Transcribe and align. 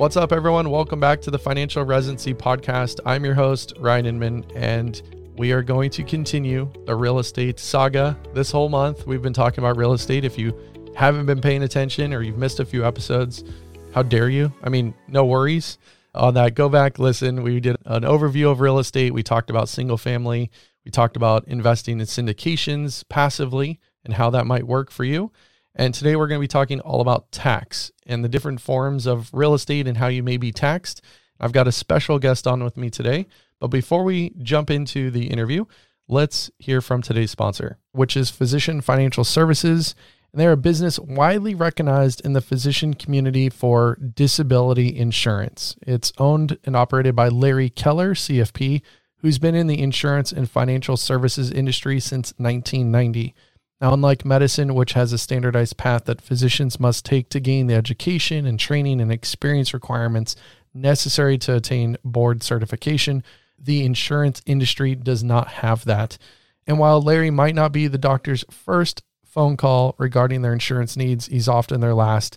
What's 0.00 0.16
up, 0.16 0.32
everyone? 0.32 0.70
Welcome 0.70 0.98
back 0.98 1.20
to 1.20 1.30
the 1.30 1.38
Financial 1.38 1.84
Residency 1.84 2.32
Podcast. 2.32 3.00
I'm 3.04 3.22
your 3.22 3.34
host, 3.34 3.74
Ryan 3.78 4.06
Inman, 4.06 4.46
and 4.54 5.02
we 5.36 5.52
are 5.52 5.62
going 5.62 5.90
to 5.90 6.02
continue 6.02 6.72
the 6.86 6.96
real 6.96 7.18
estate 7.18 7.60
saga 7.60 8.16
this 8.32 8.50
whole 8.50 8.70
month. 8.70 9.06
We've 9.06 9.20
been 9.20 9.34
talking 9.34 9.62
about 9.62 9.76
real 9.76 9.92
estate. 9.92 10.24
If 10.24 10.38
you 10.38 10.58
haven't 10.96 11.26
been 11.26 11.42
paying 11.42 11.64
attention 11.64 12.14
or 12.14 12.22
you've 12.22 12.38
missed 12.38 12.60
a 12.60 12.64
few 12.64 12.82
episodes, 12.82 13.44
how 13.92 14.02
dare 14.02 14.30
you? 14.30 14.50
I 14.62 14.70
mean, 14.70 14.94
no 15.06 15.26
worries 15.26 15.76
on 16.14 16.32
that. 16.32 16.54
Go 16.54 16.70
back, 16.70 16.98
listen. 16.98 17.42
We 17.42 17.60
did 17.60 17.76
an 17.84 18.04
overview 18.04 18.50
of 18.50 18.60
real 18.60 18.78
estate. 18.78 19.12
We 19.12 19.22
talked 19.22 19.50
about 19.50 19.68
single 19.68 19.98
family. 19.98 20.50
We 20.86 20.90
talked 20.90 21.16
about 21.18 21.46
investing 21.46 22.00
in 22.00 22.06
syndications 22.06 23.06
passively 23.10 23.78
and 24.06 24.14
how 24.14 24.30
that 24.30 24.46
might 24.46 24.66
work 24.66 24.90
for 24.90 25.04
you. 25.04 25.30
And 25.74 25.94
today 25.94 26.16
we're 26.16 26.26
going 26.26 26.40
to 26.40 26.44
be 26.44 26.48
talking 26.48 26.80
all 26.80 27.00
about 27.00 27.30
tax 27.30 27.92
and 28.06 28.24
the 28.24 28.28
different 28.28 28.60
forms 28.60 29.06
of 29.06 29.30
real 29.32 29.54
estate 29.54 29.86
and 29.86 29.98
how 29.98 30.08
you 30.08 30.22
may 30.22 30.36
be 30.36 30.52
taxed. 30.52 31.00
I've 31.38 31.52
got 31.52 31.68
a 31.68 31.72
special 31.72 32.18
guest 32.18 32.46
on 32.46 32.62
with 32.62 32.76
me 32.76 32.90
today. 32.90 33.26
But 33.60 33.68
before 33.68 34.04
we 34.04 34.30
jump 34.42 34.70
into 34.70 35.10
the 35.10 35.28
interview, 35.28 35.66
let's 36.08 36.50
hear 36.58 36.80
from 36.80 37.02
today's 37.02 37.30
sponsor, 37.30 37.78
which 37.92 38.16
is 38.16 38.30
Physician 38.30 38.80
Financial 38.80 39.22
Services. 39.22 39.94
And 40.32 40.40
they're 40.40 40.52
a 40.52 40.56
business 40.56 40.98
widely 40.98 41.54
recognized 41.54 42.24
in 42.24 42.32
the 42.32 42.40
physician 42.40 42.94
community 42.94 43.48
for 43.48 43.96
disability 43.96 44.96
insurance. 44.96 45.76
It's 45.86 46.12
owned 46.18 46.58
and 46.64 46.74
operated 46.74 47.14
by 47.14 47.28
Larry 47.28 47.70
Keller, 47.70 48.14
CFP, 48.14 48.82
who's 49.18 49.38
been 49.38 49.54
in 49.54 49.66
the 49.66 49.80
insurance 49.80 50.32
and 50.32 50.50
financial 50.50 50.96
services 50.96 51.50
industry 51.50 52.00
since 52.00 52.32
1990. 52.38 53.34
Now, 53.80 53.94
unlike 53.94 54.26
medicine, 54.26 54.74
which 54.74 54.92
has 54.92 55.12
a 55.12 55.18
standardized 55.18 55.76
path 55.78 56.04
that 56.04 56.20
physicians 56.20 56.78
must 56.78 57.04
take 57.04 57.30
to 57.30 57.40
gain 57.40 57.66
the 57.66 57.74
education 57.74 58.44
and 58.44 58.58
training 58.58 59.00
and 59.00 59.10
experience 59.10 59.72
requirements 59.72 60.36
necessary 60.74 61.38
to 61.38 61.56
attain 61.56 61.96
board 62.04 62.42
certification, 62.42 63.24
the 63.58 63.84
insurance 63.84 64.42
industry 64.44 64.94
does 64.94 65.24
not 65.24 65.48
have 65.48 65.84
that. 65.86 66.18
And 66.66 66.78
while 66.78 67.00
Larry 67.00 67.30
might 67.30 67.54
not 67.54 67.72
be 67.72 67.86
the 67.86 67.98
doctor's 67.98 68.44
first 68.50 69.02
phone 69.24 69.56
call 69.56 69.94
regarding 69.98 70.42
their 70.42 70.52
insurance 70.52 70.96
needs, 70.96 71.26
he's 71.26 71.48
often 71.48 71.80
their 71.80 71.94
last. 71.94 72.36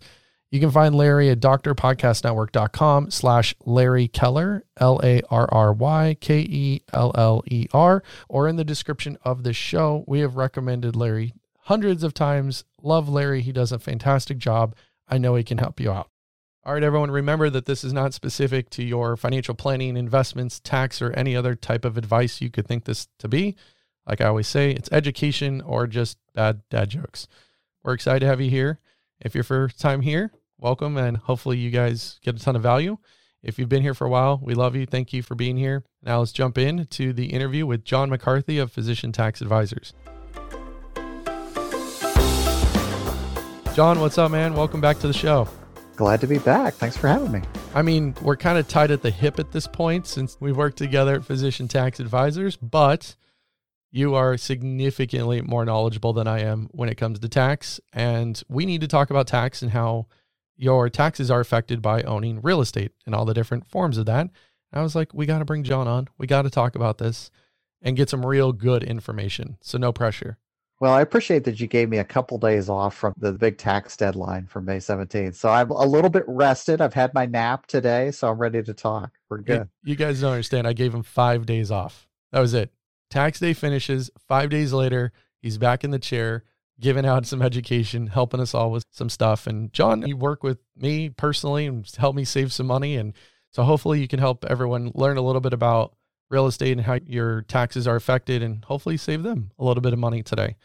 You 0.53 0.59
can 0.59 0.69
find 0.69 0.93
Larry 0.93 1.31
at 1.31 1.39
drpodcastnetwork.com 1.39 3.09
slash 3.09 3.55
Larry 3.65 4.07
Keller, 4.07 4.63
L 4.77 5.01
A 5.03 5.23
R 5.31 5.51
R 5.51 5.73
Y 5.73 6.15
K 6.21 6.41
E 6.41 6.83
L 6.93 7.11
L 7.15 7.41
E 7.47 7.65
R, 7.73 8.03
or 8.29 8.47
in 8.47 8.55
the 8.55 8.63
description 8.63 9.17
of 9.23 9.41
the 9.41 9.51
show. 9.51 10.03
We 10.07 10.19
have 10.19 10.35
recommended 10.35 10.95
Larry 10.95 11.33
hundreds 11.61 12.03
of 12.03 12.13
times. 12.13 12.65
Love 12.83 13.09
Larry. 13.09 13.41
He 13.41 13.51
does 13.51 13.71
a 13.71 13.79
fantastic 13.79 14.37
job. 14.37 14.75
I 15.07 15.17
know 15.17 15.33
he 15.33 15.43
can 15.43 15.57
help 15.57 15.79
you 15.79 15.91
out. 15.91 16.11
All 16.63 16.75
right, 16.75 16.83
everyone, 16.83 17.09
remember 17.09 17.49
that 17.49 17.65
this 17.65 17.83
is 17.83 17.91
not 17.91 18.13
specific 18.13 18.69
to 18.69 18.83
your 18.83 19.17
financial 19.17 19.55
planning, 19.55 19.97
investments, 19.97 20.59
tax, 20.59 21.01
or 21.01 21.11
any 21.13 21.35
other 21.35 21.55
type 21.55 21.83
of 21.83 21.97
advice 21.97 22.41
you 22.41 22.51
could 22.51 22.67
think 22.67 22.85
this 22.85 23.07
to 23.17 23.27
be. 23.27 23.55
Like 24.07 24.21
I 24.21 24.27
always 24.27 24.47
say, 24.47 24.69
it's 24.69 24.91
education 24.91 25.61
or 25.61 25.87
just 25.87 26.19
bad 26.35 26.61
dad 26.69 26.91
jokes. 26.91 27.27
We're 27.83 27.93
excited 27.95 28.19
to 28.19 28.27
have 28.27 28.39
you 28.39 28.51
here. 28.51 28.79
If 29.19 29.33
you're 29.33 29.43
first 29.43 29.79
time 29.79 30.01
here, 30.01 30.31
welcome, 30.63 30.95
and 30.95 31.17
hopefully 31.17 31.57
you 31.57 31.69
guys 31.69 32.19
get 32.23 32.35
a 32.35 32.39
ton 32.39 32.55
of 32.55 32.63
value. 32.63 32.97
If 33.43 33.59
you've 33.59 33.67
been 33.67 33.81
here 33.81 33.93
for 33.93 34.07
a 34.07 34.09
while, 34.09 34.39
we 34.41 34.53
love 34.53 34.77
you. 34.77 34.85
Thank 34.85 35.11
you 35.11 35.21
for 35.21 35.35
being 35.35 35.57
here. 35.57 35.83
Now 36.01 36.19
let's 36.19 36.31
jump 36.31 36.57
in 36.57 36.85
to 36.85 37.11
the 37.11 37.25
interview 37.25 37.65
with 37.65 37.83
John 37.83 38.09
McCarthy 38.09 38.57
of 38.59 38.71
Physician 38.71 39.11
Tax 39.11 39.41
Advisors. 39.41 39.93
John, 43.75 43.99
what's 43.99 44.17
up, 44.17 44.31
man? 44.31 44.53
Welcome 44.53 44.79
back 44.79 44.99
to 44.99 45.07
the 45.07 45.13
show. 45.13 45.49
Glad 45.97 46.21
to 46.21 46.27
be 46.27 46.37
back. 46.37 46.75
Thanks 46.75 46.95
for 46.95 47.09
having 47.09 47.33
me. 47.33 47.41
I 47.75 47.81
mean, 47.81 48.15
we're 48.21 48.37
kind 48.37 48.57
of 48.57 48.65
tied 48.69 48.91
at 48.91 49.01
the 49.01 49.11
hip 49.11 49.39
at 49.39 49.51
this 49.51 49.67
point 49.67 50.07
since 50.07 50.37
we've 50.39 50.55
worked 50.55 50.77
together 50.77 51.15
at 51.15 51.25
Physician 51.25 51.67
Tax 51.67 51.99
Advisors, 51.99 52.55
but 52.55 53.17
you 53.91 54.15
are 54.15 54.37
significantly 54.37 55.41
more 55.41 55.65
knowledgeable 55.65 56.13
than 56.13 56.27
I 56.27 56.39
am 56.39 56.69
when 56.71 56.87
it 56.87 56.95
comes 56.95 57.19
to 57.19 57.27
tax. 57.27 57.81
And 57.91 58.41
we 58.47 58.65
need 58.65 58.79
to 58.81 58.87
talk 58.87 59.09
about 59.09 59.27
tax 59.27 59.61
and 59.61 59.71
how 59.71 60.07
your 60.55 60.89
taxes 60.89 61.31
are 61.31 61.39
affected 61.39 61.81
by 61.81 62.03
owning 62.03 62.41
real 62.41 62.61
estate 62.61 62.91
and 63.05 63.13
all 63.13 63.25
the 63.25 63.33
different 63.33 63.67
forms 63.67 63.97
of 63.97 64.05
that. 64.05 64.21
And 64.21 64.79
I 64.79 64.81
was 64.81 64.95
like, 64.95 65.13
we 65.13 65.25
got 65.25 65.39
to 65.39 65.45
bring 65.45 65.63
John 65.63 65.87
on. 65.87 66.07
We 66.17 66.27
got 66.27 66.43
to 66.43 66.49
talk 66.49 66.75
about 66.75 66.97
this 66.97 67.31
and 67.81 67.97
get 67.97 68.09
some 68.09 68.25
real 68.25 68.53
good 68.53 68.83
information. 68.83 69.57
So, 69.61 69.77
no 69.77 69.91
pressure. 69.91 70.37
Well, 70.83 70.91
I 70.91 70.99
appreciate 71.01 71.45
that 71.45 71.61
you 71.61 71.67
gave 71.67 71.87
me 71.87 71.99
a 71.99 72.03
couple 72.03 72.37
days 72.37 72.67
off 72.67 72.93
from 72.93 73.13
the 73.17 73.31
big 73.31 73.57
tax 73.57 73.95
deadline 73.95 74.47
for 74.47 74.59
May 74.59 74.79
17th. 74.79 75.35
So 75.35 75.47
I'm 75.47 75.71
a 75.71 75.85
little 75.85 76.09
bit 76.09 76.25
rested. 76.27 76.81
I've 76.81 76.93
had 76.93 77.13
my 77.13 77.25
nap 77.25 77.67
today, 77.67 78.11
so 78.11 78.29
I'm 78.29 78.37
ready 78.37 78.61
to 78.61 78.73
talk. 78.73 79.11
We're 79.29 79.37
good. 79.37 79.69
You 79.83 79.95
guys 79.95 80.19
don't 80.19 80.31
understand. 80.31 80.67
I 80.67 80.73
gave 80.73 80.93
him 80.93 81.03
five 81.03 81.45
days 81.45 81.71
off. 81.71 82.09
That 82.33 82.41
was 82.41 82.53
it. 82.53 82.73
Tax 83.09 83.39
day 83.39 83.53
finishes. 83.53 84.09
Five 84.27 84.49
days 84.49 84.73
later, 84.73 85.13
he's 85.41 85.57
back 85.57 85.85
in 85.85 85.91
the 85.91 85.99
chair, 85.99 86.43
giving 86.79 87.05
out 87.05 87.25
some 87.25 87.41
education, 87.41 88.07
helping 88.07 88.39
us 88.39 88.53
all 88.53 88.71
with 88.71 88.85
some 88.91 89.09
stuff. 89.09 89.47
And 89.47 89.71
John, 89.73 90.07
you 90.07 90.17
work 90.17 90.43
with 90.43 90.59
me 90.75 91.09
personally 91.09 91.65
and 91.65 91.89
help 91.97 92.15
me 92.15 92.25
save 92.25 92.51
some 92.51 92.67
money. 92.67 92.95
And 92.95 93.13
so 93.51 93.63
hopefully 93.63 94.01
you 94.01 94.07
can 94.07 94.19
help 94.19 94.43
everyone 94.45 94.91
learn 94.95 95.17
a 95.17 95.21
little 95.21 95.41
bit 95.41 95.53
about 95.53 95.95
real 96.29 96.47
estate 96.47 96.71
and 96.71 96.81
how 96.81 96.99
your 97.05 97.43
taxes 97.43 97.87
are 97.87 97.95
affected 97.95 98.41
and 98.41 98.65
hopefully 98.65 98.97
save 98.97 99.23
them 99.23 99.51
a 99.59 99.63
little 99.63 99.81
bit 99.81 99.93
of 99.93 99.99
money 99.99 100.23
today. 100.23 100.55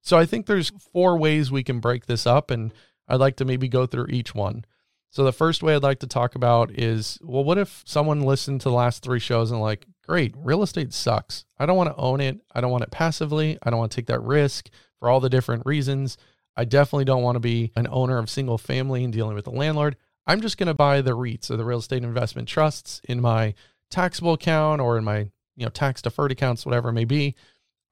So 0.00 0.16
I 0.16 0.24
think 0.24 0.46
there's 0.46 0.72
four 0.92 1.18
ways 1.18 1.52
we 1.52 1.62
can 1.62 1.78
break 1.78 2.06
this 2.06 2.26
up 2.26 2.50
and 2.50 2.72
I'd 3.06 3.20
like 3.20 3.36
to 3.36 3.44
maybe 3.44 3.68
go 3.68 3.86
through 3.86 4.06
each 4.08 4.34
one. 4.34 4.64
So 5.10 5.24
the 5.24 5.32
first 5.32 5.62
way 5.62 5.74
I'd 5.74 5.82
like 5.82 5.98
to 6.00 6.06
talk 6.06 6.34
about 6.36 6.70
is 6.70 7.18
well 7.22 7.44
what 7.44 7.58
if 7.58 7.82
someone 7.84 8.22
listened 8.22 8.62
to 8.62 8.70
the 8.70 8.74
last 8.74 9.02
3 9.02 9.18
shows 9.18 9.50
and 9.50 9.60
like 9.60 9.84
great, 10.10 10.34
real 10.36 10.64
estate 10.64 10.92
sucks. 10.92 11.44
I 11.56 11.66
don't 11.66 11.76
want 11.76 11.88
to 11.88 12.02
own 12.02 12.20
it. 12.20 12.40
I 12.52 12.60
don't 12.60 12.72
want 12.72 12.82
it 12.82 12.90
passively. 12.90 13.56
I 13.62 13.70
don't 13.70 13.78
want 13.78 13.92
to 13.92 13.94
take 13.94 14.08
that 14.08 14.20
risk 14.24 14.68
for 14.98 15.08
all 15.08 15.20
the 15.20 15.30
different 15.30 15.64
reasons. 15.64 16.18
I 16.56 16.64
definitely 16.64 17.04
don't 17.04 17.22
want 17.22 17.36
to 17.36 17.40
be 17.40 17.70
an 17.76 17.86
owner 17.88 18.18
of 18.18 18.28
single 18.28 18.58
family 18.58 19.04
and 19.04 19.12
dealing 19.12 19.36
with 19.36 19.44
the 19.44 19.52
landlord. 19.52 19.94
I'm 20.26 20.40
just 20.40 20.58
going 20.58 20.66
to 20.66 20.74
buy 20.74 21.00
the 21.00 21.16
REITs 21.16 21.48
or 21.48 21.56
the 21.56 21.64
real 21.64 21.78
estate 21.78 22.02
investment 22.02 22.48
trusts 22.48 23.00
in 23.04 23.20
my 23.20 23.54
taxable 23.88 24.32
account 24.32 24.80
or 24.80 24.98
in 24.98 25.04
my, 25.04 25.30
you 25.54 25.64
know, 25.64 25.68
tax 25.68 26.02
deferred 26.02 26.32
accounts, 26.32 26.66
whatever 26.66 26.88
it 26.88 26.94
may 26.94 27.04
be. 27.04 27.36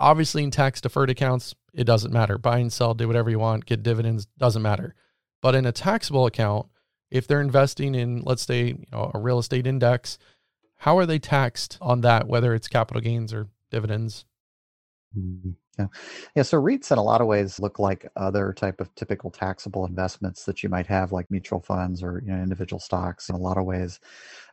Obviously, 0.01 0.43
in 0.43 0.51
tax 0.51 0.81
deferred 0.81 1.11
accounts, 1.11 1.55
it 1.73 1.85
doesn't 1.85 2.13
matter. 2.13 2.37
Buy 2.37 2.59
and 2.59 2.73
sell, 2.73 2.95
do 2.95 3.07
whatever 3.07 3.31
you 3.31 3.39
want, 3.39 3.65
get 3.65 3.85
dividends, 3.85 4.27
doesn't 4.39 4.61
matter. 4.61 4.97
But 5.41 5.55
in 5.55 5.67
a 5.67 5.71
taxable 5.71 6.27
account, 6.27 6.67
if 7.13 7.29
they're 7.29 7.41
investing 7.41 7.95
in, 7.95 8.23
let's 8.23 8.43
say, 8.43 8.65
you 8.67 8.87
know, 8.91 9.13
a 9.15 9.21
real 9.21 9.39
estate 9.39 9.69
index, 9.69 10.19
how 10.79 10.99
are 10.99 11.07
they 11.07 11.19
taxed 11.19 11.79
on 11.81 12.01
that, 12.03 12.29
whether 12.29 12.55
it's 12.55 12.69
capital 12.69 13.01
gains 13.03 13.33
or 13.33 13.49
dividends? 13.71 14.25
Mm-hmm. 15.17 15.51
Yeah. 15.79 15.87
Yeah. 16.35 16.43
So 16.43 16.61
REITs 16.61 16.91
in 16.91 16.99
a 16.99 17.03
lot 17.03 17.21
of 17.21 17.29
ways 17.29 17.61
look 17.61 17.79
like 17.79 18.11
other 18.17 18.53
type 18.53 18.81
of 18.81 18.93
typical 18.97 19.31
taxable 19.31 19.87
investments 19.87 20.45
that 20.45 20.63
you 20.63 20.69
might 20.69 20.87
have, 20.89 21.13
like 21.13 21.31
mutual 21.31 21.61
funds 21.61 22.03
or 22.03 22.21
you 22.25 22.33
know, 22.33 22.43
individual 22.43 22.81
stocks 22.81 23.29
in 23.29 23.37
a 23.37 23.39
lot 23.39 23.59
of 23.59 23.65
ways, 23.65 24.01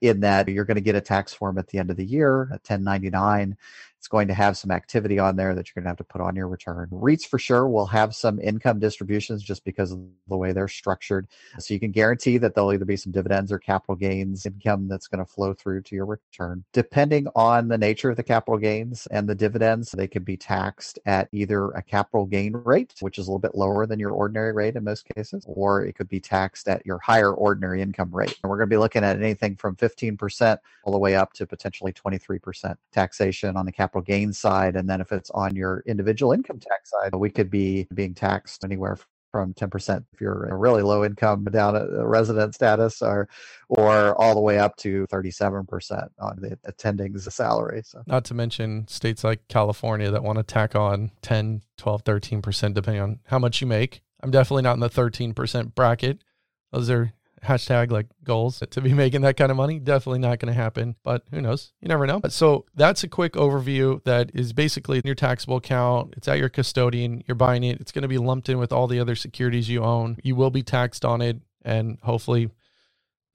in 0.01 0.19
that 0.19 0.47
you're 0.47 0.65
going 0.65 0.75
to 0.75 0.81
get 0.81 0.95
a 0.95 1.01
tax 1.01 1.33
form 1.33 1.57
at 1.57 1.67
the 1.67 1.79
end 1.79 1.89
of 1.89 1.97
the 1.97 2.05
year, 2.05 2.43
a 2.43 2.59
1099. 2.61 3.57
It's 4.05 4.09
going 4.11 4.27
to 4.27 4.35
have 4.35 4.55
some 4.55 4.69
activity 4.69 5.17
on 5.17 5.35
there 5.35 5.55
that 5.55 5.67
you're 5.67 5.81
going 5.81 5.85
to 5.85 5.89
have 5.89 5.97
to 5.97 6.03
put 6.03 6.21
on 6.21 6.35
your 6.35 6.47
return. 6.47 6.87
REITs 6.91 7.25
for 7.25 7.39
sure 7.39 7.67
will 7.67 7.87
have 7.87 8.13
some 8.13 8.39
income 8.39 8.77
distributions 8.77 9.41
just 9.41 9.65
because 9.65 9.91
of 9.91 9.99
the 10.29 10.37
way 10.37 10.53
they're 10.53 10.67
structured. 10.67 11.27
So 11.57 11.73
you 11.73 11.79
can 11.79 11.89
guarantee 11.89 12.37
that 12.37 12.53
there'll 12.53 12.71
either 12.71 12.85
be 12.85 12.97
some 12.97 13.11
dividends 13.11 13.51
or 13.51 13.57
capital 13.57 13.95
gains 13.95 14.45
income 14.45 14.87
that's 14.87 15.07
going 15.07 15.25
to 15.25 15.31
flow 15.31 15.55
through 15.55 15.81
to 15.81 15.95
your 15.95 16.05
return. 16.05 16.63
Depending 16.71 17.25
on 17.35 17.67
the 17.67 17.79
nature 17.79 18.11
of 18.11 18.15
the 18.15 18.21
capital 18.21 18.59
gains 18.59 19.07
and 19.07 19.27
the 19.27 19.33
dividends, 19.33 19.89
they 19.89 20.07
can 20.07 20.21
be 20.21 20.37
taxed 20.37 20.99
at 21.07 21.27
either 21.31 21.71
a 21.71 21.81
capital 21.81 22.27
gain 22.27 22.53
rate, 22.53 22.93
which 22.99 23.17
is 23.17 23.27
a 23.27 23.31
little 23.31 23.39
bit 23.39 23.55
lower 23.55 23.87
than 23.87 23.99
your 23.99 24.11
ordinary 24.11 24.53
rate 24.53 24.75
in 24.75 24.83
most 24.83 25.07
cases, 25.15 25.43
or 25.47 25.83
it 25.83 25.93
could 25.93 26.09
be 26.09 26.19
taxed 26.19 26.67
at 26.67 26.85
your 26.85 26.99
higher 26.99 27.33
ordinary 27.33 27.81
income 27.81 28.11
rate. 28.13 28.37
And 28.43 28.51
we're 28.51 28.57
going 28.57 28.69
to 28.69 28.75
be 28.75 28.77
looking 28.77 29.03
at 29.03 29.19
anything 29.19 29.55
from 29.55 29.75
15% 29.77 30.59
all 30.83 30.93
the 30.93 30.99
way 30.99 31.15
up 31.15 31.33
to 31.33 31.47
potentially 31.47 31.91
23% 31.91 32.75
taxation 32.91 33.57
on 33.57 33.65
the 33.65 33.71
capital 33.71 33.94
capital 33.95 34.01
gains 34.01 34.37
side. 34.37 34.75
And 34.75 34.89
then 34.89 35.01
if 35.01 35.11
it's 35.11 35.29
on 35.31 35.55
your 35.55 35.83
individual 35.85 36.31
income 36.33 36.59
tax 36.59 36.91
side, 36.91 37.15
we 37.15 37.29
could 37.29 37.49
be 37.49 37.87
being 37.93 38.13
taxed 38.13 38.63
anywhere 38.63 38.97
from 39.31 39.53
10% 39.53 40.03
if 40.13 40.21
you're 40.21 40.45
a 40.45 40.55
really 40.55 40.81
low 40.81 41.03
income 41.03 41.43
down 41.45 41.75
at 41.75 41.87
resident 41.89 42.55
status 42.55 43.01
or 43.01 43.27
or 43.67 44.15
all 44.15 44.33
the 44.33 44.39
way 44.39 44.59
up 44.59 44.77
to 44.77 45.05
37% 45.07 46.07
on 46.19 46.37
the 46.39 46.57
attending's 46.63 47.33
salary 47.33 47.81
so 47.83 48.01
not 48.07 48.23
to 48.23 48.33
mention 48.33 48.87
states 48.87 49.25
like 49.25 49.45
california 49.49 50.09
that 50.09 50.23
want 50.23 50.37
to 50.37 50.43
tack 50.43 50.73
on 50.73 51.11
10 51.21 51.63
12 51.77 52.03
13% 52.05 52.73
depending 52.73 53.03
on 53.03 53.19
how 53.25 53.37
much 53.37 53.59
you 53.59 53.67
make 53.67 54.01
i'm 54.23 54.31
definitely 54.31 54.63
not 54.63 54.75
in 54.75 54.79
the 54.79 54.89
13% 54.89 55.75
bracket 55.75 56.23
those 56.71 56.89
are 56.89 57.11
hashtag 57.45 57.91
like 57.91 58.07
goals 58.23 58.61
to 58.69 58.81
be 58.81 58.93
making 58.93 59.21
that 59.21 59.37
kind 59.37 59.51
of 59.51 59.57
money. 59.57 59.79
Definitely 59.79 60.19
not 60.19 60.39
going 60.39 60.53
to 60.53 60.59
happen, 60.59 60.95
but 61.03 61.23
who 61.31 61.41
knows? 61.41 61.71
You 61.81 61.87
never 61.87 62.05
know. 62.05 62.21
So 62.29 62.65
that's 62.75 63.03
a 63.03 63.07
quick 63.07 63.33
overview 63.33 64.03
that 64.03 64.31
is 64.33 64.53
basically 64.53 65.01
your 65.05 65.15
taxable 65.15 65.57
account. 65.57 66.13
It's 66.17 66.27
at 66.27 66.39
your 66.39 66.49
custodian. 66.49 67.23
You're 67.27 67.35
buying 67.35 67.63
it. 67.63 67.79
It's 67.79 67.91
going 67.91 68.03
to 68.03 68.07
be 68.07 68.17
lumped 68.17 68.49
in 68.49 68.57
with 68.57 68.73
all 68.73 68.87
the 68.87 68.99
other 68.99 69.15
securities 69.15 69.69
you 69.69 69.83
own. 69.83 70.17
You 70.23 70.35
will 70.35 70.51
be 70.51 70.63
taxed 70.63 71.05
on 71.05 71.21
it. 71.21 71.37
And 71.63 71.97
hopefully 72.03 72.49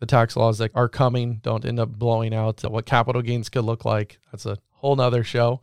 the 0.00 0.06
tax 0.06 0.36
laws 0.36 0.58
that 0.58 0.70
are 0.74 0.88
coming 0.88 1.40
don't 1.42 1.64
end 1.64 1.78
up 1.78 1.90
blowing 1.90 2.34
out 2.34 2.62
what 2.62 2.86
capital 2.86 3.22
gains 3.22 3.48
could 3.48 3.64
look 3.64 3.84
like. 3.84 4.18
That's 4.32 4.46
a 4.46 4.58
whole 4.70 4.96
nother 4.96 5.22
show. 5.22 5.60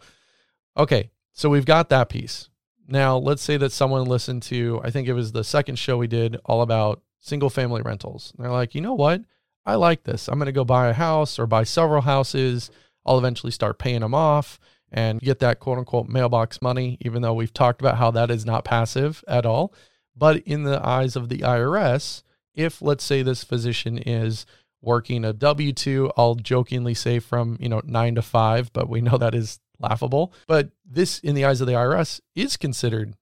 Okay, 0.77 1.09
so 1.33 1.49
we've 1.49 1.65
got 1.65 1.89
that 1.89 2.09
piece. 2.09 2.49
Now, 2.87 3.17
let's 3.17 3.41
say 3.41 3.57
that 3.57 3.71
someone 3.71 4.05
listened 4.05 4.43
to, 4.43 4.79
I 4.83 4.91
think 4.91 5.07
it 5.07 5.13
was 5.13 5.31
the 5.31 5.43
second 5.43 5.77
show 5.77 5.97
we 5.97 6.07
did 6.07 6.37
all 6.45 6.61
about 6.61 7.01
single 7.19 7.49
family 7.49 7.81
rentals. 7.81 8.33
And 8.35 8.45
they're 8.45 8.51
like, 8.51 8.75
you 8.75 8.81
know 8.81 8.93
what? 8.93 9.21
I 9.65 9.75
like 9.75 10.03
this. 10.03 10.27
I'm 10.27 10.39
going 10.39 10.47
to 10.47 10.51
go 10.51 10.63
buy 10.63 10.87
a 10.87 10.93
house 10.93 11.37
or 11.37 11.45
buy 11.45 11.63
several 11.63 12.01
houses. 12.01 12.71
I'll 13.05 13.17
eventually 13.17 13.51
start 13.51 13.79
paying 13.79 14.01
them 14.01 14.13
off 14.13 14.59
and 14.91 15.19
get 15.19 15.39
that 15.39 15.59
quote 15.59 15.77
unquote 15.77 16.07
mailbox 16.07 16.61
money, 16.61 16.97
even 17.01 17.21
though 17.21 17.33
we've 17.33 17.53
talked 17.53 17.81
about 17.81 17.97
how 17.97 18.11
that 18.11 18.31
is 18.31 18.45
not 18.45 18.63
passive 18.63 19.23
at 19.27 19.45
all. 19.45 19.73
But 20.15 20.37
in 20.45 20.63
the 20.63 20.85
eyes 20.85 21.15
of 21.15 21.29
the 21.29 21.39
IRS, 21.39 22.23
if 22.55 22.81
let's 22.81 23.03
say 23.03 23.21
this 23.21 23.43
physician 23.43 23.97
is 23.97 24.45
working 24.81 25.25
a 25.25 25.33
W 25.33 25.73
2, 25.73 26.11
I'll 26.17 26.35
jokingly 26.35 26.93
say 26.93 27.19
from, 27.19 27.57
you 27.59 27.69
know, 27.69 27.81
nine 27.83 28.15
to 28.15 28.21
five, 28.21 28.71
but 28.73 28.89
we 28.89 29.01
know 29.01 29.17
that 29.17 29.35
is 29.35 29.59
laughable. 29.79 30.33
But 30.47 30.69
this, 30.85 31.19
in 31.19 31.35
the 31.35 31.45
eyes 31.45 31.61
of 31.61 31.67
the 31.67 31.73
IRS, 31.73 32.21
is 32.35 32.57
considered 32.57 33.15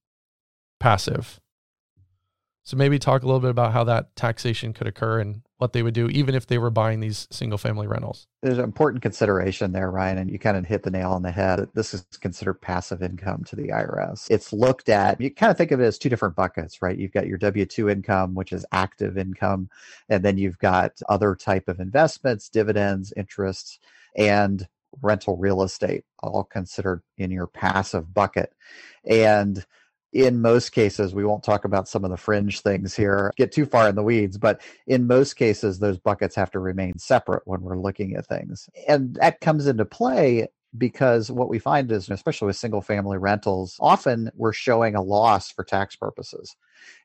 passive. 0.79 1.39
So 2.65 2.75
maybe 2.77 2.97
talk 2.97 3.21
a 3.21 3.27
little 3.27 3.39
bit 3.39 3.51
about 3.51 3.73
how 3.73 3.83
that 3.83 4.15
taxation 4.15 4.73
could 4.73 4.87
occur 4.87 5.19
and 5.19 5.43
what 5.57 5.73
they 5.73 5.83
would 5.83 5.93
do, 5.93 6.09
even 6.09 6.33
if 6.33 6.47
they 6.47 6.57
were 6.57 6.71
buying 6.71 6.99
these 6.99 7.27
single 7.29 7.59
family 7.59 7.85
rentals. 7.85 8.25
There's 8.41 8.57
an 8.57 8.63
important 8.63 9.03
consideration 9.03 9.71
there, 9.71 9.91
Ryan, 9.91 10.17
and 10.17 10.31
you 10.31 10.39
kind 10.39 10.57
of 10.57 10.65
hit 10.65 10.81
the 10.81 10.89
nail 10.89 11.11
on 11.11 11.21
the 11.21 11.31
head. 11.31 11.69
This 11.75 11.93
is 11.93 12.03
considered 12.19 12.55
passive 12.55 13.03
income 13.03 13.43
to 13.45 13.55
the 13.55 13.67
IRS. 13.67 14.31
It's 14.31 14.51
looked 14.51 14.89
at, 14.89 15.21
you 15.21 15.29
kind 15.29 15.51
of 15.51 15.57
think 15.57 15.69
of 15.69 15.79
it 15.79 15.85
as 15.85 15.99
two 15.99 16.09
different 16.09 16.35
buckets, 16.35 16.81
right? 16.81 16.97
You've 16.97 17.13
got 17.13 17.27
your 17.27 17.37
W 17.37 17.67
2 17.67 17.87
income, 17.87 18.33
which 18.33 18.51
is 18.51 18.65
active 18.71 19.15
income, 19.15 19.69
and 20.09 20.25
then 20.25 20.39
you've 20.39 20.57
got 20.57 20.99
other 21.07 21.35
type 21.35 21.67
of 21.67 21.79
investments, 21.79 22.49
dividends, 22.49 23.13
interests, 23.15 23.77
and 24.15 24.67
rental 25.03 25.37
real 25.37 25.61
estate, 25.61 26.03
all 26.23 26.43
considered 26.43 27.03
in 27.19 27.29
your 27.29 27.45
passive 27.47 28.11
bucket. 28.11 28.53
And 29.03 29.63
in 30.15 30.41
most 30.41 30.69
cases, 30.69 31.13
we 31.13 31.25
won't 31.25 31.43
talk 31.43 31.65
about 31.65 31.89
some 31.89 32.05
of 32.05 32.09
the 32.09 32.15
fringe 32.15 32.61
things 32.61 32.95
here, 32.95 33.33
get 33.35 33.51
too 33.51 33.65
far 33.65 33.89
in 33.89 33.95
the 33.95 34.01
weeds, 34.01 34.37
but 34.37 34.61
in 34.87 35.07
most 35.07 35.33
cases, 35.33 35.77
those 35.77 35.99
buckets 35.99 36.35
have 36.35 36.49
to 36.51 36.59
remain 36.59 36.97
separate 36.97 37.43
when 37.45 37.59
we're 37.59 37.77
looking 37.77 38.15
at 38.15 38.25
things. 38.25 38.69
And 38.87 39.15
that 39.15 39.41
comes 39.41 39.67
into 39.67 39.83
play 39.83 40.47
because 40.77 41.29
what 41.29 41.49
we 41.49 41.59
find 41.59 41.91
is, 41.91 42.09
especially 42.09 42.45
with 42.45 42.55
single 42.55 42.81
family 42.81 43.17
rentals, 43.17 43.75
often 43.81 44.31
we're 44.35 44.53
showing 44.53 44.95
a 44.95 45.01
loss 45.01 45.51
for 45.51 45.65
tax 45.65 45.97
purposes. 45.97 46.55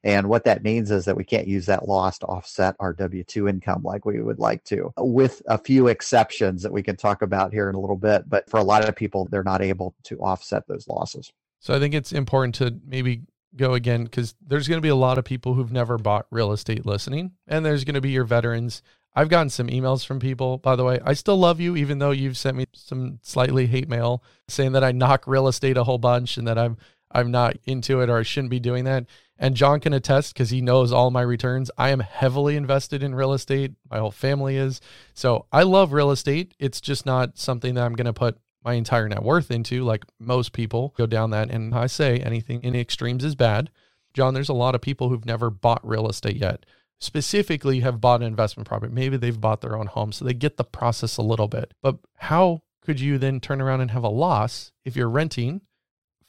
And 0.04 0.28
what 0.28 0.44
that 0.44 0.62
means 0.62 0.92
is 0.92 1.04
that 1.06 1.16
we 1.16 1.24
can't 1.24 1.48
use 1.48 1.66
that 1.66 1.88
loss 1.88 2.18
to 2.18 2.26
offset 2.26 2.76
our 2.78 2.92
W 2.92 3.24
2 3.24 3.48
income 3.48 3.82
like 3.82 4.04
we 4.04 4.22
would 4.22 4.38
like 4.38 4.62
to, 4.64 4.92
with 4.96 5.42
a 5.46 5.58
few 5.58 5.88
exceptions 5.88 6.62
that 6.62 6.72
we 6.72 6.82
can 6.84 6.94
talk 6.94 7.22
about 7.22 7.52
here 7.52 7.68
in 7.68 7.74
a 7.74 7.80
little 7.80 7.96
bit. 7.96 8.28
But 8.28 8.48
for 8.48 8.58
a 8.58 8.64
lot 8.64 8.88
of 8.88 8.94
people, 8.94 9.26
they're 9.30 9.42
not 9.42 9.62
able 9.62 9.96
to 10.04 10.18
offset 10.20 10.68
those 10.68 10.86
losses. 10.86 11.32
So 11.60 11.74
I 11.74 11.78
think 11.78 11.94
it's 11.94 12.12
important 12.12 12.56
to 12.56 12.74
maybe 12.84 13.22
go 13.56 13.74
again 13.74 14.04
because 14.04 14.34
there's 14.44 14.68
going 14.68 14.78
to 14.78 14.82
be 14.82 14.88
a 14.88 14.94
lot 14.94 15.18
of 15.18 15.24
people 15.24 15.54
who've 15.54 15.72
never 15.72 15.98
bought 15.98 16.26
real 16.30 16.52
estate 16.52 16.86
listening, 16.86 17.32
and 17.46 17.64
there's 17.64 17.84
going 17.84 17.94
to 17.94 18.00
be 18.00 18.10
your 18.10 18.24
veterans. 18.24 18.82
I've 19.14 19.28
gotten 19.28 19.50
some 19.50 19.66
emails 19.66 20.06
from 20.06 20.20
people, 20.20 20.58
by 20.58 20.76
the 20.76 20.84
way. 20.84 21.00
I 21.04 21.14
still 21.14 21.36
love 21.36 21.60
you, 21.60 21.76
even 21.76 21.98
though 21.98 22.12
you've 22.12 22.36
sent 22.36 22.56
me 22.56 22.66
some 22.74 23.18
slightly 23.22 23.66
hate 23.66 23.88
mail 23.88 24.22
saying 24.48 24.72
that 24.72 24.84
I 24.84 24.92
knock 24.92 25.26
real 25.26 25.48
estate 25.48 25.76
a 25.76 25.84
whole 25.84 25.98
bunch 25.98 26.36
and 26.36 26.46
that 26.46 26.58
I'm 26.58 26.76
I'm 27.12 27.30
not 27.30 27.56
into 27.64 28.00
it 28.00 28.08
or 28.08 28.18
I 28.18 28.22
shouldn't 28.22 28.50
be 28.50 28.60
doing 28.60 28.84
that. 28.84 29.06
And 29.36 29.56
John 29.56 29.80
can 29.80 29.92
attest 29.92 30.32
because 30.32 30.50
he 30.50 30.60
knows 30.60 30.92
all 30.92 31.10
my 31.10 31.22
returns. 31.22 31.70
I 31.76 31.90
am 31.90 32.00
heavily 32.00 32.56
invested 32.56 33.02
in 33.02 33.14
real 33.14 33.32
estate. 33.32 33.72
My 33.90 33.98
whole 33.98 34.10
family 34.10 34.56
is. 34.56 34.80
So 35.14 35.46
I 35.50 35.62
love 35.62 35.92
real 35.92 36.10
estate. 36.10 36.54
It's 36.58 36.80
just 36.80 37.06
not 37.06 37.38
something 37.38 37.74
that 37.74 37.84
I'm 37.84 37.94
going 37.94 38.04
to 38.04 38.12
put 38.12 38.38
my 38.64 38.74
entire 38.74 39.08
net 39.08 39.22
worth 39.22 39.50
into, 39.50 39.84
like 39.84 40.04
most 40.18 40.52
people 40.52 40.94
go 40.96 41.06
down 41.06 41.30
that. 41.30 41.50
And 41.50 41.74
I 41.74 41.86
say 41.86 42.18
anything 42.18 42.62
in 42.62 42.74
extremes 42.74 43.24
is 43.24 43.34
bad. 43.34 43.70
John, 44.12 44.34
there's 44.34 44.48
a 44.48 44.54
lot 44.54 44.74
of 44.74 44.80
people 44.80 45.08
who've 45.08 45.24
never 45.24 45.50
bought 45.50 45.86
real 45.86 46.08
estate 46.08 46.36
yet, 46.36 46.66
specifically 46.98 47.80
have 47.80 48.00
bought 48.00 48.20
an 48.20 48.26
investment 48.26 48.68
property. 48.68 48.92
Maybe 48.92 49.16
they've 49.16 49.40
bought 49.40 49.60
their 49.60 49.76
own 49.76 49.86
home, 49.86 50.12
so 50.12 50.24
they 50.24 50.34
get 50.34 50.56
the 50.56 50.64
process 50.64 51.16
a 51.16 51.22
little 51.22 51.48
bit. 51.48 51.72
But 51.82 51.98
how 52.16 52.62
could 52.82 53.00
you 53.00 53.18
then 53.18 53.40
turn 53.40 53.60
around 53.60 53.80
and 53.80 53.90
have 53.92 54.04
a 54.04 54.08
loss 54.08 54.72
if 54.84 54.96
you're 54.96 55.08
renting 55.08 55.60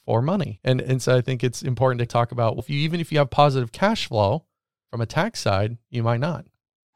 for 0.05 0.21
money? 0.21 0.59
And 0.63 0.79
and 0.79 1.01
so 1.01 1.17
I 1.17 1.21
think 1.21 1.43
it's 1.43 1.63
important 1.63 1.99
to 1.99 2.05
talk 2.05 2.31
about 2.31 2.57
if 2.57 2.69
you 2.69 2.79
even 2.79 2.99
if 2.99 3.11
you 3.11 3.17
have 3.17 3.29
positive 3.29 3.71
cash 3.71 4.07
flow 4.07 4.45
from 4.91 5.01
a 5.01 5.05
tax 5.05 5.39
side, 5.39 5.77
you 5.89 6.03
might 6.03 6.19
not. 6.19 6.45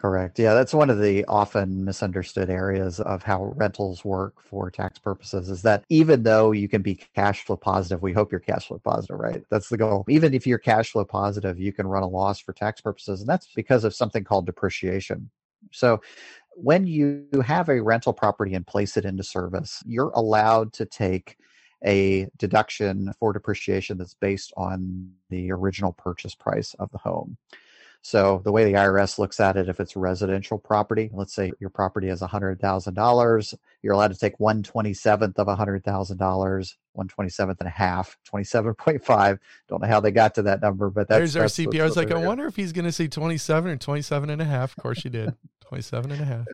Correct. 0.05 0.37
Yeah, 0.37 0.53
that's 0.53 0.73
one 0.73 0.91
of 0.91 0.99
the 0.99 1.25
often 1.25 1.83
misunderstood 1.83 2.47
areas 2.51 2.99
of 2.99 3.23
how 3.23 3.45
rentals 3.55 4.05
work 4.05 4.39
for 4.39 4.69
tax 4.69 4.99
purposes 4.99 5.49
is 5.49 5.63
that 5.63 5.83
even 5.89 6.21
though 6.21 6.51
you 6.51 6.67
can 6.69 6.83
be 6.83 6.93
cash 7.15 7.43
flow 7.43 7.55
positive, 7.57 8.03
we 8.03 8.13
hope 8.13 8.29
you're 8.31 8.39
cash 8.39 8.67
flow 8.67 8.77
positive, 8.77 9.17
right? 9.17 9.43
That's 9.49 9.67
the 9.67 9.77
goal. 9.77 10.05
Even 10.07 10.35
if 10.35 10.45
you're 10.45 10.59
cash 10.59 10.91
flow 10.91 11.05
positive, 11.05 11.59
you 11.59 11.73
can 11.73 11.87
run 11.87 12.03
a 12.03 12.07
loss 12.07 12.39
for 12.39 12.53
tax 12.53 12.81
purposes. 12.81 13.21
And 13.21 13.27
that's 13.27 13.47
because 13.55 13.83
of 13.83 13.95
something 13.95 14.23
called 14.23 14.45
depreciation. 14.45 15.31
So 15.71 16.01
when 16.55 16.87
you 16.87 17.27
have 17.45 17.69
a 17.69 17.81
rental 17.81 18.13
property 18.13 18.53
and 18.55 18.67
place 18.67 18.97
it 18.97 19.05
into 19.05 19.23
service, 19.23 19.81
you're 19.87 20.11
allowed 20.15 20.73
to 20.73 20.85
take 20.85 21.37
a 21.85 22.27
deduction 22.37 23.11
for 23.19 23.33
depreciation 23.33 23.97
that's 23.97 24.15
based 24.15 24.53
on 24.57 25.11
the 25.29 25.51
original 25.51 25.93
purchase 25.93 26.35
price 26.35 26.75
of 26.79 26.91
the 26.91 26.99
home. 26.99 27.37
So 28.05 28.39
the 28.43 28.51
way 28.51 28.65
the 28.65 28.73
IRS 28.73 29.17
looks 29.17 29.39
at 29.39 29.57
it, 29.57 29.67
if 29.67 29.79
it's 29.79 29.95
residential 29.95 30.59
property, 30.59 31.09
let's 31.11 31.33
say 31.33 31.51
your 31.59 31.71
property 31.71 32.09
is 32.09 32.21
$100,000, 32.21 33.53
you're 33.81 33.93
allowed 33.93 34.13
to 34.13 34.19
take 34.19 34.37
127th 34.37 35.39
of 35.39 35.47
$100,000, 35.47 36.75
127th 36.95 37.59
and 37.59 37.67
a 37.67 37.71
half, 37.71 38.15
27.5. 38.31 39.39
Don't 39.67 39.81
know 39.81 39.87
how 39.87 39.99
they 39.99 40.11
got 40.11 40.35
to 40.35 40.43
that 40.43 40.61
number, 40.61 40.91
but 40.91 41.07
that's 41.07 41.17
There's 41.17 41.35
our 41.35 41.45
CPA. 41.45 41.81
I 41.81 41.83
was 41.83 41.97
like, 41.97 42.11
I 42.11 42.23
wonder 42.23 42.45
if 42.45 42.55
he's 42.55 42.73
going 42.73 42.85
to 42.85 42.91
say 42.91 43.07
27 43.07 43.71
or 43.71 43.75
27 43.77 44.29
and 44.29 44.39
a 44.39 44.45
half. 44.45 44.77
Of 44.77 44.83
course 44.83 45.03
you 45.03 45.09
did. 45.09 45.33
27 45.61 46.11
and 46.11 46.21
a 46.21 46.25
half. 46.25 46.45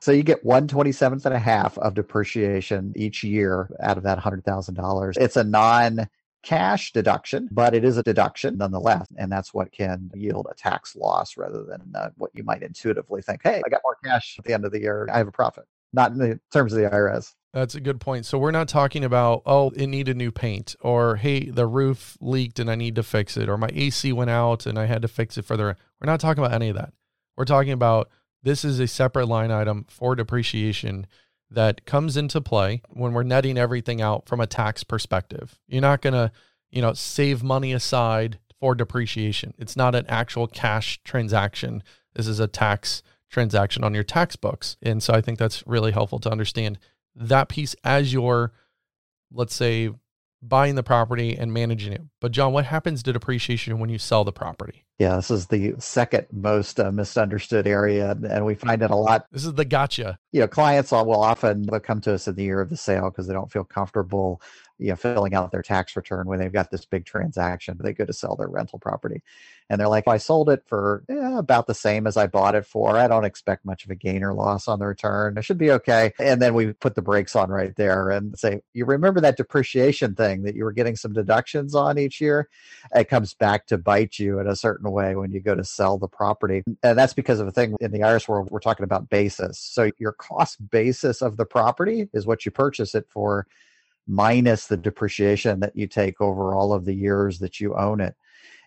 So 0.00 0.10
you 0.10 0.24
get 0.24 0.44
127th 0.44 1.24
and 1.24 1.34
a 1.36 1.38
half 1.38 1.78
of 1.78 1.94
depreciation 1.94 2.92
each 2.96 3.22
year 3.22 3.70
out 3.78 3.96
of 3.96 4.02
that 4.02 4.18
$100,000. 4.18 5.16
It's 5.18 5.36
a 5.36 5.44
non 5.44 6.08
cash 6.44 6.92
deduction, 6.92 7.48
but 7.50 7.74
it 7.74 7.84
is 7.84 7.96
a 7.96 8.02
deduction 8.02 8.58
nonetheless. 8.58 9.06
And 9.16 9.32
that's 9.32 9.52
what 9.52 9.72
can 9.72 10.10
yield 10.14 10.46
a 10.50 10.54
tax 10.54 10.94
loss 10.94 11.36
rather 11.36 11.64
than 11.64 11.92
uh, 11.94 12.10
what 12.16 12.30
you 12.34 12.44
might 12.44 12.62
intuitively 12.62 13.22
think, 13.22 13.40
hey, 13.42 13.62
I 13.64 13.68
got 13.68 13.80
more 13.84 13.96
cash 14.04 14.36
at 14.38 14.44
the 14.44 14.52
end 14.52 14.64
of 14.64 14.72
the 14.72 14.80
year. 14.80 15.08
I 15.12 15.18
have 15.18 15.28
a 15.28 15.32
profit. 15.32 15.64
Not 15.92 16.12
in 16.12 16.18
the 16.18 16.40
terms 16.52 16.72
of 16.72 16.80
the 16.80 16.88
IRS. 16.88 17.34
That's 17.52 17.76
a 17.76 17.80
good 17.80 18.00
point. 18.00 18.26
So 18.26 18.36
we're 18.36 18.50
not 18.50 18.68
talking 18.68 19.04
about, 19.04 19.42
oh, 19.46 19.70
it 19.70 19.86
needed 19.86 20.16
new 20.16 20.32
paint 20.32 20.74
or 20.80 21.16
hey, 21.16 21.50
the 21.50 21.66
roof 21.66 22.18
leaked 22.20 22.58
and 22.58 22.70
I 22.70 22.74
need 22.74 22.96
to 22.96 23.02
fix 23.02 23.36
it 23.36 23.48
or 23.48 23.56
my 23.56 23.70
AC 23.72 24.12
went 24.12 24.30
out 24.30 24.66
and 24.66 24.78
I 24.78 24.86
had 24.86 25.02
to 25.02 25.08
fix 25.08 25.38
it 25.38 25.44
further. 25.44 25.76
We're 26.00 26.10
not 26.10 26.20
talking 26.20 26.42
about 26.42 26.54
any 26.54 26.68
of 26.68 26.76
that. 26.76 26.92
We're 27.36 27.44
talking 27.44 27.72
about 27.72 28.10
this 28.42 28.64
is 28.64 28.78
a 28.78 28.86
separate 28.86 29.26
line 29.26 29.50
item 29.50 29.86
for 29.88 30.14
depreciation 30.14 31.06
that 31.50 31.84
comes 31.84 32.16
into 32.16 32.40
play 32.40 32.82
when 32.90 33.12
we're 33.12 33.22
netting 33.22 33.58
everything 33.58 34.00
out 34.00 34.28
from 34.28 34.40
a 34.40 34.46
tax 34.46 34.82
perspective. 34.84 35.58
You're 35.68 35.82
not 35.82 36.02
going 36.02 36.14
to, 36.14 36.32
you 36.70 36.82
know, 36.82 36.92
save 36.92 37.42
money 37.42 37.72
aside 37.72 38.38
for 38.60 38.74
depreciation. 38.74 39.54
It's 39.58 39.76
not 39.76 39.94
an 39.94 40.06
actual 40.08 40.46
cash 40.46 41.00
transaction. 41.04 41.82
This 42.14 42.26
is 42.26 42.40
a 42.40 42.46
tax 42.46 43.02
transaction 43.30 43.84
on 43.84 43.94
your 43.94 44.04
tax 44.04 44.36
books. 44.36 44.76
And 44.82 45.02
so 45.02 45.12
I 45.12 45.20
think 45.20 45.38
that's 45.38 45.66
really 45.66 45.92
helpful 45.92 46.18
to 46.20 46.30
understand 46.30 46.78
that 47.14 47.48
piece 47.48 47.76
as 47.84 48.12
you're, 48.12 48.52
let's 49.32 49.54
say, 49.54 49.90
buying 50.40 50.74
the 50.74 50.82
property 50.82 51.36
and 51.36 51.52
managing 51.52 51.92
it. 51.92 52.02
But 52.24 52.32
John, 52.32 52.54
what 52.54 52.64
happens 52.64 53.02
to 53.02 53.12
depreciation 53.12 53.78
when 53.78 53.90
you 53.90 53.98
sell 53.98 54.24
the 54.24 54.32
property? 54.32 54.86
Yeah, 54.98 55.16
this 55.16 55.30
is 55.30 55.48
the 55.48 55.74
second 55.78 56.28
most 56.32 56.78
uh, 56.78 56.92
misunderstood 56.92 57.66
area, 57.66 58.12
and 58.12 58.46
we 58.46 58.54
find 58.54 58.80
it 58.80 58.90
a 58.92 58.96
lot. 58.96 59.26
This 59.32 59.44
is 59.44 59.54
the 59.54 59.64
gotcha. 59.64 60.20
You 60.30 60.40
know, 60.40 60.48
clients 60.48 60.92
will 60.92 61.20
often 61.20 61.66
come 61.80 62.00
to 62.02 62.14
us 62.14 62.28
in 62.28 62.36
the 62.36 62.44
year 62.44 62.60
of 62.60 62.70
the 62.70 62.76
sale 62.76 63.10
because 63.10 63.26
they 63.26 63.34
don't 63.34 63.50
feel 63.50 63.64
comfortable, 63.64 64.40
you 64.78 64.90
know, 64.90 64.96
filling 64.96 65.34
out 65.34 65.50
their 65.50 65.62
tax 65.62 65.96
return 65.96 66.28
when 66.28 66.38
they've 66.38 66.52
got 66.52 66.70
this 66.70 66.84
big 66.84 67.06
transaction. 67.06 67.76
They 67.82 67.92
go 67.92 68.04
to 68.04 68.12
sell 68.12 68.36
their 68.36 68.48
rental 68.48 68.78
property, 68.78 69.20
and 69.68 69.80
they're 69.80 69.88
like, 69.88 70.06
"I 70.06 70.18
sold 70.18 70.48
it 70.48 70.62
for 70.64 71.02
eh, 71.08 71.38
about 71.38 71.66
the 71.66 71.74
same 71.74 72.06
as 72.06 72.16
I 72.16 72.28
bought 72.28 72.54
it 72.54 72.64
for. 72.64 72.96
I 72.96 73.08
don't 73.08 73.24
expect 73.24 73.64
much 73.64 73.84
of 73.84 73.90
a 73.90 73.96
gain 73.96 74.22
or 74.22 74.32
loss 74.32 74.68
on 74.68 74.78
the 74.78 74.86
return. 74.86 75.36
It 75.36 75.44
should 75.44 75.58
be 75.58 75.72
okay." 75.72 76.12
And 76.20 76.40
then 76.40 76.54
we 76.54 76.72
put 76.72 76.94
the 76.94 77.02
brakes 77.02 77.34
on 77.34 77.50
right 77.50 77.74
there 77.74 78.10
and 78.10 78.38
say, 78.38 78.60
"You 78.74 78.84
remember 78.84 79.20
that 79.22 79.36
depreciation 79.36 80.14
thing 80.14 80.44
that 80.44 80.54
you 80.54 80.62
were 80.62 80.72
getting 80.72 80.94
some 80.94 81.12
deductions 81.12 81.74
on 81.74 81.98
each 81.98 82.13
year? 82.20 82.48
It 82.94 83.08
comes 83.08 83.34
back 83.34 83.66
to 83.66 83.78
bite 83.78 84.18
you 84.18 84.38
in 84.38 84.46
a 84.46 84.56
certain 84.56 84.90
way 84.90 85.16
when 85.16 85.32
you 85.32 85.40
go 85.40 85.54
to 85.54 85.64
sell 85.64 85.98
the 85.98 86.08
property, 86.08 86.62
and 86.82 86.98
that's 86.98 87.14
because 87.14 87.40
of 87.40 87.48
a 87.48 87.52
thing 87.52 87.76
in 87.80 87.92
the 87.92 88.00
IRS 88.00 88.28
world. 88.28 88.48
We're 88.50 88.60
talking 88.60 88.84
about 88.84 89.08
basis. 89.10 89.58
So 89.58 89.90
your 89.98 90.12
cost 90.12 90.70
basis 90.70 91.22
of 91.22 91.36
the 91.36 91.46
property 91.46 92.08
is 92.12 92.26
what 92.26 92.44
you 92.44 92.50
purchase 92.50 92.94
it 92.94 93.06
for." 93.08 93.46
minus 94.06 94.66
the 94.66 94.76
depreciation 94.76 95.60
that 95.60 95.76
you 95.76 95.86
take 95.86 96.20
over 96.20 96.54
all 96.54 96.72
of 96.72 96.84
the 96.84 96.94
years 96.94 97.38
that 97.38 97.60
you 97.60 97.74
own 97.74 98.00
it. 98.00 98.14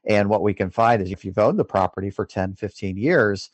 And 0.07 0.29
what 0.29 0.41
we 0.41 0.53
can 0.53 0.69
find 0.69 1.01
is 1.01 1.11
if 1.11 1.25
you've 1.25 1.37
owned 1.37 1.59
the 1.59 1.65
property 1.65 2.09
for 2.09 2.25
10, 2.25 2.55
15 2.55 2.97
years, 2.97 3.49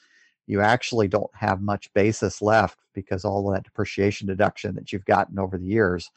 you 0.46 0.62
actually 0.62 1.08
don't 1.08 1.34
have 1.36 1.62
much 1.62 1.92
basis 1.94 2.42
left 2.42 2.78
because 2.94 3.26
all 3.26 3.48
of 3.50 3.56
that 3.56 3.64
depreciation 3.64 4.28
deduction 4.28 4.76
that 4.76 4.94
you've 4.94 5.06
gotten 5.06 5.40
over 5.40 5.58
the 5.58 5.66
years. 5.66 6.12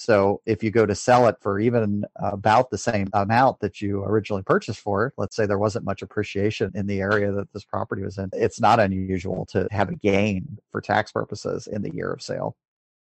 So 0.00 0.40
if 0.46 0.62
you 0.62 0.70
go 0.70 0.86
to 0.86 0.94
sell 0.94 1.28
it 1.28 1.36
for 1.42 1.60
even 1.60 2.06
about 2.14 2.70
the 2.70 2.78
same 2.78 3.08
amount 3.12 3.60
that 3.60 3.82
you 3.82 4.02
originally 4.02 4.42
purchased 4.42 4.80
for 4.80 5.12
let's 5.18 5.36
say 5.36 5.44
there 5.44 5.58
wasn't 5.58 5.84
much 5.84 6.00
appreciation 6.00 6.72
in 6.74 6.86
the 6.86 7.00
area 7.00 7.30
that 7.32 7.52
this 7.52 7.64
property 7.64 8.02
was 8.02 8.16
in, 8.16 8.30
it's 8.32 8.58
not 8.58 8.80
unusual 8.80 9.44
to 9.50 9.68
have 9.70 9.90
a 9.90 9.94
gain 9.96 10.56
for 10.72 10.80
tax 10.80 11.12
purposes 11.12 11.66
in 11.66 11.82
the 11.82 11.94
year 11.94 12.10
of 12.10 12.22
sale. 12.22 12.56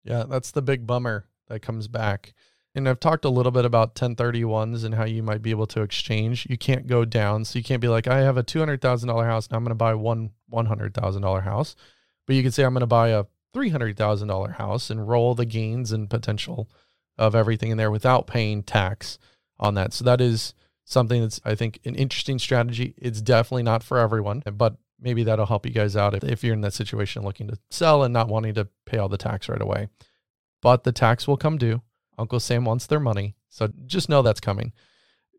Yeah, 0.05 0.25
that's 0.29 0.51
the 0.51 0.61
big 0.61 0.87
bummer 0.87 1.25
that 1.49 1.61
comes 1.61 1.89
back. 1.89 2.35
And 2.75 2.87
I've 2.87 3.01
talked 3.01 3.25
a 3.25 3.31
little 3.31 3.53
bit 3.53 3.65
about 3.65 3.95
1031s 3.95 4.85
and 4.85 4.95
how 4.95 5.05
you 5.05 5.23
might 5.23 5.41
be 5.41 5.51
able 5.51 5.67
to 5.69 5.81
exchange. 5.81 6.47
You 6.51 6.59
can't 6.59 6.87
go 6.87 7.07
down. 7.07 7.47
So 7.47 7.59
you 7.59 7.65
can't 7.65 7.81
be 7.81 7.89
like, 7.89 8.07
I 8.07 8.19
have 8.19 8.37
a 8.37 8.45
$200,000 8.45 9.25
house. 9.25 9.47
and 9.47 9.57
I'm 9.57 9.65
going 9.65 9.71
to 9.71 9.75
buy 9.75 9.95
one 9.95 10.33
$100,000 10.53 11.43
house. 11.43 11.75
But 12.27 12.37
you 12.37 12.43
can 12.43 12.53
say, 12.53 12.65
I'm 12.65 12.75
going 12.75 12.81
to 12.81 12.87
buy 12.87 13.09
a 13.09 13.25
$300,000 13.55 14.57
house 14.57 14.91
and 14.91 15.09
roll 15.09 15.35
the 15.35 15.47
gains 15.47 15.93
and 15.93 16.11
potential 16.11 16.69
of 17.19 17.35
everything 17.35 17.71
in 17.71 17.79
there 17.79 17.91
without 17.91 18.27
paying 18.27 18.63
tax 18.63 19.19
on 19.59 19.75
that. 19.75 19.93
So 19.93 20.05
that 20.05 20.21
is 20.21 20.55
something 20.85 21.23
that's, 21.23 21.41
I 21.45 21.55
think, 21.55 21.79
an 21.85 21.95
interesting 21.95 22.39
strategy. 22.39 22.95
It's 22.99 23.21
definitely 23.21 23.63
not 23.63 23.83
for 23.83 23.99
everyone, 23.99 24.43
but 24.55 24.77
maybe 25.01 25.25
that'll 25.25 25.47
help 25.47 25.67
you 25.67 25.73
guys 25.73 25.97
out 25.97 26.15
if, 26.15 26.25
if 26.25 26.45
you're 26.45 26.55
in 26.55 26.61
that 26.63 26.75
situation 26.75 27.23
looking 27.23 27.49
to 27.49 27.59
sell 27.71 28.03
and 28.03 28.13
not 28.13 28.29
wanting 28.29 28.55
to 28.55 28.69
pay 28.87 28.99
all 28.99 29.09
the 29.09 29.19
tax 29.19 29.49
right 29.49 29.61
away. 29.61 29.89
But 30.61 30.85
the 30.85 30.93
tax 30.93 31.27
will 31.27 31.37
come 31.37 31.59
due. 31.59 31.83
Uncle 32.19 32.41
Sam 32.41 32.65
wants 32.65 32.87
their 32.87 33.01
money. 33.01 33.35
So 33.49 33.69
just 33.87 34.09
know 34.09 34.23
that's 34.23 34.41
coming. 34.41 34.73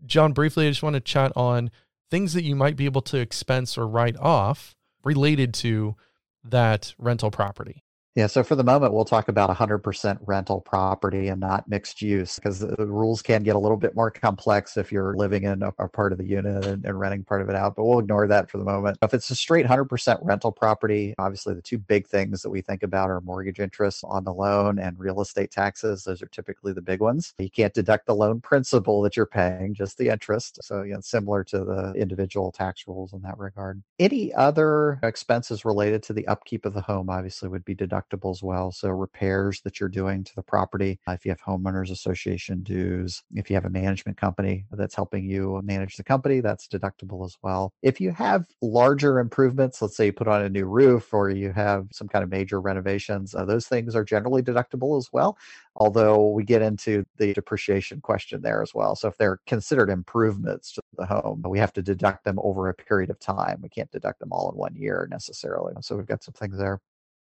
John, 0.05 0.33
briefly, 0.33 0.67
I 0.67 0.71
just 0.71 0.83
want 0.83 0.95
to 0.95 0.99
chat 0.99 1.31
on 1.35 1.71
things 2.11 2.33
that 2.33 2.43
you 2.43 2.55
might 2.55 2.75
be 2.75 2.85
able 2.85 3.01
to 3.01 3.17
expense 3.17 3.77
or 3.77 3.87
write 3.87 4.17
off 4.17 4.75
related 5.03 5.53
to 5.53 5.95
that 6.43 6.93
rental 6.97 7.31
property. 7.31 7.82
Yeah, 8.15 8.27
so 8.27 8.43
for 8.43 8.55
the 8.55 8.63
moment, 8.63 8.93
we'll 8.93 9.05
talk 9.05 9.27
about 9.27 9.49
100% 9.49 10.19
rental 10.21 10.61
property 10.61 11.29
and 11.29 11.39
not 11.39 11.67
mixed 11.67 11.99
use 11.99 12.35
because 12.35 12.59
the 12.59 12.85
rules 12.85 13.23
can 13.23 13.41
get 13.41 13.55
a 13.55 13.59
little 13.59 13.75
bit 13.75 13.95
more 13.95 14.11
complex 14.11 14.77
if 14.77 14.91
you're 14.91 15.15
living 15.15 15.45
in 15.45 15.63
a, 15.63 15.73
a 15.79 15.87
part 15.87 16.11
of 16.11 16.19
the 16.19 16.25
unit 16.25 16.63
and, 16.63 16.85
and, 16.85 16.99
renting 16.99 17.23
part 17.23 17.41
of 17.41 17.49
it 17.49 17.55
out, 17.55 17.75
but 17.75 17.85
we'll 17.85 17.97
ignore 17.97 18.27
that 18.27 18.51
for 18.51 18.59
the 18.59 18.63
moment. 18.63 18.99
If 19.01 19.15
it's 19.15 19.31
a 19.31 19.35
straight 19.35 19.65
100% 19.65 20.19
rental 20.21 20.51
property, 20.51 21.15
obviously 21.17 21.55
the 21.55 21.61
two 21.63 21.79
big 21.79 22.05
things 22.05 22.43
that 22.43 22.51
we 22.51 22.61
think 22.61 22.83
about 22.83 23.09
are 23.09 23.19
mortgage 23.21 23.59
interest 23.59 24.03
on 24.07 24.23
the 24.23 24.33
loan 24.33 24.77
and 24.77 24.99
real 24.99 25.19
estate 25.19 25.49
taxes. 25.49 26.03
Those 26.03 26.21
are 26.21 26.27
typically 26.27 26.71
the 26.71 26.83
big 26.83 26.99
ones. 26.99 27.33
You 27.39 27.49
can't 27.49 27.73
deduct 27.73 28.05
the 28.05 28.13
loan 28.13 28.41
principal 28.41 29.01
that 29.01 29.17
you're 29.17 29.25
paying, 29.25 29.73
just 29.73 29.97
the 29.97 30.09
interest. 30.09 30.59
So, 30.61 30.83
you 30.83 30.93
know, 30.93 31.01
similar 31.01 31.43
to 31.45 31.63
the 31.63 31.93
individual 31.93 32.51
tax 32.51 32.87
rules 32.87 33.11
in 33.11 33.23
that 33.23 33.39
regard. 33.39 33.81
Any 33.97 34.31
other 34.35 34.99
expenses 35.01 35.65
related 35.65 36.03
to 36.03 36.13
the 36.13 36.27
upkeep 36.27 36.65
of 36.65 36.75
the 36.75 36.81
home 36.81 37.09
obviously 37.09 37.49
would 37.49 37.65
be 37.65 37.73
deducted 37.73 38.02
deductible 38.03 38.31
as 38.31 38.43
well. 38.43 38.71
So 38.71 38.89
repairs 38.89 39.61
that 39.61 39.79
you're 39.79 39.89
doing 39.89 40.23
to 40.23 40.35
the 40.35 40.43
property, 40.43 40.99
uh, 41.07 41.13
if 41.13 41.25
you 41.25 41.31
have 41.31 41.41
homeowners 41.41 41.91
association 41.91 42.63
dues, 42.63 43.23
if 43.35 43.49
you 43.49 43.55
have 43.55 43.65
a 43.65 43.69
management 43.69 44.17
company 44.17 44.65
that's 44.71 44.95
helping 44.95 45.25
you 45.25 45.61
manage 45.63 45.97
the 45.97 46.03
company, 46.03 46.39
that's 46.39 46.67
deductible 46.67 47.25
as 47.25 47.37
well. 47.41 47.73
If 47.81 47.99
you 47.99 48.11
have 48.11 48.45
larger 48.61 49.19
improvements, 49.19 49.81
let's 49.81 49.95
say 49.95 50.07
you 50.07 50.13
put 50.13 50.27
on 50.27 50.41
a 50.41 50.49
new 50.49 50.65
roof 50.65 51.13
or 51.13 51.29
you 51.29 51.51
have 51.51 51.87
some 51.91 52.07
kind 52.07 52.23
of 52.23 52.29
major 52.29 52.61
renovations, 52.61 53.35
uh, 53.35 53.45
those 53.45 53.67
things 53.67 53.95
are 53.95 54.03
generally 54.03 54.41
deductible 54.41 54.97
as 54.97 55.09
well. 55.11 55.37
Although 55.75 56.29
we 56.29 56.43
get 56.43 56.61
into 56.61 57.03
the 57.17 57.33
depreciation 57.33 57.99
question 57.99 58.41
there 58.41 58.61
as 58.61 58.73
well. 58.75 58.95
So 58.95 59.07
if 59.07 59.17
they're 59.17 59.39
considered 59.47 59.89
improvements 59.89 60.73
to 60.73 60.81
the 60.97 61.05
home, 61.05 61.43
we 61.47 61.59
have 61.59 61.73
to 61.73 61.81
deduct 61.81 62.23
them 62.25 62.37
over 62.43 62.69
a 62.69 62.73
period 62.73 63.09
of 63.09 63.19
time. 63.19 63.59
We 63.61 63.69
can't 63.69 63.91
deduct 63.91 64.19
them 64.19 64.31
all 64.31 64.51
in 64.51 64.57
one 64.57 64.75
year 64.75 65.07
necessarily. 65.09 65.73
So 65.81 65.95
we've 65.95 66.05
got 66.05 66.23
some 66.23 66.33
things 66.33 66.57
there. 66.57 66.79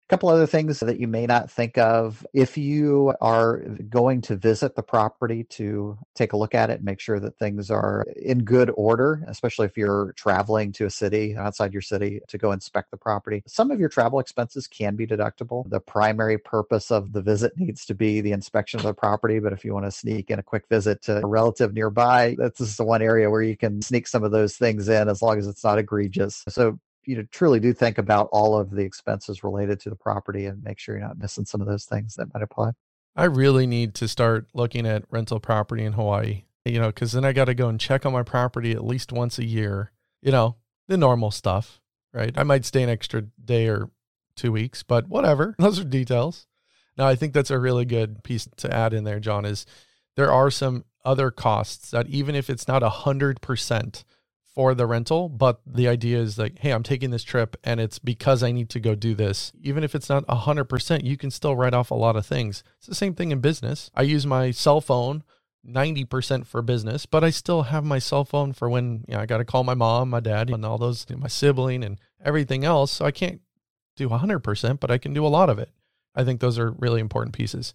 Couple 0.09 0.29
other 0.29 0.47
things 0.47 0.79
that 0.79 1.01
you 1.01 1.09
may 1.09 1.27
not 1.27 1.51
think 1.51 1.77
of. 1.79 2.25
If 2.33 2.57
you 2.57 3.13
are 3.21 3.59
going 3.89 4.21
to 4.23 4.37
visit 4.37 4.77
the 4.77 4.83
property 4.83 5.43
to 5.51 5.99
take 6.15 6.33
a 6.33 6.37
look 6.37 6.55
at 6.55 6.71
it 6.71 6.85
make 6.85 7.01
sure 7.01 7.19
that 7.19 7.37
things 7.39 7.73
are 7.73 8.05
in 8.15 8.45
good 8.45 8.71
order, 8.77 9.25
especially 9.27 9.67
if 9.67 9.77
you're 9.77 10.13
traveling 10.13 10.71
to 10.73 10.87
a 10.87 10.91
city 10.91 11.35
outside 11.37 11.73
your 11.73 11.83
city 11.83 12.21
to 12.29 12.39
go 12.39 12.53
inspect 12.53 12.93
the 12.93 12.97
property, 12.97 13.43
some 13.49 13.73
of 13.73 13.81
your 13.81 13.89
travel 13.89 14.21
expenses 14.21 14.69
can 14.69 14.95
be 14.95 15.09
deductible. 15.09 15.69
The 15.69 15.81
primary 15.81 16.39
purpose 16.39 16.93
of 16.93 17.13
the 17.13 17.23
visit 17.23 17.59
needs 17.59 17.85
to 17.87 17.95
be 17.95 18.21
the 18.21 18.31
inspection 18.31 18.79
of 18.79 18.87
the 18.87 18.95
property, 18.95 19.41
but 19.41 19.53
if 19.53 19.65
you 19.65 19.75
want 19.75 19.87
to 19.87 19.91
sneak 19.91 20.31
in 20.31 20.39
a 20.39 20.43
quick 20.45 20.69
visit 20.69 21.03
to 21.03 21.25
a 21.25 21.27
relative 21.27 21.75
nearby, 21.75 22.37
that's 22.39 22.59
just 22.59 22.77
the 22.77 22.85
one 22.85 23.03
area 23.03 23.29
where 23.29 23.43
you 23.43 23.57
can 23.57 23.83
sneak 23.83 24.07
some 24.07 24.23
of 24.23 24.31
those 24.31 24.57
things 24.57 24.89
in 24.89 25.09
as 25.09 25.21
long 25.21 25.37
as 25.37 25.49
it's 25.49 25.65
not 25.65 25.81
egregious. 25.81 26.45
So 26.49 26.79
you 27.07 27.17
know 27.17 27.25
truly 27.31 27.61
do 27.61 27.73
think 27.73 27.99
about 27.99 28.29
all 28.33 28.59
of 28.59 28.71
the 28.71 28.83
expenses 28.83 29.45
related 29.45 29.81
to 29.81 29.91
the 29.91 29.97
property 29.97 30.47
and 30.47 30.63
make 30.63 30.79
sure 30.79 30.97
you're 30.97 31.07
not 31.07 31.19
missing 31.19 31.45
some 31.45 31.61
of 31.61 31.67
those 31.67 31.85
things 31.85 32.15
that 32.17 32.33
might 32.35 32.43
apply. 32.43 32.73
I 33.15 33.25
really 33.25 33.67
need 33.67 33.95
to 33.95 34.09
start 34.09 34.47
looking 34.53 34.87
at 34.87 35.05
rental 35.11 35.41
property 35.41 35.85
in 35.85 35.95
Hawaii, 35.95 36.45
you 36.67 36.79
know, 36.79 36.89
because 36.89 37.13
then 37.13 37.25
I 37.25 37.33
got 37.33 37.47
to 37.47 37.55
go 37.55 37.69
and 37.69 37.81
check 37.81 38.05
on 38.05 38.13
my 38.13 38.23
property 38.23 38.73
at 38.73 38.85
least 38.85 39.11
once 39.11 39.39
a 39.39 39.45
year, 39.45 39.93
you 40.21 40.31
know, 40.31 40.57
the 40.87 40.99
normal 40.99 41.31
stuff, 41.31 41.81
right? 42.13 42.37
I 42.37 42.43
might 42.43 42.67
stay 42.67 42.83
an 42.83 42.91
extra 42.91 43.23
day 43.43 43.69
or 43.69 43.91
two 44.35 44.53
weeks, 44.53 44.83
but 44.83 45.09
whatever. 45.09 45.55
Those 45.59 45.81
are 45.81 45.85
details. 45.85 46.47
Now, 46.99 47.07
I 47.07 47.15
think 47.15 47.33
that's 47.33 47.51
a 47.51 47.59
really 47.59 47.87
good 47.87 48.23
piece 48.23 48.49
to 48.59 48.73
add 48.73 48.93
in 48.93 49.05
there, 49.05 49.21
John, 49.21 49.45
is 49.47 49.65
there 50.17 50.33
are 50.33 50.51
some 50.51 50.85
other 51.05 51.31
costs 51.31 51.91
that 51.93 52.09
even 52.09 52.35
if 52.35 52.51
it's 52.51 52.69
not 52.69 52.83
a 52.83 52.89
hundred 52.89 53.41
percent 53.41 54.05
for 54.57 54.75
the 54.75 54.87
rental, 54.87 55.29
but 55.29 55.61
the 55.67 55.87
idea 55.87 56.19
is 56.19 56.39
like, 56.39 56.59
hey, 56.59 56.71
I'm 56.71 56.83
taking 56.83 57.11
this 57.11 57.23
trip 57.23 57.57
and 57.63 57.79
it's 57.79 57.99
because 57.99 58.43
I 58.43 58.53
need 58.53 58.71
to 58.71 58.81
go 58.81 58.95
do 58.95 59.15
this. 59.15 59.53
Even 59.63 59.85
if 59.85 59.95
it's 59.95 60.09
not 60.09 60.27
100%, 60.27 61.05
you 61.05 61.19
can 61.19 61.31
still 61.31 61.55
write 61.55 61.75
off 61.75 61.91
a 61.91 61.95
lot 61.95 62.17
of 62.17 62.25
things. 62.25 62.65
It's 62.79 62.87
the 62.87 62.95
same 62.95 63.15
thing 63.15 63.33
in 63.33 63.41
business. 63.41 63.91
I 63.95 64.03
use 64.03 64.25
my 64.27 64.51
cell 64.51 64.81
phone 64.81 65.25
90% 65.69 66.47
for 66.47 66.63
business, 66.63 67.05
but 67.05 67.23
I 67.23 67.29
still 67.29 67.65
have 67.65 67.85
my 67.85 67.99
cell 67.99 68.25
phone 68.25 68.55
for 68.55 68.71
when 68.71 69.05
you 69.07 69.15
know, 69.15 69.21
I 69.21 69.27
got 69.27 69.39
to 69.39 69.45
call 69.45 69.63
my 69.63 69.75
mom, 69.75 70.09
my 70.09 70.21
dad, 70.21 70.49
and 70.49 70.65
all 70.65 70.79
those, 70.79 71.05
you 71.11 71.17
know, 71.17 71.21
my 71.21 71.29
sibling 71.29 71.85
and 71.85 72.01
everything 72.25 72.65
else. 72.65 72.93
So 72.93 73.05
I 73.05 73.11
can't 73.11 73.43
do 73.95 74.09
100%, 74.09 74.81
but 74.81 74.91
I 74.91 74.97
can 74.97 75.13
do 75.13 75.27
a 75.27 75.29
lot 75.29 75.51
of 75.51 75.59
it. 75.59 75.71
I 76.15 76.25
think 76.25 76.41
those 76.41 76.59
are 76.59 76.71
really 76.71 77.03
important 77.03 77.35
pieces. 77.35 77.75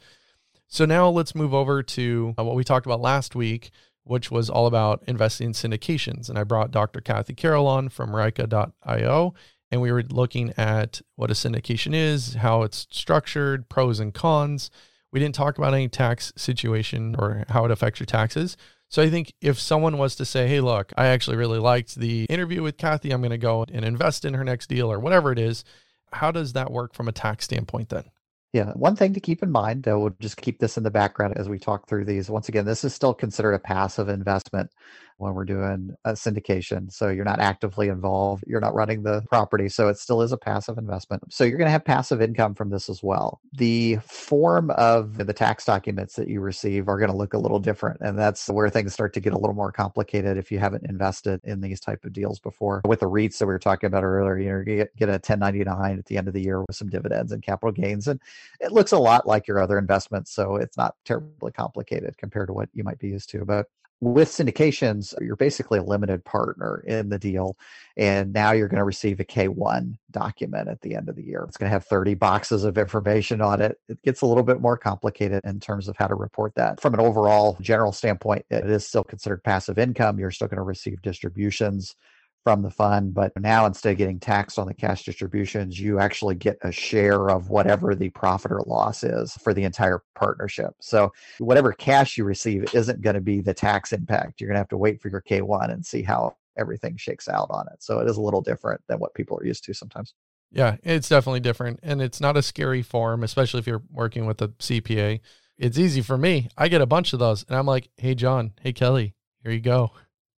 So 0.67 0.85
now 0.85 1.09
let's 1.09 1.35
move 1.35 1.53
over 1.53 1.83
to 1.83 2.33
uh, 2.39 2.43
what 2.43 2.55
we 2.55 2.63
talked 2.63 2.87
about 2.87 3.01
last 3.01 3.35
week, 3.35 3.69
which 4.03 4.31
was 4.31 4.49
all 4.49 4.67
about 4.67 5.03
investing 5.07 5.47
in 5.47 5.53
syndications. 5.53 6.29
And 6.29 6.37
I 6.37 6.43
brought 6.43 6.71
Dr. 6.71 7.01
Kathy 7.01 7.33
Carroll 7.33 7.67
on 7.67 7.89
from 7.89 8.15
Rika.io, 8.15 9.33
and 9.71 9.81
we 9.81 9.91
were 9.91 10.03
looking 10.03 10.53
at 10.57 11.01
what 11.15 11.31
a 11.31 11.33
syndication 11.33 11.93
is, 11.93 12.35
how 12.35 12.63
it's 12.63 12.87
structured, 12.89 13.69
pros 13.69 13.99
and 13.99 14.13
cons. 14.13 14.69
We 15.11 15.19
didn't 15.19 15.35
talk 15.35 15.57
about 15.57 15.73
any 15.73 15.87
tax 15.87 16.33
situation 16.35 17.15
or 17.17 17.45
how 17.49 17.65
it 17.65 17.71
affects 17.71 17.99
your 17.99 18.05
taxes. 18.05 18.57
So 18.89 19.01
I 19.01 19.09
think 19.09 19.33
if 19.39 19.57
someone 19.57 19.97
was 19.97 20.15
to 20.15 20.25
say, 20.25 20.47
hey, 20.47 20.59
look, 20.59 20.91
I 20.97 21.07
actually 21.07 21.37
really 21.37 21.59
liked 21.59 21.95
the 21.95 22.25
interview 22.25 22.61
with 22.61 22.77
Kathy, 22.77 23.11
I'm 23.11 23.21
going 23.21 23.31
to 23.31 23.37
go 23.37 23.65
and 23.71 23.85
invest 23.85 24.25
in 24.25 24.33
her 24.33 24.43
next 24.43 24.67
deal 24.67 24.91
or 24.91 24.99
whatever 24.99 25.31
it 25.31 25.39
is, 25.39 25.63
how 26.11 26.31
does 26.31 26.51
that 26.53 26.71
work 26.71 26.93
from 26.93 27.07
a 27.07 27.13
tax 27.13 27.45
standpoint 27.45 27.89
then? 27.89 28.05
Yeah, 28.53 28.71
one 28.73 28.95
thing 28.97 29.13
to 29.13 29.19
keep 29.21 29.43
in 29.43 29.51
mind, 29.51 29.87
uh, 29.87 29.97
we'll 29.97 30.15
just 30.19 30.35
keep 30.37 30.59
this 30.59 30.75
in 30.77 30.83
the 30.83 30.91
background 30.91 31.37
as 31.37 31.47
we 31.47 31.57
talk 31.59 31.87
through 31.87 32.03
these. 32.05 32.29
Once 32.29 32.49
again, 32.49 32.65
this 32.65 32.83
is 32.83 32.93
still 32.93 33.13
considered 33.13 33.53
a 33.53 33.59
passive 33.59 34.09
investment 34.09 34.71
when 35.21 35.33
we're 35.33 35.45
doing 35.45 35.95
a 36.03 36.11
syndication. 36.13 36.91
So 36.91 37.09
you're 37.09 37.25
not 37.25 37.39
actively 37.39 37.87
involved, 37.87 38.43
you're 38.47 38.59
not 38.59 38.73
running 38.73 39.03
the 39.03 39.21
property. 39.29 39.69
So 39.69 39.87
it 39.87 39.97
still 39.97 40.21
is 40.21 40.31
a 40.31 40.37
passive 40.37 40.77
investment. 40.77 41.31
So 41.31 41.43
you're 41.43 41.57
going 41.57 41.67
to 41.67 41.71
have 41.71 41.85
passive 41.85 42.21
income 42.21 42.55
from 42.55 42.69
this 42.69 42.89
as 42.89 43.03
well. 43.03 43.39
The 43.53 43.97
form 44.07 44.71
of 44.71 45.17
the 45.17 45.33
tax 45.33 45.65
documents 45.65 46.15
that 46.15 46.27
you 46.27 46.41
receive 46.41 46.87
are 46.87 46.97
going 46.97 47.11
to 47.11 47.15
look 47.15 47.33
a 47.33 47.37
little 47.37 47.59
different. 47.59 48.01
And 48.01 48.17
that's 48.17 48.47
where 48.49 48.69
things 48.69 48.93
start 48.93 49.13
to 49.13 49.19
get 49.19 49.33
a 49.33 49.37
little 49.37 49.55
more 49.55 49.71
complicated 49.71 50.37
if 50.37 50.51
you 50.51 50.59
haven't 50.59 50.89
invested 50.89 51.39
in 51.43 51.61
these 51.61 51.79
type 51.79 52.03
of 52.03 52.13
deals 52.13 52.39
before. 52.39 52.81
With 52.85 53.01
the 53.01 53.09
REITs 53.09 53.37
that 53.37 53.45
we 53.45 53.53
were 53.53 53.59
talking 53.59 53.87
about 53.87 54.03
earlier, 54.03 54.37
you're 54.37 54.63
going 54.63 54.79
to 54.79 54.89
get 54.97 55.09
a 55.09 55.13
1099 55.13 55.99
at 55.99 56.05
the 56.05 56.17
end 56.17 56.27
of 56.27 56.33
the 56.33 56.41
year 56.41 56.61
with 56.61 56.75
some 56.75 56.89
dividends 56.89 57.31
and 57.31 57.43
capital 57.43 57.71
gains. 57.71 58.07
And 58.07 58.19
it 58.59 58.71
looks 58.71 58.91
a 58.91 58.97
lot 58.97 59.27
like 59.27 59.47
your 59.47 59.61
other 59.61 59.77
investments. 59.77 60.33
So 60.33 60.55
it's 60.55 60.77
not 60.77 60.95
terribly 61.05 61.51
complicated 61.51 62.17
compared 62.17 62.47
to 62.47 62.53
what 62.53 62.69
you 62.73 62.83
might 62.83 62.99
be 62.99 63.09
used 63.09 63.29
to. 63.31 63.45
But 63.45 63.67
with 64.01 64.29
syndications, 64.29 65.13
you're 65.21 65.35
basically 65.35 65.77
a 65.77 65.83
limited 65.83 66.25
partner 66.25 66.83
in 66.87 67.09
the 67.09 67.19
deal. 67.19 67.55
And 67.95 68.33
now 68.33 68.51
you're 68.51 68.67
going 68.67 68.79
to 68.79 68.83
receive 68.83 69.19
a 69.19 69.23
K1 69.23 69.95
document 70.09 70.67
at 70.67 70.81
the 70.81 70.95
end 70.95 71.07
of 71.07 71.15
the 71.15 71.23
year. 71.23 71.45
It's 71.47 71.57
going 71.57 71.69
to 71.69 71.73
have 71.73 71.85
30 71.85 72.15
boxes 72.15 72.63
of 72.63 72.79
information 72.79 73.41
on 73.41 73.61
it. 73.61 73.77
It 73.87 74.01
gets 74.01 74.21
a 74.21 74.25
little 74.25 74.43
bit 74.43 74.59
more 74.59 74.75
complicated 74.75 75.41
in 75.45 75.59
terms 75.59 75.87
of 75.87 75.95
how 75.97 76.07
to 76.07 76.15
report 76.15 76.55
that. 76.55 76.81
From 76.81 76.95
an 76.95 76.99
overall 76.99 77.57
general 77.61 77.91
standpoint, 77.91 78.45
it 78.49 78.67
is 78.67 78.87
still 78.87 79.03
considered 79.03 79.43
passive 79.43 79.77
income. 79.77 80.17
You're 80.17 80.31
still 80.31 80.47
going 80.47 80.57
to 80.57 80.63
receive 80.63 81.03
distributions 81.03 81.95
from 82.43 82.61
the 82.61 82.69
fund. 82.69 83.13
But 83.13 83.31
now 83.39 83.65
instead 83.65 83.91
of 83.91 83.97
getting 83.97 84.19
taxed 84.19 84.57
on 84.57 84.67
the 84.67 84.73
cash 84.73 85.03
distributions, 85.03 85.79
you 85.79 85.99
actually 85.99 86.35
get 86.35 86.57
a 86.61 86.71
share 86.71 87.29
of 87.29 87.49
whatever 87.49 87.95
the 87.95 88.09
profit 88.09 88.51
or 88.51 88.61
loss 88.65 89.03
is 89.03 89.33
for 89.33 89.53
the 89.53 89.63
entire 89.63 90.03
partnership. 90.15 90.73
So 90.79 91.11
whatever 91.39 91.71
cash 91.71 92.17
you 92.17 92.23
receive 92.23 92.73
isn't 92.73 93.01
going 93.01 93.15
to 93.15 93.21
be 93.21 93.41
the 93.41 93.53
tax 93.53 93.93
impact. 93.93 94.41
You're 94.41 94.47
going 94.47 94.55
to 94.55 94.61
have 94.61 94.69
to 94.69 94.77
wait 94.77 95.01
for 95.01 95.09
your 95.09 95.21
K1 95.21 95.71
and 95.71 95.85
see 95.85 96.01
how 96.01 96.35
everything 96.57 96.97
shakes 96.97 97.29
out 97.29 97.47
on 97.49 97.67
it. 97.71 97.81
So 97.81 97.99
it 97.99 98.09
is 98.09 98.17
a 98.17 98.21
little 98.21 98.41
different 98.41 98.81
than 98.87 98.99
what 98.99 99.13
people 99.13 99.37
are 99.39 99.45
used 99.45 99.63
to 99.65 99.73
sometimes. 99.73 100.13
Yeah, 100.51 100.77
it's 100.83 101.07
definitely 101.07 101.39
different. 101.39 101.79
And 101.81 102.01
it's 102.01 102.19
not 102.19 102.35
a 102.35 102.41
scary 102.41 102.81
form, 102.81 103.23
especially 103.23 103.59
if 103.59 103.67
you're 103.67 103.83
working 103.89 104.25
with 104.25 104.41
a 104.41 104.49
CPA. 104.49 105.21
It's 105.57 105.77
easy 105.77 106.01
for 106.01 106.17
me. 106.17 106.49
I 106.57 106.67
get 106.67 106.81
a 106.81 106.85
bunch 106.87 107.13
of 107.13 107.19
those 107.19 107.45
and 107.47 107.55
I'm 107.55 107.67
like, 107.67 107.89
hey, 107.97 108.15
John, 108.15 108.53
hey, 108.61 108.73
Kelly, 108.73 109.15
here 109.43 109.51
you 109.51 109.61
go. 109.61 109.91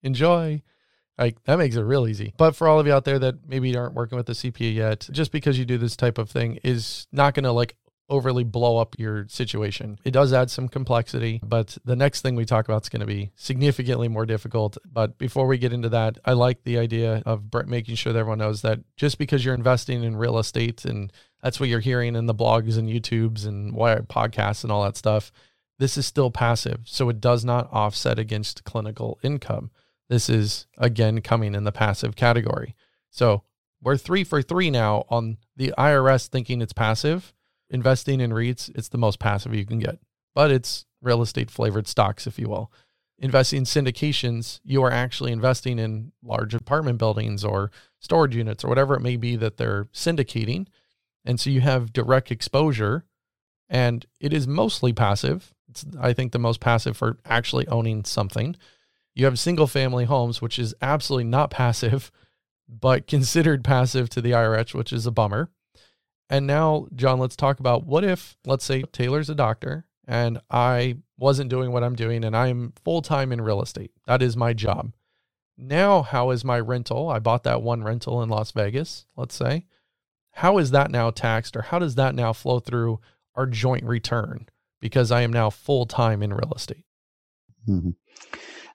Enjoy. 0.04 0.64
Like 1.18 1.44
that 1.44 1.58
makes 1.58 1.76
it 1.76 1.82
real 1.82 2.08
easy. 2.08 2.34
But 2.38 2.56
for 2.56 2.68
all 2.68 2.80
of 2.80 2.88
you 2.88 2.94
out 2.94 3.06
there 3.06 3.20
that 3.20 3.48
maybe 3.48 3.76
aren't 3.76 3.94
working 3.94 4.18
with 4.18 4.26
the 4.28 4.34
CPA 4.34 4.74
yet, 4.74 5.08
just 5.12 5.32
because 5.32 5.60
you 5.60 5.66
do 5.66 5.78
this 5.78 5.96
type 5.96 6.18
of 6.18 6.30
thing 6.30 6.60
is 6.64 7.08
not 7.12 7.34
going 7.34 7.44
to 7.44 7.52
like 7.52 7.76
overly 8.10 8.44
blow 8.44 8.78
up 8.78 8.94
your 9.00 9.26
situation. 9.30 9.98
It 10.04 10.12
does 10.12 10.34
add 10.34 10.52
some 10.52 10.68
complexity, 10.68 11.40
but 11.44 11.78
the 11.86 11.96
next 11.96 12.22
thing 12.22 12.36
we 12.36 12.44
talk 12.44 12.68
about 12.68 12.84
is 12.84 12.90
going 12.90 13.00
to 13.00 13.06
be 13.06 13.32
significantly 13.36 14.10
more 14.10 14.26
difficult. 14.26 14.78
But 14.92 15.18
before 15.18 15.48
we 15.48 15.58
get 15.58 15.72
into 15.72 15.88
that, 15.90 16.18
I 16.26 16.34
like 16.34 16.64
the 16.64 16.78
idea 16.78 17.24
of 17.26 17.44
making 17.68 17.96
sure 17.96 18.12
that 18.12 18.20
everyone 18.20 18.40
knows 18.40 18.64
that 18.64 18.80
just 18.98 19.18
because 19.18 19.46
you're 19.46 19.56
investing 19.56 20.04
in 20.04 20.18
real 20.18 20.40
estate 20.40 20.84
and 20.84 21.14
that's 21.42 21.60
what 21.60 21.70
you're 21.70 21.80
hearing 21.80 22.16
in 22.16 22.26
the 22.26 22.36
blogs 22.36 22.78
and 22.78 22.90
YouTubes 22.90 23.46
and 23.46 23.74
podcasts 23.74 24.64
and 24.64 24.72
all 24.74 24.84
that 24.84 24.98
stuff, 24.98 25.32
this 25.80 25.98
is 25.98 26.06
still 26.06 26.32
passive. 26.32 26.82
So 26.84 27.08
it 27.08 27.22
does 27.22 27.46
not 27.46 27.70
offset 27.72 28.20
against 28.20 28.66
clinical 28.66 29.20
income. 29.24 29.72
This 30.12 30.30
is 30.30 30.68
again 30.78 31.22
coming 31.22 31.56
in 31.56 31.64
the 31.64 31.72
passive 31.72 32.18
category. 32.18 32.76
So 33.12 33.44
we're 33.82 33.96
three 33.96 34.26
for 34.26 34.42
three 34.42 34.70
now 34.70 35.06
on 35.08 35.38
the 35.56 35.74
IRS 35.78 36.28
thinking 36.28 36.62
it's 36.62 36.74
passive 36.74 37.34
investing 37.70 38.20
in 38.20 38.32
REITs, 38.32 38.70
it's 38.76 38.90
the 38.90 38.98
most 38.98 39.20
passive 39.20 39.56
you 39.56 39.66
can 39.66 39.80
get, 39.80 40.00
but 40.36 40.52
it's 40.52 40.86
real 41.02 41.22
estate 41.22 41.50
flavored 41.50 41.88
stocks, 41.88 42.28
if 42.28 42.38
you 42.38 42.50
will. 42.50 42.74
Investing 43.20 43.60
in 43.60 43.64
syndications, 43.64 44.60
you 44.66 44.84
are 44.84 44.92
actually 44.92 45.32
investing 45.32 45.80
in 45.80 46.12
large 46.22 46.54
apartment 46.54 46.98
buildings 46.98 47.46
or 47.46 47.72
storage 47.98 48.36
units 48.36 48.66
or 48.66 48.68
whatever 48.68 48.96
it 48.96 49.02
may 49.02 49.16
be 49.16 49.38
that 49.38 49.56
they're 49.56 49.86
syndicating. 49.94 50.68
And 51.24 51.40
so 51.40 51.50
you 51.50 51.62
have 51.62 51.94
direct 51.94 52.32
exposure 52.32 53.06
and 53.70 54.06
it 54.20 54.34
is 54.34 54.46
mostly 54.46 54.92
passive. 54.92 55.54
It's, 55.70 55.86
I 55.98 56.12
think, 56.12 56.34
the 56.34 56.40
most 56.40 56.60
passive 56.60 56.98
for 56.98 57.18
actually 57.26 57.66
owning 57.70 58.04
something. 58.04 58.58
You 59.14 59.26
have 59.26 59.40
single 59.40 59.68
family 59.68 60.06
homes, 60.06 60.42
which 60.42 60.58
is 60.58 60.74
absolutely 60.82 61.26
not 61.26 61.52
passive, 61.52 62.12
but 62.68 63.08
considered 63.08 63.64
passive 63.64 64.10
to 64.10 64.22
the 64.22 64.32
IRS, 64.32 64.74
which 64.74 64.94
is 64.94 65.06
a 65.06 65.12
bummer. 65.12 65.50
And 66.30 66.48
now, 66.48 66.88
John, 66.96 67.20
let's 67.20 67.36
talk 67.36 67.60
about 67.60 67.86
what 67.86 68.06
if, 68.06 68.38
let's 68.46 68.64
say, 68.64 68.84
Taylor's 68.84 69.30
a 69.30 69.36
doctor 69.36 69.86
and 70.08 70.40
I 70.50 70.98
wasn't 71.18 71.50
doing 71.50 71.72
what 71.72 71.84
I'm 71.84 71.96
doing 71.96 72.24
and 72.24 72.36
I'm 72.36 72.74
full 72.86 73.02
time 73.02 73.34
in 73.34 73.42
real 73.42 73.62
estate. 73.62 73.92
That 74.08 74.22
is 74.22 74.38
my 74.38 74.54
job. 74.54 74.94
Now, 75.58 76.02
how 76.02 76.32
is 76.32 76.46
my 76.46 76.60
rental? 76.60 77.10
I 77.10 77.20
bought 77.20 77.44
that 77.44 77.62
one 77.62 77.84
rental 77.84 78.24
in 78.24 78.30
Las 78.30 78.52
Vegas, 78.52 79.06
let's 79.18 79.36
say. 79.36 79.66
How 80.32 80.58
is 80.58 80.72
that 80.72 80.90
now 80.90 81.12
taxed 81.12 81.58
or 81.58 81.64
how 81.64 81.80
does 81.80 81.96
that 81.96 82.16
now 82.16 82.32
flow 82.32 82.60
through 82.60 83.02
our 83.36 83.46
joint 83.46 83.84
return 83.84 84.48
because 84.80 85.12
I 85.12 85.22
am 85.22 85.34
now 85.34 85.50
full 85.50 85.86
time 85.86 86.24
in 86.24 86.34
real 86.34 86.54
estate? 86.56 86.86
Mm-hmm. 87.68 87.92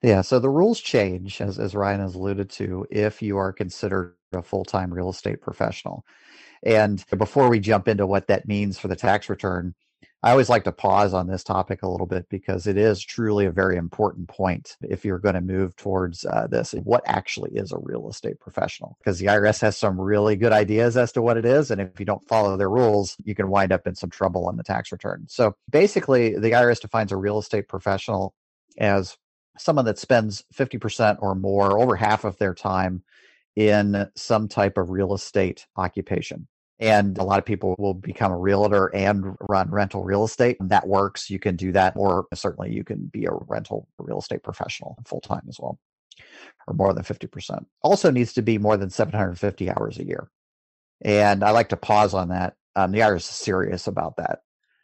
Yeah, 0.03 0.21
so 0.21 0.39
the 0.39 0.51
rules 0.51 0.81
change, 0.81 1.41
as, 1.41 1.59
as 1.59 1.75
Ryan 1.75 2.01
has 2.01 2.15
alluded 2.15 2.51
to, 2.51 2.87
if 2.91 3.23
you 3.23 3.37
are 3.39 3.53
considered 3.53 4.15
a 4.33 4.43
full 4.43 4.65
time 4.65 4.93
real 4.93 5.11
estate 5.11 5.41
professional. 5.41 6.05
And 6.63 7.05
before 7.17 7.49
we 7.49 7.61
jump 7.61 7.89
into 7.89 8.07
what 8.07 8.27
that 8.29 8.49
means 8.49 8.79
for 8.79 8.89
the 8.89 8.97
tax 8.97 9.29
return, 9.29 9.75
I 10.23 10.33
always 10.33 10.49
like 10.49 10.65
to 10.65 10.73
pause 10.73 11.15
on 11.15 11.29
this 11.29 11.45
topic 11.45 11.83
a 11.83 11.89
little 11.89 12.07
bit 12.07 12.29
because 12.29 12.67
it 12.67 12.77
is 12.77 13.01
truly 13.01 13.47
a 13.47 13.53
very 13.53 13.77
important 13.77 14.29
point 14.29 14.77
if 14.81 15.05
you're 15.05 15.21
going 15.21 15.37
to 15.37 15.41
move 15.41 15.77
towards 15.77 16.25
uh, 16.25 16.49
this. 16.51 16.73
What 16.73 17.05
actually 17.07 17.53
is 17.53 17.71
a 17.71 17.79
real 17.79 18.09
estate 18.09 18.41
professional? 18.41 18.97
Because 18.99 19.19
the 19.19 19.27
IRS 19.27 19.61
has 19.61 19.77
some 19.77 20.01
really 20.01 20.35
good 20.35 20.53
ideas 20.53 20.97
as 20.97 21.13
to 21.13 21.23
what 21.23 21.37
it 21.37 21.45
is. 21.45 21.71
And 21.71 21.81
if 21.81 22.01
you 22.01 22.07
don't 22.07 22.27
follow 22.27 22.57
their 22.57 22.71
rules, 22.71 23.17
you 23.23 23.37
can 23.37 23.51
wind 23.51 23.71
up 23.71 23.87
in 23.87 23.95
some 23.95 24.11
trouble 24.11 24.49
on 24.49 24.57
the 24.57 24.65
tax 24.65 24.91
return. 24.91 25.27
So 25.29 25.55
basically, 25.71 26.37
the 26.37 26.51
IRS 26.51 26.81
defines 26.81 27.13
a 27.13 27.17
real 27.17 27.39
estate 27.39 27.69
professional 27.69 28.35
as 28.79 29.17
someone 29.59 29.85
that 29.87 29.99
spends 29.99 30.45
50% 30.55 31.19
or 31.21 31.35
more, 31.35 31.81
over 31.81 31.97
half 31.97 32.25
of 32.25 32.37
their 32.39 32.55
time 32.55 33.03
in 33.57 34.09
some 34.15 34.49
type 34.49 34.77
of 34.77 34.91
real 34.91 35.15
estate 35.15 35.67
occupation. 35.77 36.47
And 36.79 37.17
a 37.17 37.25
lot 37.25 37.39
of 37.39 37.47
people 37.47 37.75
will 37.79 37.95
become 37.95 38.31
a 38.31 38.39
realtor 38.39 38.95
and 38.95 39.35
run 39.49 39.71
rental 39.71 40.05
real 40.05 40.25
estate. 40.25 40.59
That 40.61 40.87
works. 40.87 41.31
You 41.31 41.39
can 41.39 41.57
do 41.57 41.73
that. 41.73 41.95
Or 41.97 42.27
certainly 42.35 42.73
you 42.73 42.85
can 42.85 43.07
be 43.07 43.25
a 43.25 43.33
rental 43.33 43.89
real 43.99 44.19
estate 44.19 44.43
professional 44.43 44.99
full 45.07 45.23
time 45.23 45.47
as 45.49 45.59
well, 45.59 45.79
or 46.69 46.75
more 46.75 46.93
than 46.93 47.03
50%. 47.03 47.65
Also 47.83 48.11
needs 48.11 48.35
to 48.35 48.43
be 48.43 48.59
more 48.59 48.77
than 48.77 48.91
750 48.91 49.71
hours 49.71 49.99
a 49.99 50.05
year. 50.05 50.29
And 51.01 51.43
I 51.43 51.51
like 51.51 51.71
to 51.71 51.77
pause 51.79 52.13
on 52.13 52.29
that. 52.29 52.55
Um, 52.75 52.93
the 52.93 53.01
IRS 53.01 53.17
is 53.17 53.25
serious 53.25 53.87
about 53.87 54.17
that. 54.17 54.41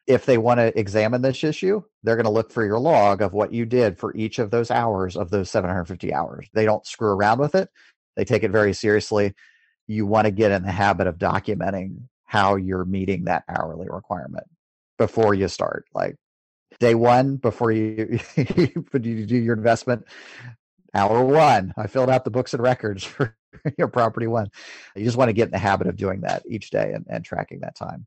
If 0.07 0.27
they 0.27 0.37
want 0.37 0.59
to 0.59 0.77
examine 0.79 1.23
this 1.23 1.45
issue, 1.45 1.83
they're 2.03 2.17
going 2.17 2.25
to 2.25 2.31
look 2.31 2.51
for 2.51 2.65
your 2.65 2.81
log 2.81 3.23
of 3.23 3.33
what 3.33 3.53
you 3.53 3.65
did 3.65 3.99
for 3.99 4.15
each 4.17 4.39
of 4.39 4.51
those 4.51 4.71
hours 4.71 5.17
of 5.17 5.31
those 5.31 5.51
750 5.51 6.13
hours. 6.13 6.49
They 6.55 6.65
don't 6.65 6.87
screw 6.87 7.11
around 7.11 7.39
with 7.39 7.55
it. 7.55 7.69
They 8.17 8.25
take 8.25 8.43
it 8.43 8.51
very 8.51 8.73
seriously. 8.73 9.35
You 9.87 10.07
want 10.07 10.27
to 10.27 10.31
get 10.33 10.51
in 10.51 10.63
the 10.65 10.73
habit 10.73 11.07
of 11.07 11.19
documenting 11.19 12.09
how 12.25 12.57
you're 12.57 12.85
meeting 12.85 13.25
that 13.25 13.45
hourly 13.49 13.89
requirement 13.91 14.47
before 14.99 15.35
you 15.35 15.49
start. 15.49 15.85
Like 15.95 16.17
day 16.81 16.95
one, 16.95 17.37
before 17.37 17.71
you, 17.71 18.19
you 18.37 19.27
do 19.27 19.37
your 19.37 19.55
investment, 19.55 20.05
hour 20.95 21.25
one, 21.25 21.73
I 21.77 21.87
filled 21.87 22.11
out 22.11 22.25
the 22.25 22.31
books 22.31 22.55
and 22.55 22.63
records 22.63 23.05
for 23.05 23.37
your 23.79 23.89
property 23.89 24.27
one. 24.27 24.49
You 24.97 25.05
just 25.05 25.17
want 25.17 25.29
to 25.29 25.35
get 25.35 25.47
in 25.47 25.53
the 25.53 25.59
habit 25.59 25.87
of 25.87 25.97
doing 25.97 26.23
that 26.23 26.43
each 26.49 26.71
day 26.71 26.93
and, 26.95 27.07
and 27.09 27.25
tracking 27.25 27.61
that 27.61 27.77
time. 27.77 28.07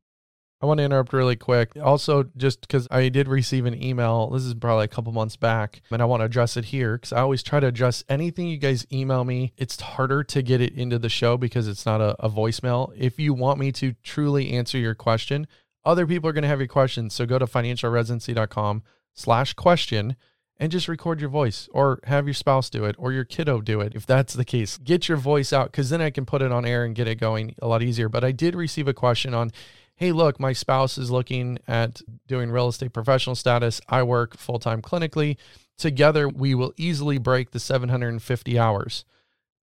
I 0.60 0.66
want 0.66 0.78
to 0.78 0.84
interrupt 0.84 1.12
really 1.12 1.36
quick. 1.36 1.72
Also, 1.82 2.24
just 2.36 2.62
because 2.62 2.88
I 2.90 3.10
did 3.10 3.28
receive 3.28 3.66
an 3.66 3.80
email, 3.82 4.30
this 4.30 4.42
is 4.42 4.54
probably 4.54 4.86
a 4.86 4.88
couple 4.88 5.12
months 5.12 5.36
back, 5.36 5.82
and 5.90 6.00
I 6.00 6.06
want 6.06 6.22
to 6.22 6.24
address 6.24 6.56
it 6.56 6.66
here 6.66 6.96
because 6.96 7.12
I 7.12 7.20
always 7.20 7.42
try 7.42 7.60
to 7.60 7.66
address 7.66 8.04
anything 8.08 8.48
you 8.48 8.56
guys 8.56 8.86
email 8.90 9.24
me. 9.24 9.52
It's 9.58 9.78
harder 9.78 10.24
to 10.24 10.42
get 10.42 10.62
it 10.62 10.72
into 10.72 10.98
the 10.98 11.10
show 11.10 11.36
because 11.36 11.68
it's 11.68 11.84
not 11.84 12.00
a, 12.00 12.16
a 12.24 12.30
voicemail. 12.30 12.90
If 12.96 13.18
you 13.18 13.34
want 13.34 13.58
me 13.58 13.70
to 13.72 13.94
truly 14.02 14.52
answer 14.52 14.78
your 14.78 14.94
question, 14.94 15.46
other 15.84 16.06
people 16.06 16.30
are 16.30 16.32
going 16.32 16.42
to 16.42 16.48
have 16.48 16.60
your 16.60 16.68
questions. 16.68 17.12
So 17.12 17.26
go 17.26 17.38
to 17.38 17.46
financialresidency.com 17.46 18.82
slash 19.12 19.52
question 19.52 20.16
and 20.58 20.72
just 20.72 20.88
record 20.88 21.20
your 21.20 21.28
voice 21.28 21.68
or 21.72 22.00
have 22.04 22.26
your 22.26 22.34
spouse 22.34 22.70
do 22.70 22.84
it 22.86 22.96
or 22.98 23.12
your 23.12 23.24
kiddo 23.24 23.60
do 23.60 23.80
it 23.80 23.94
if 23.94 24.06
that's 24.06 24.32
the 24.32 24.44
case. 24.44 24.78
Get 24.78 25.08
your 25.08 25.18
voice 25.18 25.52
out 25.52 25.70
because 25.70 25.90
then 25.90 26.00
I 26.00 26.10
can 26.10 26.24
put 26.24 26.42
it 26.42 26.50
on 26.50 26.64
air 26.64 26.84
and 26.84 26.94
get 26.94 27.06
it 27.06 27.16
going 27.16 27.54
a 27.60 27.68
lot 27.68 27.82
easier. 27.82 28.08
But 28.08 28.24
I 28.24 28.32
did 28.32 28.54
receive 28.54 28.88
a 28.88 28.94
question 28.94 29.34
on 29.34 29.52
hey, 29.96 30.12
look, 30.12 30.38
my 30.38 30.52
spouse 30.52 30.98
is 30.98 31.10
looking 31.10 31.58
at 31.66 32.02
doing 32.26 32.50
real 32.50 32.68
estate 32.68 32.92
professional 32.92 33.34
status. 33.34 33.80
I 33.88 34.02
work 34.02 34.36
full 34.36 34.58
time 34.58 34.82
clinically. 34.82 35.36
Together, 35.78 36.28
we 36.28 36.54
will 36.54 36.72
easily 36.76 37.18
break 37.18 37.50
the 37.50 37.60
750 37.60 38.58
hours. 38.58 39.04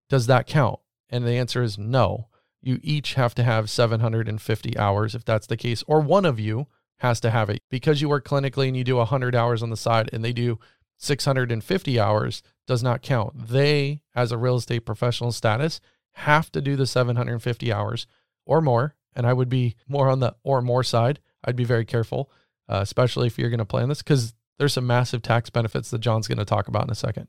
Does 0.09 0.27
that 0.27 0.47
count? 0.47 0.79
And 1.09 1.25
the 1.25 1.33
answer 1.37 1.61
is 1.63 1.77
no. 1.77 2.27
You 2.61 2.79
each 2.81 3.13
have 3.13 3.35
to 3.35 3.43
have 3.43 3.69
750 3.69 4.77
hours 4.77 5.15
if 5.15 5.23
that's 5.23 5.47
the 5.47 5.57
case, 5.57 5.83
or 5.87 5.99
one 5.99 6.25
of 6.25 6.39
you 6.39 6.67
has 6.97 7.19
to 7.19 7.29
have 7.29 7.49
it 7.49 7.61
because 7.69 8.01
you 8.01 8.09
work 8.09 8.25
clinically 8.25 8.67
and 8.67 8.77
you 8.77 8.83
do 8.83 8.95
100 8.95 9.35
hours 9.35 9.61
on 9.61 9.69
the 9.69 9.77
side 9.77 10.09
and 10.13 10.23
they 10.23 10.33
do 10.33 10.59
650 10.97 11.99
hours 11.99 12.41
does 12.65 12.81
not 12.81 13.01
count. 13.01 13.49
They, 13.49 14.01
as 14.15 14.31
a 14.31 14.37
real 14.37 14.55
estate 14.55 14.85
professional 14.85 15.31
status, 15.31 15.81
have 16.13 16.51
to 16.53 16.61
do 16.61 16.75
the 16.75 16.87
750 16.87 17.73
hours 17.73 18.07
or 18.45 18.61
more 18.61 18.95
and 19.15 19.26
I 19.26 19.34
would 19.34 19.49
be 19.49 19.76
more 19.88 20.10
on 20.10 20.19
the 20.19 20.36
or 20.43 20.62
more 20.62 20.84
side. 20.84 21.19
I'd 21.43 21.56
be 21.56 21.65
very 21.65 21.86
careful, 21.86 22.32
uh, 22.69 22.80
especially 22.82 23.28
if 23.28 23.38
you're 23.38 23.49
going 23.49 23.60
to 23.60 23.65
plan 23.65 23.89
this, 23.89 24.02
because 24.02 24.34
there's 24.60 24.73
some 24.73 24.88
massive 24.88 25.21
tax 25.21 25.49
benefits 25.49 25.89
that 25.91 25.99
John's 25.99 26.28
going 26.28 26.38
to 26.38 26.45
talk 26.45 26.67
about 26.67 26.84
in 26.84 26.89
a 26.89 26.95
second. 26.95 27.28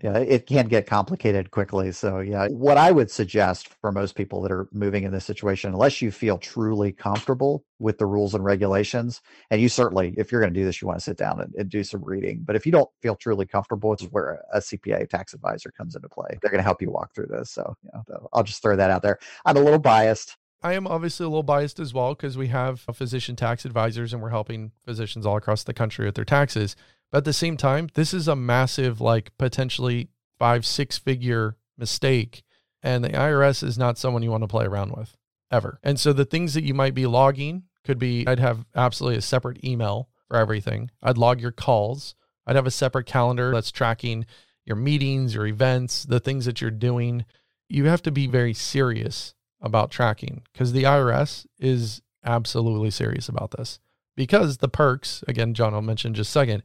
Yeah, 0.00 0.16
it 0.18 0.46
can 0.46 0.68
get 0.68 0.86
complicated 0.86 1.50
quickly. 1.50 1.90
So, 1.90 2.20
yeah, 2.20 2.46
what 2.48 2.76
I 2.76 2.92
would 2.92 3.10
suggest 3.10 3.68
for 3.80 3.90
most 3.90 4.14
people 4.14 4.40
that 4.42 4.52
are 4.52 4.68
moving 4.70 5.02
in 5.02 5.10
this 5.10 5.24
situation, 5.24 5.72
unless 5.72 6.00
you 6.00 6.12
feel 6.12 6.38
truly 6.38 6.92
comfortable 6.92 7.64
with 7.80 7.98
the 7.98 8.06
rules 8.06 8.32
and 8.32 8.44
regulations, 8.44 9.20
and 9.50 9.60
you 9.60 9.68
certainly, 9.68 10.14
if 10.16 10.30
you're 10.30 10.40
going 10.40 10.54
to 10.54 10.60
do 10.60 10.64
this, 10.64 10.80
you 10.80 10.86
want 10.86 11.00
to 11.00 11.04
sit 11.04 11.16
down 11.16 11.40
and, 11.40 11.52
and 11.56 11.68
do 11.68 11.82
some 11.82 12.04
reading. 12.04 12.42
But 12.44 12.54
if 12.54 12.64
you 12.64 12.70
don't 12.70 12.88
feel 13.02 13.16
truly 13.16 13.44
comfortable, 13.44 13.92
it's 13.92 14.04
where 14.04 14.40
a 14.52 14.60
CPA 14.60 15.08
tax 15.08 15.34
advisor 15.34 15.72
comes 15.72 15.96
into 15.96 16.08
play. 16.08 16.38
They're 16.40 16.52
going 16.52 16.60
to 16.60 16.64
help 16.64 16.80
you 16.80 16.92
walk 16.92 17.12
through 17.12 17.26
this. 17.30 17.50
So, 17.50 17.74
you 17.82 17.90
know, 18.08 18.28
I'll 18.32 18.44
just 18.44 18.62
throw 18.62 18.76
that 18.76 18.92
out 18.92 19.02
there. 19.02 19.18
I'm 19.44 19.56
a 19.56 19.60
little 19.60 19.80
biased. 19.80 20.36
I 20.62 20.74
am 20.74 20.86
obviously 20.86 21.24
a 21.24 21.28
little 21.28 21.42
biased 21.42 21.78
as 21.78 21.94
well 21.94 22.14
because 22.14 22.36
we 22.36 22.48
have 22.48 22.84
uh, 22.88 22.92
physician 22.92 23.36
tax 23.36 23.64
advisors 23.64 24.12
and 24.12 24.20
we're 24.20 24.30
helping 24.30 24.72
physicians 24.84 25.24
all 25.24 25.36
across 25.36 25.62
the 25.62 25.74
country 25.74 26.06
with 26.06 26.16
their 26.16 26.24
taxes. 26.24 26.74
But 27.10 27.18
at 27.18 27.24
the 27.24 27.32
same 27.32 27.56
time, 27.56 27.88
this 27.94 28.12
is 28.12 28.26
a 28.26 28.36
massive, 28.36 29.00
like 29.00 29.36
potentially 29.38 30.08
five, 30.38 30.66
six 30.66 30.98
figure 30.98 31.56
mistake. 31.76 32.42
And 32.82 33.04
the 33.04 33.10
IRS 33.10 33.62
is 33.62 33.78
not 33.78 33.98
someone 33.98 34.22
you 34.22 34.30
want 34.30 34.42
to 34.42 34.48
play 34.48 34.64
around 34.64 34.92
with 34.96 35.16
ever. 35.50 35.78
And 35.82 35.98
so 35.98 36.12
the 36.12 36.24
things 36.24 36.54
that 36.54 36.64
you 36.64 36.74
might 36.74 36.94
be 36.94 37.06
logging 37.06 37.64
could 37.84 37.98
be 37.98 38.26
I'd 38.26 38.40
have 38.40 38.66
absolutely 38.74 39.18
a 39.18 39.22
separate 39.22 39.64
email 39.64 40.08
for 40.26 40.36
everything. 40.36 40.90
I'd 41.02 41.18
log 41.18 41.40
your 41.40 41.52
calls. 41.52 42.14
I'd 42.46 42.56
have 42.56 42.66
a 42.66 42.72
separate 42.72 43.06
calendar 43.06 43.52
that's 43.52 43.70
tracking 43.70 44.26
your 44.64 44.76
meetings, 44.76 45.34
your 45.34 45.46
events, 45.46 46.02
the 46.02 46.20
things 46.20 46.44
that 46.46 46.60
you're 46.60 46.70
doing. 46.70 47.24
You 47.68 47.84
have 47.84 48.02
to 48.02 48.10
be 48.10 48.26
very 48.26 48.54
serious 48.54 49.34
about 49.60 49.90
tracking 49.90 50.42
because 50.52 50.72
the 50.72 50.84
IRS 50.84 51.46
is 51.58 52.02
absolutely 52.24 52.90
serious 52.90 53.28
about 53.28 53.52
this. 53.52 53.80
Because 54.16 54.58
the 54.58 54.68
perks, 54.68 55.22
again, 55.28 55.54
John 55.54 55.74
I'll 55.74 55.82
mention 55.82 56.14
just 56.14 56.30
a 56.30 56.32
second, 56.32 56.62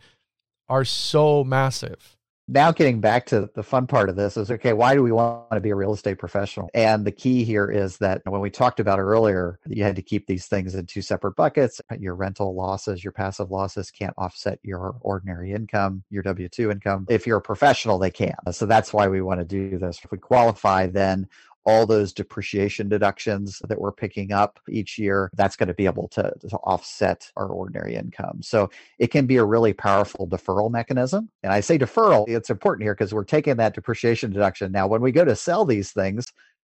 are 0.67 0.85
so 0.85 1.43
massive. 1.43 2.17
Now 2.49 2.73
getting 2.73 2.99
back 2.99 3.25
to 3.27 3.49
the 3.55 3.63
fun 3.63 3.87
part 3.87 4.09
of 4.09 4.17
this 4.17 4.35
is 4.35 4.51
okay 4.51 4.73
why 4.73 4.95
do 4.95 5.01
we 5.01 5.13
want 5.13 5.49
to 5.53 5.61
be 5.61 5.69
a 5.69 5.75
real 5.75 5.93
estate 5.93 6.19
professional? 6.19 6.69
And 6.73 7.05
the 7.05 7.11
key 7.11 7.45
here 7.45 7.71
is 7.71 7.97
that 7.99 8.21
when 8.25 8.41
we 8.41 8.49
talked 8.49 8.81
about 8.81 8.99
earlier 8.99 9.59
you 9.65 9.81
had 9.83 9.95
to 9.95 10.01
keep 10.01 10.27
these 10.27 10.47
things 10.47 10.75
in 10.75 10.85
two 10.85 11.01
separate 11.01 11.37
buckets. 11.37 11.79
Your 11.97 12.15
rental 12.15 12.53
losses 12.53 13.01
your 13.01 13.13
passive 13.13 13.49
losses 13.49 13.91
can't 13.91 14.13
offset 14.17 14.59
your 14.61 14.97
ordinary 14.99 15.53
income 15.53 16.03
your 16.09 16.21
w2 16.21 16.69
income. 16.69 17.05
If 17.09 17.25
you're 17.25 17.37
a 17.37 17.41
professional 17.41 17.97
they 17.97 18.11
can 18.11 18.35
so 18.51 18.65
that's 18.65 18.91
why 18.91 19.07
we 19.07 19.21
want 19.21 19.39
to 19.39 19.45
do 19.45 19.77
this. 19.77 20.01
If 20.03 20.11
we 20.11 20.17
qualify 20.17 20.87
then 20.87 21.29
all 21.65 21.85
those 21.85 22.13
depreciation 22.13 22.89
deductions 22.89 23.61
that 23.67 23.79
we're 23.79 23.91
picking 23.91 24.31
up 24.31 24.59
each 24.69 24.97
year, 24.97 25.29
that's 25.33 25.55
going 25.55 25.67
to 25.67 25.73
be 25.73 25.85
able 25.85 26.07
to, 26.09 26.33
to, 26.49 26.57
offset 26.63 27.29
our 27.35 27.47
ordinary 27.47 27.95
income. 27.95 28.41
So 28.41 28.69
it 28.99 29.07
can 29.07 29.25
be 29.25 29.37
a 29.37 29.45
really 29.45 29.73
powerful 29.73 30.27
deferral 30.27 30.71
mechanism. 30.71 31.29
And 31.41 31.51
I 31.51 31.59
say 31.59 31.77
deferral, 31.77 32.27
it's 32.27 32.49
important 32.49 32.83
here 32.85 32.93
because 32.93 33.13
we're 33.13 33.23
taking 33.23 33.57
that 33.57 33.75
depreciation 33.75 34.31
deduction. 34.31 34.71
Now, 34.71 34.87
when 34.87 35.01
we 35.01 35.11
go 35.11 35.25
to 35.25 35.35
sell 35.35 35.65
these 35.65 35.91
things, 35.91 36.31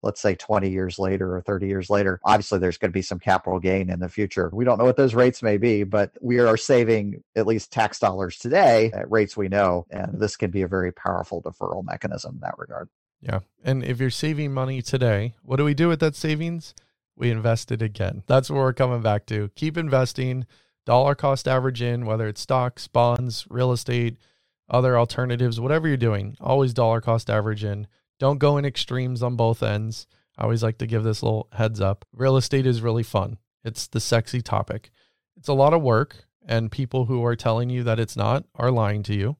let's 0.05 0.21
say 0.21 0.35
20 0.35 0.69
years 0.69 0.99
later 0.99 1.35
or 1.35 1.41
30 1.41 1.67
years 1.67 1.89
later, 1.89 2.19
obviously 2.23 2.59
there's 2.59 2.77
going 2.77 2.91
to 2.91 2.93
be 2.93 3.01
some 3.01 3.19
capital 3.19 3.59
gain 3.59 3.89
in 3.89 3.99
the 3.99 4.07
future. 4.07 4.49
We 4.53 4.63
don't 4.63 4.77
know 4.77 4.85
what 4.85 4.97
those 4.97 5.15
rates 5.15 5.41
may 5.41 5.57
be, 5.57 5.83
but 5.83 6.11
we 6.21 6.39
are 6.39 6.57
saving 6.57 7.23
at 7.35 7.47
least 7.47 7.71
tax 7.71 7.99
dollars 7.99 8.37
today 8.37 8.91
at 8.93 9.09
rates 9.09 9.35
we 9.35 9.49
know. 9.49 9.87
And 9.89 10.19
this 10.19 10.37
can 10.37 10.51
be 10.51 10.61
a 10.61 10.67
very 10.67 10.93
powerful 10.93 11.41
deferral 11.41 11.83
mechanism 11.83 12.35
in 12.35 12.41
that 12.41 12.57
regard. 12.57 12.87
Yeah. 13.21 13.39
And 13.63 13.83
if 13.83 13.99
you're 13.99 14.09
saving 14.09 14.53
money 14.53 14.81
today, 14.81 15.33
what 15.41 15.57
do 15.57 15.65
we 15.65 15.73
do 15.73 15.87
with 15.87 15.99
that 16.01 16.15
savings? 16.15 16.73
We 17.15 17.31
invest 17.31 17.71
it 17.71 17.81
again. 17.81 18.23
That's 18.27 18.49
what 18.49 18.57
we're 18.57 18.73
coming 18.73 19.01
back 19.01 19.25
to. 19.27 19.49
Keep 19.55 19.77
investing, 19.77 20.45
dollar 20.85 21.15
cost 21.15 21.47
average 21.47 21.81
in, 21.81 22.05
whether 22.05 22.27
it's 22.27 22.41
stocks, 22.41 22.87
bonds, 22.87 23.45
real 23.49 23.71
estate, 23.71 24.17
other 24.69 24.97
alternatives, 24.97 25.59
whatever 25.59 25.87
you're 25.87 25.97
doing, 25.97 26.35
always 26.39 26.73
dollar 26.73 27.01
cost 27.01 27.29
average 27.29 27.63
in. 27.63 27.87
Don't 28.19 28.37
go 28.37 28.57
in 28.57 28.65
extremes 28.65 29.23
on 29.23 29.35
both 29.35 29.63
ends. 29.63 30.07
I 30.37 30.43
always 30.43 30.63
like 30.63 30.77
to 30.79 30.87
give 30.87 31.03
this 31.03 31.23
little 31.23 31.47
heads 31.53 31.79
up. 31.79 32.05
Real 32.13 32.37
estate 32.37 32.65
is 32.65 32.81
really 32.81 33.03
fun. 33.03 33.37
It's 33.63 33.87
the 33.87 33.99
sexy 33.99 34.41
topic. 34.41 34.91
It's 35.37 35.47
a 35.47 35.53
lot 35.53 35.73
of 35.73 35.81
work, 35.81 36.25
and 36.45 36.71
people 36.71 37.05
who 37.05 37.23
are 37.25 37.35
telling 37.35 37.69
you 37.69 37.83
that 37.83 37.99
it's 37.99 38.15
not 38.15 38.45
are 38.55 38.71
lying 38.71 39.03
to 39.03 39.15
you 39.15 39.37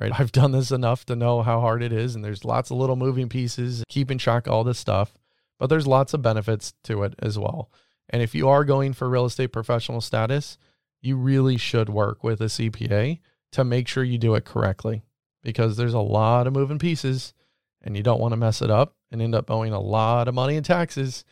right? 0.00 0.12
I've 0.18 0.32
done 0.32 0.52
this 0.52 0.70
enough 0.70 1.04
to 1.06 1.16
know 1.16 1.42
how 1.42 1.60
hard 1.60 1.82
it 1.82 1.92
is, 1.92 2.14
and 2.14 2.24
there's 2.24 2.44
lots 2.44 2.70
of 2.70 2.76
little 2.76 2.96
moving 2.96 3.28
pieces, 3.28 3.84
keeping 3.88 4.18
track 4.18 4.46
of 4.46 4.52
all 4.52 4.64
this 4.64 4.78
stuff, 4.78 5.14
but 5.58 5.66
there's 5.66 5.86
lots 5.86 6.14
of 6.14 6.22
benefits 6.22 6.74
to 6.84 7.02
it 7.02 7.14
as 7.20 7.38
well. 7.38 7.70
And 8.10 8.22
if 8.22 8.34
you 8.34 8.48
are 8.48 8.64
going 8.64 8.92
for 8.92 9.08
real 9.08 9.24
estate 9.24 9.48
professional 9.48 10.00
status, 10.00 10.58
you 11.00 11.16
really 11.16 11.56
should 11.56 11.88
work 11.88 12.22
with 12.22 12.40
a 12.40 12.46
CPA 12.46 13.20
to 13.52 13.64
make 13.64 13.88
sure 13.88 14.04
you 14.04 14.18
do 14.18 14.34
it 14.34 14.44
correctly 14.44 15.02
because 15.42 15.76
there's 15.76 15.94
a 15.94 16.00
lot 16.00 16.46
of 16.46 16.52
moving 16.52 16.78
pieces 16.78 17.34
and 17.82 17.96
you 17.96 18.02
don't 18.02 18.20
want 18.20 18.32
to 18.32 18.36
mess 18.36 18.62
it 18.62 18.70
up 18.70 18.96
and 19.10 19.20
end 19.20 19.34
up 19.34 19.50
owing 19.50 19.72
a 19.72 19.80
lot 19.80 20.28
of 20.28 20.34
money 20.34 20.56
in 20.56 20.62
taxes 20.62 21.24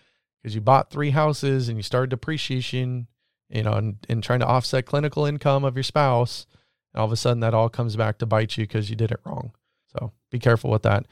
because 0.43 0.55
you 0.55 0.61
bought 0.61 0.91
three 0.91 1.11
houses 1.11 1.69
and 1.69 1.79
you 1.79 1.83
started 1.83 2.11
depreciation, 2.11 3.07
you 3.49 3.63
know, 3.63 3.75
and, 3.75 3.97
and 4.09 4.23
trying 4.23 4.41
to 4.41 4.47
offset 4.47 4.87
clinical 4.87 5.25
income 5.25 5.65
of 5.65 5.77
your 5.77 5.83
spouse 5.83 6.47
all 6.95 7.07
of 7.07 7.13
a 7.13 7.17
sudden, 7.17 7.41
that 7.41 7.55
all 7.55 7.69
comes 7.69 7.97
back 7.97 8.19
to 8.19 8.27
bite 8.27 8.57
you 8.57 8.65
because 8.65 8.91
you 8.91 8.97
did 8.97 9.13
it 9.13 9.21
wrong. 9.25 9.53
So 9.87 10.13
be 10.31 10.39
careful 10.39 10.71
with 10.71 10.83
that. 10.83 11.07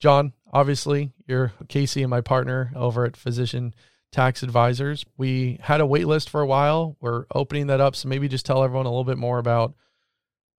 John, 0.00 0.32
obviously, 0.52 1.12
you're 1.26 1.52
Casey 1.68 2.02
and 2.02 2.10
my 2.10 2.20
partner 2.20 2.72
over 2.76 3.04
at 3.04 3.16
Physician 3.16 3.74
Tax 4.12 4.42
Advisors. 4.42 5.04
We 5.16 5.58
had 5.62 5.80
a 5.80 5.86
wait 5.86 6.06
list 6.06 6.30
for 6.30 6.40
a 6.40 6.46
while. 6.46 6.96
We're 7.00 7.26
opening 7.34 7.68
that 7.68 7.80
up. 7.80 7.96
So 7.96 8.08
maybe 8.08 8.28
just 8.28 8.46
tell 8.46 8.62
everyone 8.62 8.86
a 8.86 8.90
little 8.90 9.04
bit 9.04 9.18
more 9.18 9.38
about 9.38 9.74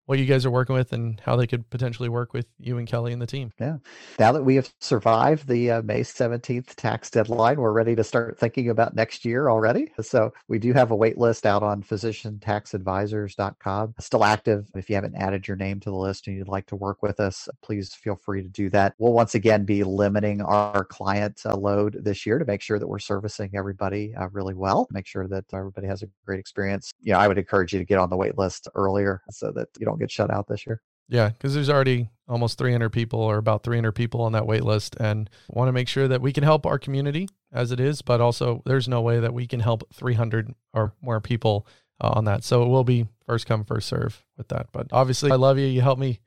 what 0.05 0.19
you 0.19 0.25
guys 0.25 0.45
are 0.45 0.51
working 0.51 0.75
with 0.75 0.93
and 0.93 1.19
how 1.21 1.35
they 1.35 1.47
could 1.47 1.67
potentially 1.69 2.09
work 2.09 2.33
with 2.33 2.45
you 2.59 2.77
and 2.77 2.87
Kelly 2.87 3.11
and 3.11 3.21
the 3.21 3.27
team. 3.27 3.51
Yeah. 3.59 3.77
Now 4.19 4.31
that 4.31 4.43
we 4.43 4.55
have 4.55 4.71
survived 4.79 5.47
the 5.47 5.71
uh, 5.71 5.81
May 5.81 6.01
17th 6.01 6.75
tax 6.75 7.09
deadline, 7.09 7.59
we're 7.59 7.71
ready 7.71 7.95
to 7.95 8.03
start 8.03 8.37
thinking 8.39 8.69
about 8.69 8.95
next 8.95 9.25
year 9.25 9.49
already. 9.49 9.91
So 10.01 10.31
we 10.47 10.59
do 10.59 10.73
have 10.73 10.91
a 10.91 10.95
wait 10.95 11.17
list 11.17 11.45
out 11.45 11.63
on 11.63 11.83
physiciantaxadvisors.com. 11.83 13.95
Still 13.99 14.23
active. 14.23 14.69
If 14.75 14.89
you 14.89 14.95
haven't 14.95 15.15
added 15.15 15.47
your 15.47 15.57
name 15.57 15.79
to 15.81 15.89
the 15.89 15.95
list 15.95 16.27
and 16.27 16.37
you'd 16.37 16.47
like 16.47 16.67
to 16.67 16.75
work 16.75 17.01
with 17.01 17.19
us, 17.19 17.49
please 17.63 17.93
feel 17.93 18.15
free 18.15 18.43
to 18.43 18.49
do 18.49 18.69
that. 18.69 18.93
We'll 18.99 19.13
once 19.13 19.35
again 19.35 19.65
be 19.65 19.83
limiting 19.83 20.41
our 20.41 20.85
client 20.85 21.41
uh, 21.45 21.55
load 21.55 21.97
this 22.03 22.25
year 22.25 22.39
to 22.39 22.45
make 22.45 22.61
sure 22.61 22.79
that 22.79 22.87
we're 22.87 22.99
servicing 22.99 23.51
everybody 23.55 24.13
uh, 24.15 24.27
really 24.31 24.53
well, 24.53 24.87
make 24.91 25.07
sure 25.07 25.27
that 25.27 25.45
everybody 25.53 25.87
has 25.87 26.03
a 26.03 26.07
great 26.25 26.39
experience. 26.39 26.93
You 27.01 27.13
know, 27.13 27.19
I 27.19 27.27
would 27.27 27.37
encourage 27.37 27.73
you 27.73 27.79
to 27.79 27.85
get 27.85 27.99
on 27.99 28.09
the 28.09 28.17
wait 28.17 28.37
list 28.37 28.67
earlier 28.75 29.21
so 29.31 29.51
that 29.51 29.67
you 29.79 29.85
don't 29.85 29.94
don't 29.95 29.99
get 29.99 30.11
shut 30.11 30.31
out 30.31 30.47
this 30.47 30.65
year. 30.67 30.81
Yeah, 31.07 31.29
because 31.29 31.53
there's 31.53 31.69
already 31.69 32.09
almost 32.27 32.57
300 32.57 32.89
people 32.89 33.19
or 33.19 33.37
about 33.37 33.63
300 33.63 33.91
people 33.91 34.21
on 34.21 34.31
that 34.31 34.47
wait 34.47 34.63
list, 34.63 34.95
and 34.99 35.29
want 35.49 35.67
to 35.67 35.71
make 35.71 35.87
sure 35.87 36.07
that 36.07 36.21
we 36.21 36.33
can 36.33 36.43
help 36.43 36.65
our 36.65 36.79
community 36.79 37.29
as 37.53 37.71
it 37.71 37.79
is, 37.79 38.01
but 38.01 38.21
also 38.21 38.63
there's 38.65 38.87
no 38.87 39.01
way 39.01 39.19
that 39.19 39.33
we 39.33 39.45
can 39.45 39.59
help 39.59 39.83
300 39.93 40.53
or 40.73 40.93
more 41.01 41.21
people 41.21 41.67
uh, 42.01 42.13
on 42.15 42.25
that. 42.25 42.43
So 42.43 42.63
it 42.63 42.67
will 42.67 42.83
be 42.83 43.07
first 43.27 43.45
come 43.45 43.63
first 43.63 43.87
serve 43.87 44.23
with 44.37 44.47
that. 44.47 44.67
But 44.71 44.87
obviously, 44.91 45.31
I 45.31 45.35
love 45.35 45.59
you. 45.59 45.67
You 45.67 45.81
help 45.81 45.99
me 45.99 46.19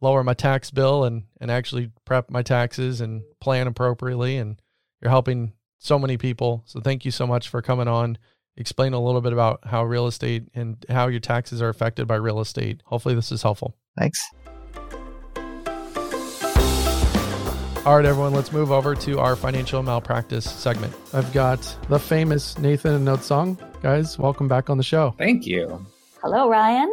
lower 0.00 0.22
my 0.22 0.34
tax 0.34 0.70
bill 0.70 1.04
and 1.04 1.24
and 1.40 1.50
actually 1.50 1.90
prep 2.04 2.30
my 2.30 2.42
taxes 2.42 3.00
and 3.00 3.22
plan 3.40 3.66
appropriately, 3.66 4.36
and 4.36 4.60
you're 5.02 5.10
helping 5.10 5.52
so 5.78 5.98
many 5.98 6.16
people. 6.16 6.62
So 6.66 6.80
thank 6.80 7.04
you 7.04 7.10
so 7.10 7.26
much 7.26 7.48
for 7.48 7.60
coming 7.60 7.88
on 7.88 8.16
explain 8.56 8.92
a 8.92 9.00
little 9.00 9.20
bit 9.20 9.32
about 9.32 9.60
how 9.64 9.84
real 9.84 10.06
estate 10.06 10.44
and 10.54 10.84
how 10.88 11.08
your 11.08 11.20
taxes 11.20 11.60
are 11.60 11.68
affected 11.68 12.06
by 12.06 12.16
real 12.16 12.40
estate. 12.40 12.82
Hopefully, 12.84 13.14
this 13.14 13.32
is 13.32 13.42
helpful. 13.42 13.76
Thanks. 13.98 14.18
All 17.86 17.96
right, 17.96 18.06
everyone, 18.06 18.32
let's 18.32 18.50
move 18.50 18.72
over 18.72 18.94
to 18.94 19.20
our 19.20 19.36
financial 19.36 19.82
malpractice 19.82 20.50
segment. 20.50 20.94
I've 21.12 21.30
got 21.34 21.60
the 21.90 21.98
famous 21.98 22.56
Nathan 22.56 22.94
and 22.94 23.04
Note 23.04 23.22
Song. 23.22 23.58
Guys, 23.82 24.18
welcome 24.18 24.48
back 24.48 24.70
on 24.70 24.78
the 24.78 24.82
show. 24.82 25.14
Thank 25.18 25.44
you. 25.44 25.84
Hello, 26.22 26.48
Ryan. 26.48 26.90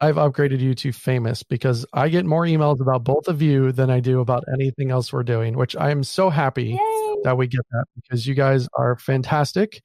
I've 0.00 0.16
upgraded 0.16 0.58
you 0.58 0.74
to 0.74 0.90
famous 0.90 1.44
because 1.44 1.86
I 1.92 2.08
get 2.08 2.26
more 2.26 2.42
emails 2.42 2.80
about 2.80 3.04
both 3.04 3.28
of 3.28 3.40
you 3.40 3.70
than 3.70 3.88
I 3.88 4.00
do 4.00 4.18
about 4.18 4.42
anything 4.52 4.90
else 4.90 5.12
we're 5.12 5.22
doing, 5.22 5.56
which 5.56 5.76
I 5.76 5.92
am 5.92 6.02
so 6.02 6.28
happy 6.28 6.70
Yay. 6.70 7.16
that 7.22 7.38
we 7.38 7.46
get 7.46 7.60
that 7.70 7.84
because 7.94 8.26
you 8.26 8.34
guys 8.34 8.66
are 8.76 8.96
fantastic 8.96 9.80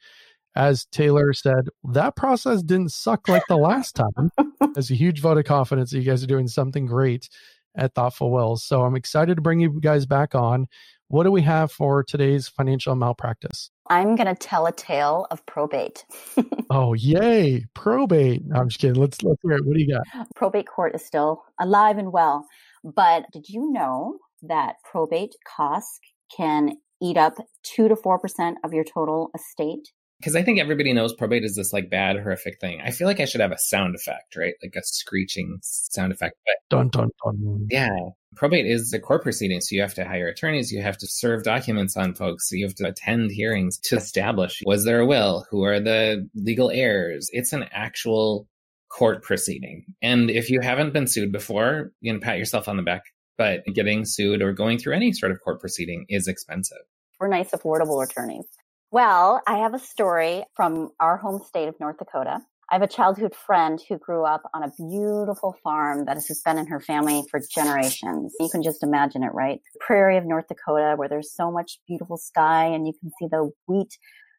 as 0.58 0.86
Taylor 0.86 1.34
said, 1.34 1.70
that 1.84 2.16
process 2.16 2.64
didn't 2.64 2.92
suck 2.92 3.28
like 3.28 3.44
the 3.48 3.58
last 3.58 3.96
time. 3.96 4.32
There's 4.74 4.90
a 4.90 4.96
huge 4.96 5.22
vote 5.22 5.38
of 5.38 5.46
confidence 5.46 5.92
that 5.92 6.00
you 6.00 6.04
guys 6.04 6.24
are 6.24 6.28
doing 6.28 6.48
something 6.48 6.88
great 6.88 7.30
at 7.78 7.94
Thoughtful 7.94 8.32
Wills. 8.32 8.66
So 8.66 8.82
I'm 8.82 8.96
excited 8.96 9.36
to 9.36 9.42
bring 9.42 9.60
you 9.60 9.80
guys 9.80 10.08
back 10.08 10.34
on. 10.34 10.68
What 11.10 11.24
do 11.24 11.32
we 11.32 11.44
have 11.44 11.72
for 11.72 12.04
today's 12.04 12.48
financial 12.48 12.96
malpractice? 12.96 13.70
I'm 13.88 14.16
going 14.16 14.28
to 14.28 14.36
tell 14.36 14.66
a 14.66 14.72
tale 14.72 15.28
of 15.30 15.46
probate. 15.46 16.06
oh, 16.72 16.94
yay. 16.94 17.66
Probate. 17.76 18.44
No, 18.44 18.60
I'm 18.60 18.70
just 18.70 18.82
kidding. 18.82 19.00
Let's 19.00 19.22
let's 19.22 19.40
hear 19.44 19.54
it. 19.54 19.66
What 19.66 19.76
do 19.76 19.82
you 19.82 19.94
got? 19.94 20.28
Probate 20.36 20.68
court 20.68 20.96
is 20.96 21.06
still 21.06 21.44
alive 21.62 22.00
and 22.00 22.12
well. 22.12 22.48
But 22.84 23.26
did 23.32 23.48
you 23.48 23.72
know 23.72 24.18
that 24.42 24.78
probate 24.84 25.36
costs 25.56 26.00
can 26.36 26.72
eat 27.00 27.16
up 27.16 27.36
2 27.64 27.88
to 27.90 27.96
4% 27.96 28.56
of 28.64 28.74
your 28.74 28.84
total 28.84 29.30
estate? 29.36 29.88
Because 30.20 30.36
I 30.36 30.42
think 30.42 30.60
everybody 30.60 30.94
knows 30.94 31.14
probate 31.14 31.44
is 31.44 31.56
this 31.56 31.74
like 31.74 31.90
bad, 31.90 32.18
horrific 32.18 32.60
thing. 32.60 32.82
I 32.84 32.92
feel 32.92 33.08
like 33.08 33.20
I 33.20 33.26
should 33.26 33.42
have 33.42 33.52
a 33.52 33.58
sound 33.58 33.96
effect, 33.96 34.36
right? 34.36 34.56
Like 34.64 34.76
a 34.76 34.84
screeching 34.84 35.60
sound 35.62 36.12
effect. 36.12 36.36
But 36.46 36.76
dun 36.76 36.90
dun 36.90 37.10
dun. 37.24 37.68
Yeah, 37.70 38.10
probate 38.36 38.66
is 38.66 38.94
a 38.94 39.00
court 39.00 39.24
proceeding, 39.24 39.62
so 39.62 39.76
you 39.76 39.82
have 39.82 39.94
to 39.96 40.06
hire 40.06 40.28
attorneys, 40.28 40.72
you 40.72 40.82
have 40.82 40.98
to 40.98 41.08
serve 41.08 41.44
documents 41.44 41.96
on 41.96 42.14
folks, 42.14 42.50
so 42.50 42.56
you 42.56 42.66
have 42.66 42.76
to 42.76 42.88
attend 42.88 43.32
hearings 43.32 43.78
to 43.80 43.98
establish 43.98 44.62
was 44.66 44.86
there 44.86 45.00
a 45.00 45.06
will, 45.06 45.46
who 45.50 45.64
are 45.64 45.80
the 45.80 46.28
legal 46.36 46.72
heirs. 46.72 47.30
It's 47.32 47.54
an 47.54 47.66
actual 47.72 48.48
court 48.90 49.24
proceeding, 49.24 49.86
and 50.02 50.30
if 50.32 50.50
you 50.50 50.62
haven't 50.62 50.94
been 50.94 51.08
sued 51.08 51.32
before, 51.32 51.92
you 52.02 52.12
can 52.12 52.22
pat 52.22 52.40
yourself 52.40 52.68
on 52.68 52.78
the 52.78 52.84
back. 52.84 53.04
But 53.38 53.64
getting 53.76 54.04
sued 54.04 54.42
or 54.42 54.52
going 54.52 54.80
through 54.80 54.96
any 54.96 55.14
sort 55.14 55.32
of 55.32 55.40
court 55.44 55.62
proceeding 55.62 56.08
is 56.10 56.28
expensive. 56.28 56.80
We're 57.20 57.28
nice, 57.28 57.52
affordable 57.52 58.04
attorneys. 58.04 58.48
Well, 58.90 59.42
I 59.46 59.58
have 59.58 59.74
a 59.74 59.80
story 59.80 60.46
from 60.56 60.92
our 61.02 61.18
home 61.18 61.44
state 61.44 61.68
of 61.68 61.76
North 61.78 61.98
Dakota. 61.98 62.40
I 62.72 62.76
have 62.76 62.82
a 62.82 62.88
childhood 62.88 63.36
friend 63.36 63.82
who 63.88 63.98
grew 63.98 64.24
up 64.24 64.44
on 64.54 64.64
a 64.64 64.72
beautiful 64.78 65.58
farm 65.62 66.06
that 66.06 66.16
has 66.16 66.42
been 66.46 66.58
in 66.58 66.68
her 66.68 66.80
family 66.80 67.24
for 67.30 67.42
generations. 67.54 68.34
You 68.40 68.48
can 68.50 68.64
just 68.64 68.84
imagine 68.84 69.24
it, 69.24 69.34
right? 69.34 69.60
The 69.74 69.80
prairie 69.82 70.18
of 70.18 70.26
North 70.26 70.48
Dakota, 70.48 70.96
where 70.96 71.10
there's 71.10 71.34
so 71.34 71.52
much 71.52 71.80
beautiful 71.86 72.16
sky 72.18 72.66
and 72.66 72.88
you 72.88 72.94
can 73.00 73.12
see 73.20 73.28
the 73.30 73.52
wheat 73.68 73.98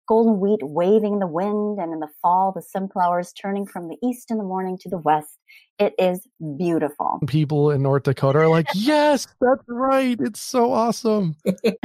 golden 0.09 0.41
wheat 0.41 0.61
waving 0.63 1.15
in 1.15 1.19
the 1.19 1.27
wind, 1.27 1.79
and 1.79 1.93
in 1.93 2.01
the 2.01 2.09
fall, 2.23 2.53
the 2.53 2.63
sunflowers 2.63 3.33
turning 3.33 3.67
from 3.67 3.89
the 3.89 3.97
east 4.03 4.31
in 4.31 4.39
the 4.39 4.45
morning 4.45 4.79
to 4.79 4.89
the 4.89 4.99
west. 4.99 5.39
It 5.79 5.95
is 5.99 6.27
beautiful. 6.57 7.21
People 7.27 7.71
in 7.71 7.83
North 7.83 8.03
Dakota 8.03 8.41
are 8.41 8.49
like, 8.49 8.67
yes, 8.75 9.29
that's 9.41 9.63
right. 9.69 10.17
It's 10.21 10.41
so 10.41 10.73
awesome. 10.73 11.37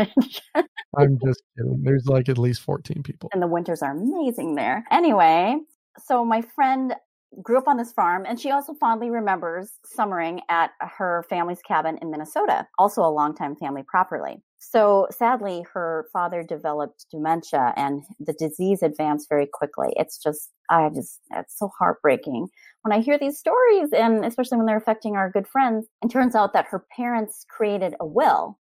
I'm 0.98 1.20
just 1.24 1.44
kidding. 1.56 1.82
There's 1.84 2.08
like 2.08 2.30
at 2.30 2.38
least 2.38 2.62
14 2.62 3.04
people. 3.04 3.30
And 3.34 3.42
the 3.42 3.48
winters 3.48 3.82
are 3.82 3.92
amazing 3.92 4.56
there. 4.56 4.84
Anyway, 4.90 5.58
so 6.00 6.26
my 6.26 6.42
friend 6.42 6.96
grew 7.42 7.58
up 7.58 7.68
on 7.68 7.78
this 7.78 7.92
farm 7.92 8.26
and 8.28 8.40
she 8.40 8.52
also 8.52 8.74
fondly 8.74 9.10
remembers 9.10 9.72
summering 9.86 10.42
at 10.50 10.72
her 10.80 11.26
family's 11.30 11.62
cabin 11.62 11.98
in 12.02 12.12
Minnesota, 12.12 12.68
also 12.78 13.02
a 13.02 13.10
longtime 13.10 13.56
family 13.56 13.84
property. 13.88 14.42
So 14.72 15.08
sadly, 15.12 15.66
her 15.74 16.08
father 16.14 16.42
developed 16.42 17.06
dementia 17.12 17.74
and 17.76 18.02
the 18.20 18.34
disease 18.34 18.82
advanced 18.82 19.28
very 19.28 19.46
quickly. 19.46 19.90
It's 19.98 20.18
just, 20.18 20.52
I 20.70 20.90
just, 20.90 21.20
it's 21.32 21.60
so 21.60 21.70
heartbreaking 21.78 22.48
when 22.84 22.98
I 22.98 23.02
hear 23.02 23.20
these 23.20 23.38
stories 23.38 23.90
and 23.92 24.24
especially 24.24 24.58
when 24.58 24.66
they're 24.66 24.78
affecting 24.78 25.18
our 25.18 25.30
good 25.30 25.48
friends. 25.48 25.88
It 26.02 26.10
turns 26.10 26.34
out 26.34 26.54
that 26.54 26.68
her 26.68 26.86
parents 26.96 27.46
created 27.50 27.94
a 28.00 28.06
will, 28.06 28.58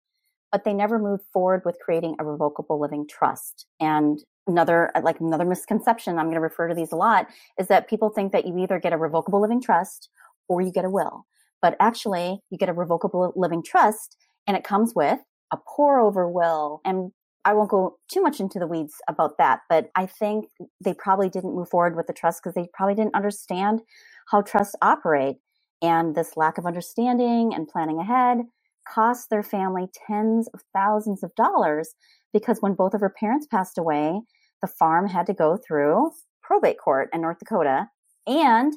but 0.52 0.66
they 0.66 0.74
never 0.74 1.00
moved 1.00 1.24
forward 1.34 1.64
with 1.66 1.80
creating 1.84 2.16
a 2.20 2.26
revocable 2.26 2.80
living 2.80 3.08
trust. 3.10 3.66
And 3.80 4.20
another 4.46 4.92
like 5.04 5.20
another 5.20 5.44
misconception 5.44 6.18
i'm 6.18 6.28
going 6.28 6.36
to 6.36 6.40
refer 6.40 6.70
to 6.70 6.74
these 6.74 6.94
a 6.94 6.96
lot 6.96 7.28
is 7.60 7.68
that 7.68 7.90
people 7.90 8.10
think 8.10 8.32
that 8.32 8.48
you 8.48 8.58
either 8.58 8.80
get 8.80 8.94
a 8.94 8.98
revocable 8.98 9.42
living 9.42 9.62
trust 9.62 10.08
or 10.48 10.62
you 10.62 10.72
get 10.72 10.86
a 10.86 10.90
will 10.90 11.26
but 11.62 11.76
actually 11.82 12.40
you 12.50 12.58
get 12.58 12.70
a 12.70 12.74
revocable 12.74 13.34
living 13.36 13.62
trust 13.62 14.16
and 14.48 14.56
it 14.56 14.64
comes 14.64 14.94
with 14.96 15.20
a 15.52 15.58
pour 15.58 16.00
over 16.00 16.30
will 16.30 16.82
and 16.86 17.12
I 17.46 17.54
won't 17.54 17.70
go 17.70 17.98
too 18.12 18.22
much 18.22 18.42
into 18.42 18.60
the 18.60 18.68
weeds 18.68 18.96
about 19.08 19.38
that, 19.38 19.62
but 19.70 19.90
I 19.96 20.06
think 20.06 20.48
they 20.84 20.94
probably 20.94 21.30
didn't 21.30 21.56
move 21.56 21.70
forward 21.70 21.96
with 21.96 22.08
the 22.08 22.14
trust 22.14 22.42
because 22.44 22.56
they 22.56 22.68
probably 22.74 22.96
didn't 22.96 23.16
understand 23.16 23.82
how 24.30 24.42
trusts 24.42 24.76
operate. 24.82 25.38
And 25.82 26.14
this 26.14 26.36
lack 26.36 26.58
of 26.58 26.66
understanding 26.66 27.54
and 27.54 27.68
planning 27.68 28.00
ahead 28.00 28.40
cost 28.86 29.30
their 29.30 29.44
family 29.44 29.88
tens 30.08 30.50
of 30.54 30.62
thousands 30.74 31.24
of 31.24 31.34
dollars 31.36 31.96
because 32.34 32.58
when 32.60 32.74
both 32.74 32.94
of 32.94 33.00
her 33.00 33.14
parents 33.18 33.48
passed 33.48 33.78
away, 33.78 34.20
the 34.62 34.68
farm 34.68 35.08
had 35.08 35.26
to 35.28 35.34
go 35.34 35.58
through 35.58 36.12
probate 36.44 36.80
court 36.80 37.10
in 37.14 37.22
North 37.22 37.40
Dakota 37.40 37.88
and 38.26 38.74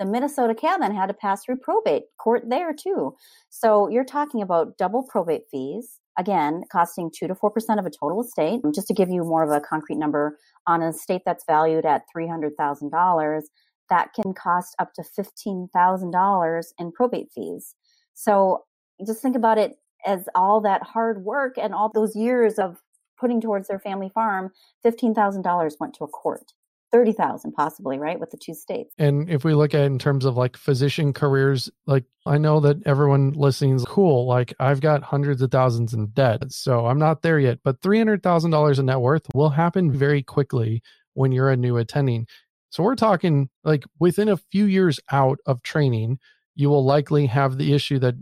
the 0.00 0.06
Minnesota 0.06 0.54
cabin 0.54 0.94
had 0.94 1.06
to 1.06 1.14
pass 1.14 1.44
through 1.44 1.58
probate 1.58 2.04
court 2.18 2.48
there 2.48 2.72
too. 2.72 3.14
So 3.50 3.86
you're 3.88 4.02
talking 4.02 4.40
about 4.40 4.78
double 4.78 5.02
probate 5.02 5.44
fees, 5.50 6.00
again, 6.18 6.64
costing 6.72 7.10
2 7.14 7.28
to 7.28 7.34
4% 7.34 7.78
of 7.78 7.84
a 7.84 7.90
total 7.90 8.22
estate. 8.22 8.62
Just 8.74 8.88
to 8.88 8.94
give 8.94 9.10
you 9.10 9.22
more 9.22 9.44
of 9.44 9.50
a 9.50 9.60
concrete 9.60 9.98
number, 9.98 10.38
on 10.66 10.82
an 10.82 10.88
estate 10.88 11.20
that's 11.26 11.44
valued 11.44 11.84
at 11.84 12.04
$300,000, 12.16 13.42
that 13.90 14.14
can 14.14 14.32
cost 14.32 14.74
up 14.78 14.94
to 14.94 15.02
$15,000 15.02 16.64
in 16.78 16.92
probate 16.92 17.28
fees. 17.34 17.74
So 18.14 18.64
just 19.06 19.20
think 19.20 19.36
about 19.36 19.58
it 19.58 19.76
as 20.06 20.28
all 20.34 20.62
that 20.62 20.82
hard 20.82 21.24
work 21.24 21.58
and 21.58 21.74
all 21.74 21.90
those 21.92 22.16
years 22.16 22.58
of 22.58 22.78
putting 23.18 23.40
towards 23.40 23.68
their 23.68 23.78
family 23.78 24.08
farm, 24.08 24.50
$15,000 24.82 25.72
went 25.78 25.92
to 25.94 26.04
a 26.04 26.08
court. 26.08 26.54
30,000 26.92 27.52
possibly, 27.52 27.98
right? 27.98 28.18
With 28.18 28.30
the 28.30 28.36
two 28.36 28.54
states. 28.54 28.94
And 28.98 29.28
if 29.30 29.44
we 29.44 29.54
look 29.54 29.74
at 29.74 29.82
in 29.82 29.98
terms 29.98 30.24
of 30.24 30.36
like 30.36 30.56
physician 30.56 31.12
careers, 31.12 31.70
like 31.86 32.04
I 32.26 32.38
know 32.38 32.60
that 32.60 32.78
everyone 32.86 33.32
listening 33.32 33.76
is 33.76 33.84
cool. 33.84 34.26
Like 34.26 34.54
I've 34.58 34.80
got 34.80 35.02
hundreds 35.02 35.42
of 35.42 35.50
thousands 35.50 35.94
in 35.94 36.08
debt. 36.08 36.50
So 36.52 36.86
I'm 36.86 36.98
not 36.98 37.22
there 37.22 37.38
yet, 37.38 37.60
but 37.62 37.80
$300,000 37.80 38.78
in 38.78 38.86
net 38.86 39.00
worth 39.00 39.26
will 39.34 39.50
happen 39.50 39.92
very 39.92 40.22
quickly 40.22 40.82
when 41.14 41.32
you're 41.32 41.50
a 41.50 41.56
new 41.56 41.76
attending. 41.76 42.26
So 42.70 42.82
we're 42.82 42.96
talking 42.96 43.48
like 43.64 43.84
within 43.98 44.28
a 44.28 44.36
few 44.36 44.64
years 44.64 45.00
out 45.10 45.38
of 45.46 45.62
training, 45.62 46.18
you 46.54 46.68
will 46.68 46.84
likely 46.84 47.26
have 47.26 47.56
the 47.56 47.72
issue 47.72 47.98
that 48.00 48.14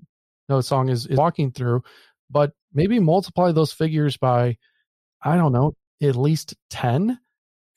No 0.49 0.61
Song 0.61 0.89
is, 0.89 1.07
is 1.07 1.19
walking 1.19 1.53
through, 1.53 1.83
but 2.31 2.53
maybe 2.73 2.99
multiply 2.99 3.53
those 3.53 3.73
figures 3.73 4.17
by 4.17 4.57
I 5.23 5.37
don't 5.37 5.53
know, 5.53 5.75
at 6.03 6.17
least 6.17 6.55
10. 6.71 7.19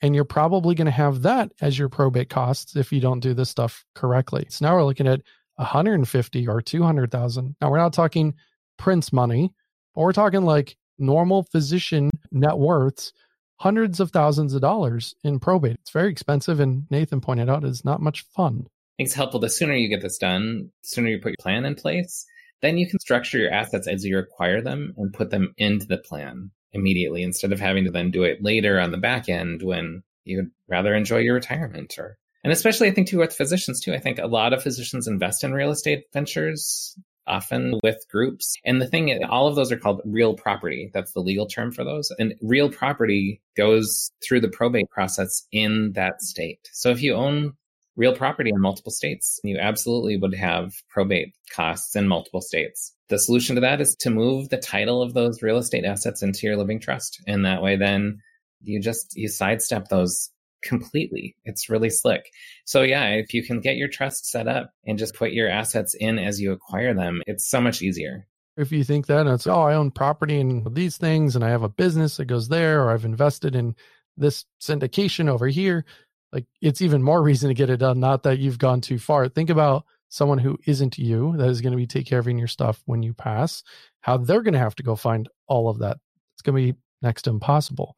And 0.02 0.14
you're 0.14 0.24
probably 0.24 0.74
going 0.74 0.86
to 0.86 0.90
have 0.90 1.22
that 1.22 1.52
as 1.60 1.78
your 1.78 1.88
probate 1.88 2.28
costs 2.28 2.74
if 2.76 2.92
you 2.92 3.00
don't 3.00 3.20
do 3.20 3.34
this 3.34 3.50
stuff 3.50 3.84
correctly. 3.94 4.46
So 4.48 4.66
now 4.66 4.74
we're 4.74 4.84
looking 4.84 5.06
at 5.06 5.22
150 5.56 6.48
or 6.48 6.60
200,000. 6.60 7.56
Now 7.60 7.70
we're 7.70 7.78
not 7.78 7.92
talking 7.92 8.34
Prince 8.78 9.12
money, 9.12 9.52
but 9.94 10.02
we're 10.02 10.12
talking 10.12 10.42
like 10.42 10.76
normal 10.98 11.44
physician 11.44 12.10
net 12.32 12.58
worths, 12.58 13.12
hundreds 13.56 14.00
of 14.00 14.10
thousands 14.10 14.54
of 14.54 14.60
dollars 14.60 15.14
in 15.22 15.38
probate. 15.38 15.76
It's 15.80 15.90
very 15.90 16.10
expensive. 16.10 16.58
And 16.58 16.86
Nathan 16.90 17.20
pointed 17.20 17.48
out 17.48 17.64
is 17.64 17.84
not 17.84 18.02
much 18.02 18.24
fun. 18.34 18.66
It's 18.98 19.14
helpful. 19.14 19.40
The 19.40 19.48
sooner 19.48 19.74
you 19.74 19.88
get 19.88 20.02
this 20.02 20.18
done, 20.18 20.70
the 20.82 20.88
sooner 20.88 21.08
you 21.10 21.20
put 21.20 21.30
your 21.30 21.36
plan 21.40 21.64
in 21.64 21.76
place, 21.76 22.26
then 22.60 22.76
you 22.76 22.88
can 22.88 22.98
structure 22.98 23.38
your 23.38 23.52
assets 23.52 23.86
as 23.86 24.04
you 24.04 24.18
acquire 24.18 24.60
them 24.60 24.94
and 24.96 25.12
put 25.12 25.30
them 25.30 25.54
into 25.58 25.86
the 25.86 25.98
plan 25.98 26.50
immediately 26.72 27.22
instead 27.22 27.52
of 27.52 27.60
having 27.60 27.84
to 27.84 27.90
then 27.90 28.10
do 28.10 28.22
it 28.22 28.42
later 28.42 28.80
on 28.80 28.90
the 28.90 28.98
back 28.98 29.28
end 29.28 29.62
when 29.62 30.02
you'd 30.24 30.50
rather 30.68 30.94
enjoy 30.94 31.18
your 31.18 31.34
retirement 31.34 31.98
or 31.98 32.18
and 32.44 32.52
especially 32.52 32.88
I 32.88 32.92
think 32.92 33.08
too 33.08 33.18
with 33.18 33.34
physicians 33.34 33.80
too. 33.80 33.94
I 33.94 33.98
think 33.98 34.18
a 34.18 34.26
lot 34.26 34.52
of 34.52 34.62
physicians 34.62 35.06
invest 35.06 35.44
in 35.44 35.52
real 35.52 35.70
estate 35.70 36.04
ventures 36.12 36.96
often 37.24 37.78
with 37.84 38.04
groups. 38.10 38.56
And 38.64 38.82
the 38.82 38.88
thing 38.88 39.10
is, 39.10 39.20
all 39.30 39.46
of 39.46 39.54
those 39.54 39.70
are 39.70 39.76
called 39.76 40.00
real 40.04 40.34
property. 40.34 40.90
That's 40.92 41.12
the 41.12 41.20
legal 41.20 41.46
term 41.46 41.70
for 41.70 41.84
those. 41.84 42.10
And 42.18 42.34
real 42.42 42.68
property 42.68 43.40
goes 43.56 44.10
through 44.26 44.40
the 44.40 44.48
probate 44.48 44.90
process 44.90 45.46
in 45.52 45.92
that 45.92 46.20
state. 46.20 46.68
So 46.72 46.90
if 46.90 47.00
you 47.00 47.14
own 47.14 47.52
real 47.96 48.14
property 48.14 48.50
in 48.50 48.60
multiple 48.60 48.92
states. 48.92 49.40
You 49.44 49.58
absolutely 49.58 50.16
would 50.16 50.34
have 50.34 50.72
probate 50.88 51.34
costs 51.54 51.94
in 51.96 52.08
multiple 52.08 52.40
states. 52.40 52.94
The 53.12 53.18
solution 53.18 53.56
to 53.56 53.60
that 53.60 53.82
is 53.82 53.94
to 53.96 54.08
move 54.08 54.48
the 54.48 54.56
title 54.56 55.02
of 55.02 55.12
those 55.12 55.42
real 55.42 55.58
estate 55.58 55.84
assets 55.84 56.22
into 56.22 56.46
your 56.46 56.56
living 56.56 56.80
trust. 56.80 57.20
And 57.26 57.44
that 57.44 57.60
way, 57.60 57.76
then 57.76 58.22
you 58.62 58.80
just, 58.80 59.14
you 59.14 59.28
sidestep 59.28 59.88
those 59.88 60.30
completely. 60.62 61.36
It's 61.44 61.68
really 61.68 61.90
slick. 61.90 62.22
So 62.64 62.80
yeah, 62.80 63.08
if 63.08 63.34
you 63.34 63.44
can 63.44 63.60
get 63.60 63.76
your 63.76 63.88
trust 63.88 64.30
set 64.30 64.48
up 64.48 64.70
and 64.86 64.98
just 64.98 65.14
put 65.14 65.32
your 65.32 65.50
assets 65.50 65.94
in 65.94 66.18
as 66.18 66.40
you 66.40 66.52
acquire 66.52 66.94
them, 66.94 67.20
it's 67.26 67.50
so 67.50 67.60
much 67.60 67.82
easier. 67.82 68.26
If 68.56 68.72
you 68.72 68.82
think 68.82 69.08
that 69.08 69.26
it's, 69.26 69.46
oh, 69.46 69.60
I 69.60 69.74
own 69.74 69.90
property 69.90 70.40
and 70.40 70.74
these 70.74 70.96
things 70.96 71.36
and 71.36 71.44
I 71.44 71.50
have 71.50 71.64
a 71.64 71.68
business 71.68 72.16
that 72.16 72.24
goes 72.24 72.48
there, 72.48 72.82
or 72.82 72.92
I've 72.92 73.04
invested 73.04 73.54
in 73.54 73.76
this 74.16 74.46
syndication 74.58 75.28
over 75.28 75.48
here, 75.48 75.84
like 76.32 76.46
it's 76.62 76.80
even 76.80 77.02
more 77.02 77.22
reason 77.22 77.48
to 77.48 77.54
get 77.54 77.68
it 77.68 77.76
done. 77.76 78.00
Not 78.00 78.22
that 78.22 78.38
you've 78.38 78.58
gone 78.58 78.80
too 78.80 78.98
far. 78.98 79.28
Think 79.28 79.50
about 79.50 79.84
someone 80.12 80.36
who 80.36 80.58
isn't 80.66 80.98
you 80.98 81.34
that 81.38 81.48
is 81.48 81.62
going 81.62 81.70
to 81.70 81.76
be 81.76 81.86
take 81.86 82.06
care 82.06 82.18
of 82.18 82.28
your 82.28 82.46
stuff 82.46 82.82
when 82.84 83.02
you 83.02 83.14
pass, 83.14 83.62
how 84.02 84.18
they're 84.18 84.42
going 84.42 84.52
to 84.52 84.58
have 84.58 84.74
to 84.74 84.82
go 84.82 84.94
find 84.94 85.26
all 85.46 85.70
of 85.70 85.78
that. 85.78 85.96
It's 86.34 86.42
going 86.42 86.54
to 86.54 86.72
be 86.72 86.78
next 87.00 87.22
to 87.22 87.30
impossible. 87.30 87.96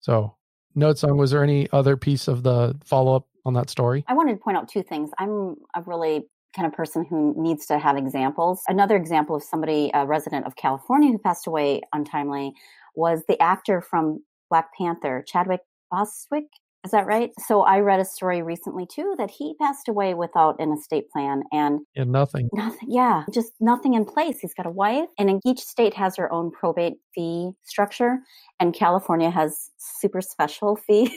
So, 0.00 0.34
note 0.74 0.98
song, 0.98 1.16
was 1.16 1.30
there 1.30 1.44
any 1.44 1.68
other 1.70 1.96
piece 1.96 2.26
of 2.26 2.42
the 2.42 2.76
follow 2.84 3.14
up 3.14 3.28
on 3.44 3.54
that 3.54 3.70
story? 3.70 4.04
I 4.08 4.14
wanted 4.14 4.32
to 4.32 4.38
point 4.38 4.56
out 4.56 4.68
two 4.68 4.82
things. 4.82 5.10
I'm 5.20 5.54
a 5.76 5.82
really 5.82 6.24
kind 6.56 6.66
of 6.66 6.72
person 6.72 7.06
who 7.08 7.32
needs 7.40 7.64
to 7.66 7.78
have 7.78 7.96
examples. 7.96 8.62
Another 8.66 8.96
example 8.96 9.36
of 9.36 9.44
somebody, 9.44 9.92
a 9.94 10.04
resident 10.04 10.46
of 10.46 10.56
California 10.56 11.12
who 11.12 11.18
passed 11.18 11.46
away 11.46 11.82
untimely, 11.92 12.54
was 12.96 13.22
the 13.28 13.40
actor 13.40 13.80
from 13.80 14.20
Black 14.50 14.66
Panther, 14.76 15.24
Chadwick 15.28 15.60
Boswick. 15.92 16.48
Is 16.84 16.90
that 16.90 17.06
right? 17.06 17.30
So 17.46 17.62
I 17.62 17.78
read 17.78 18.00
a 18.00 18.04
story 18.04 18.42
recently 18.42 18.86
too 18.86 19.14
that 19.16 19.30
he 19.30 19.54
passed 19.60 19.88
away 19.88 20.14
without 20.14 20.56
an 20.58 20.72
estate 20.72 21.08
plan 21.10 21.44
and 21.52 21.80
yeah, 21.94 22.02
nothing. 22.04 22.48
Nothing. 22.52 22.88
Yeah, 22.90 23.22
just 23.32 23.52
nothing 23.60 23.94
in 23.94 24.04
place. 24.04 24.40
He's 24.40 24.54
got 24.54 24.66
a 24.66 24.70
wife, 24.70 25.08
and 25.16 25.40
each 25.46 25.60
state 25.60 25.94
has 25.94 26.16
their 26.16 26.32
own 26.32 26.50
probate 26.50 26.94
fee 27.14 27.52
structure, 27.62 28.18
and 28.58 28.74
California 28.74 29.30
has 29.30 29.70
super 29.78 30.20
special 30.20 30.74
fees. 30.86 31.12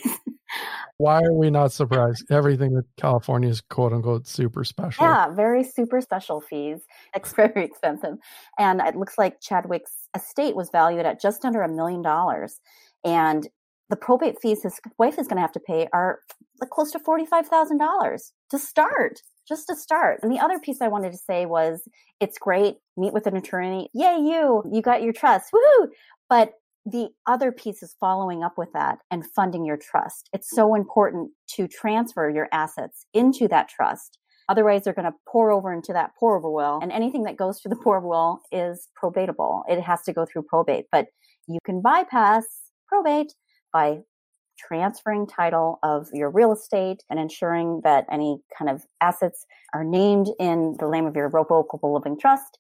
Why 0.98 1.22
are 1.22 1.34
we 1.34 1.50
not 1.50 1.72
surprised? 1.72 2.26
Everything 2.30 2.76
that 2.76 2.86
California 2.98 3.50
is 3.50 3.62
quote 3.62 3.92
unquote 3.92 4.28
super 4.28 4.64
special. 4.64 5.04
Yeah, 5.04 5.34
very 5.34 5.64
super 5.64 6.00
special 6.00 6.42
fees. 6.42 6.82
It's 7.16 7.34
very 7.36 7.66
expensive, 7.66 8.18
and 8.60 8.82
it 8.82 8.96
looks 8.96 9.18
like 9.18 9.42
Chadwick's 9.42 10.08
estate 10.16 10.56
was 10.56 10.70
valued 10.70 11.08
at 11.08 11.20
just 11.20 11.44
under 11.44 11.64
a 11.64 11.68
million 11.68 12.04
dollars 12.04 12.60
and 13.04 13.48
the 13.90 13.96
probate 13.96 14.36
fees 14.42 14.64
his 14.64 14.80
wife 14.98 15.20
is 15.20 15.28
going 15.28 15.38
to 15.38 15.42
have 15.42 15.52
to 15.54 15.60
pay 15.60 15.88
are 15.94 16.20
close 16.72 16.92
to 16.92 17.00
$45,000 17.00 18.32
to 18.52 18.60
start, 18.60 19.22
just 19.48 19.68
to 19.68 19.76
start. 19.76 20.20
And 20.22 20.32
the 20.32 20.40
other 20.40 20.60
piece 20.60 20.82
I 20.82 20.88
wanted 20.88 21.12
to 21.12 21.18
say 21.18 21.46
was 21.46 21.88
it's 22.20 22.38
great, 22.38 22.76
meet 22.98 23.14
with 23.14 23.28
an 23.28 23.38
attorney. 23.38 23.90
Yay, 23.94 24.18
you, 24.20 24.64
you 24.72 24.82
got 24.82 25.04
your 25.04 25.14
trust. 25.14 25.52
Woohoo! 25.54 25.88
But 26.30 26.54
the 26.86 27.10
other 27.26 27.52
piece 27.52 27.82
is 27.82 27.96
following 28.00 28.44
up 28.44 28.54
with 28.58 28.70
that 28.74 29.00
and 29.10 29.26
funding 29.36 29.66
your 29.66 29.78
trust. 29.78 30.30
It's 30.34 30.50
so 30.50 30.76
important 30.76 31.32
to 31.56 31.68
transfer 31.68 32.30
your 32.30 32.48
assets 32.52 33.06
into 33.14 33.48
that 33.48 33.70
trust. 33.70 34.20
Otherwise, 34.48 34.84
they're 34.84 34.94
going 34.94 35.12
to 35.12 35.18
pour 35.28 35.52
over 35.52 35.74
into 35.74 35.92
that 35.94 36.12
pour 36.20 36.38
over 36.38 36.52
will. 36.52 36.80
And 36.82 36.92
anything 36.92 37.24
that 37.24 37.38
goes 37.38 37.60
through 37.60 37.70
the 37.70 37.82
pour 37.84 37.98
over 37.98 38.08
will 38.08 38.40
is 38.52 38.88
probatable. 39.02 39.64
It 39.68 39.82
has 39.82 40.04
to 40.04 40.14
go 40.14 40.26
through 40.26 40.44
probate, 40.44 40.86
but 40.92 41.08
you 41.48 41.58
can 41.66 41.82
bypass 41.82 42.46
probate 42.88 43.34
by 43.76 44.00
transferring 44.58 45.28
title 45.28 45.80
of 45.84 46.08
your 46.14 46.30
real 46.30 46.54
estate 46.54 47.04
and 47.10 47.20
ensuring 47.20 47.82
that 47.84 48.06
any 48.10 48.38
kind 48.58 48.72
of 48.72 48.84
assets 49.02 49.46
are 49.74 49.84
named 49.84 50.28
in 50.40 50.78
the 50.80 50.90
name 50.90 51.06
of 51.06 51.14
your 51.14 51.28
revocable 51.28 51.94
living 51.94 52.18
trust. 52.18 52.58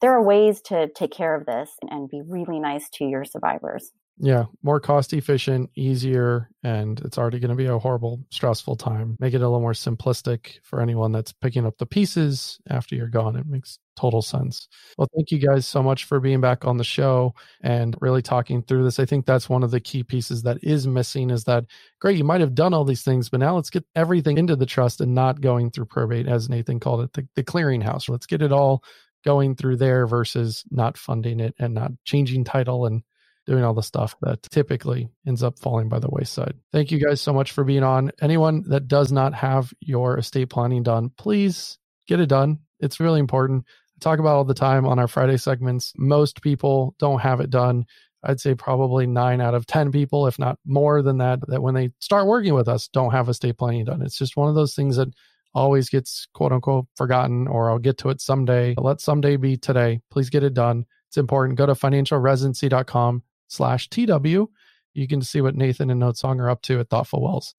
There 0.00 0.10
are 0.10 0.22
ways 0.22 0.60
to 0.62 0.88
take 0.88 1.12
care 1.12 1.36
of 1.36 1.46
this 1.46 1.70
and 1.88 2.10
be 2.10 2.20
really 2.26 2.58
nice 2.58 2.90
to 2.94 3.04
your 3.04 3.24
survivors. 3.24 3.92
Yeah, 4.18 4.44
more 4.62 4.80
cost 4.80 5.12
efficient, 5.12 5.68
easier, 5.74 6.48
and 6.62 6.98
it's 7.00 7.18
already 7.18 7.38
going 7.38 7.50
to 7.50 7.54
be 7.54 7.66
a 7.66 7.78
horrible, 7.78 8.24
stressful 8.30 8.76
time. 8.76 9.14
Make 9.20 9.34
it 9.34 9.38
a 9.38 9.40
little 9.40 9.60
more 9.60 9.74
simplistic 9.74 10.58
for 10.62 10.80
anyone 10.80 11.12
that's 11.12 11.32
picking 11.32 11.66
up 11.66 11.76
the 11.76 11.84
pieces 11.84 12.58
after 12.70 12.94
you're 12.94 13.08
gone. 13.08 13.36
It 13.36 13.46
makes 13.46 13.78
total 13.94 14.22
sense. 14.22 14.68
Well, 14.96 15.08
thank 15.14 15.30
you 15.30 15.38
guys 15.38 15.66
so 15.66 15.82
much 15.82 16.04
for 16.04 16.18
being 16.18 16.40
back 16.40 16.64
on 16.64 16.78
the 16.78 16.84
show 16.84 17.34
and 17.62 17.94
really 18.00 18.22
talking 18.22 18.62
through 18.62 18.84
this. 18.84 18.98
I 18.98 19.04
think 19.04 19.26
that's 19.26 19.50
one 19.50 19.62
of 19.62 19.70
the 19.70 19.80
key 19.80 20.02
pieces 20.02 20.42
that 20.44 20.58
is 20.62 20.86
missing 20.86 21.28
is 21.28 21.44
that 21.44 21.66
great, 22.00 22.16
you 22.16 22.24
might 22.24 22.40
have 22.40 22.54
done 22.54 22.72
all 22.72 22.84
these 22.84 23.02
things, 23.02 23.28
but 23.28 23.40
now 23.40 23.54
let's 23.54 23.70
get 23.70 23.84
everything 23.94 24.38
into 24.38 24.56
the 24.56 24.64
trust 24.66 25.02
and 25.02 25.14
not 25.14 25.42
going 25.42 25.70
through 25.70 25.86
probate, 25.86 26.26
as 26.26 26.48
Nathan 26.48 26.80
called 26.80 27.02
it, 27.02 27.12
the, 27.12 27.28
the 27.34 27.44
clearinghouse. 27.44 28.08
Let's 28.08 28.26
get 28.26 28.40
it 28.40 28.52
all 28.52 28.82
going 29.26 29.56
through 29.56 29.76
there 29.76 30.06
versus 30.06 30.64
not 30.70 30.96
funding 30.96 31.38
it 31.38 31.54
and 31.58 31.74
not 31.74 31.90
changing 32.04 32.44
title 32.44 32.86
and 32.86 33.02
doing 33.46 33.64
all 33.64 33.74
the 33.74 33.82
stuff 33.82 34.16
that 34.22 34.42
typically 34.42 35.08
ends 35.26 35.42
up 35.42 35.58
falling 35.58 35.88
by 35.88 35.98
the 35.98 36.10
wayside. 36.10 36.54
Thank 36.72 36.90
you 36.90 36.98
guys 36.98 37.20
so 37.20 37.32
much 37.32 37.52
for 37.52 37.64
being 37.64 37.82
on. 37.82 38.10
Anyone 38.20 38.64
that 38.68 38.88
does 38.88 39.12
not 39.12 39.34
have 39.34 39.72
your 39.80 40.18
estate 40.18 40.50
planning 40.50 40.82
done, 40.82 41.10
please 41.16 41.78
get 42.08 42.20
it 42.20 42.28
done. 42.28 42.58
It's 42.80 43.00
really 43.00 43.20
important. 43.20 43.64
I 43.66 43.98
talk 44.00 44.18
about 44.18 44.36
all 44.36 44.44
the 44.44 44.54
time 44.54 44.84
on 44.84 44.98
our 44.98 45.08
Friday 45.08 45.36
segments. 45.36 45.92
Most 45.96 46.42
people 46.42 46.94
don't 46.98 47.20
have 47.20 47.40
it 47.40 47.50
done. 47.50 47.86
I'd 48.22 48.40
say 48.40 48.54
probably 48.54 49.06
nine 49.06 49.40
out 49.40 49.54
of 49.54 49.66
10 49.66 49.92
people, 49.92 50.26
if 50.26 50.38
not 50.38 50.58
more 50.66 51.00
than 51.00 51.18
that, 51.18 51.38
that 51.48 51.62
when 51.62 51.74
they 51.74 51.90
start 52.00 52.26
working 52.26 52.54
with 52.54 52.68
us, 52.68 52.88
don't 52.88 53.12
have 53.12 53.28
estate 53.28 53.56
planning 53.56 53.84
done. 53.84 54.02
It's 54.02 54.18
just 54.18 54.36
one 54.36 54.48
of 54.48 54.56
those 54.56 54.74
things 54.74 54.96
that 54.96 55.08
always 55.54 55.88
gets 55.88 56.26
quote 56.34 56.52
unquote 56.52 56.86
forgotten, 56.96 57.46
or 57.46 57.70
I'll 57.70 57.78
get 57.78 57.98
to 57.98 58.10
it 58.10 58.20
someday. 58.20 58.74
Let 58.76 59.00
someday 59.00 59.36
be 59.36 59.56
today. 59.56 60.00
Please 60.10 60.28
get 60.28 60.42
it 60.42 60.54
done. 60.54 60.84
It's 61.08 61.16
important. 61.16 61.56
Go 61.56 61.66
to 61.66 61.72
financialresidency.com 61.72 63.22
slash 63.48 63.88
TW. 63.88 64.48
You 64.94 65.06
can 65.08 65.22
see 65.22 65.40
what 65.40 65.54
Nathan 65.54 65.90
and 65.90 66.00
Notesong 66.00 66.40
are 66.40 66.50
up 66.50 66.62
to 66.62 66.80
at 66.80 66.88
Thoughtful 66.88 67.22
Wells. 67.22 67.54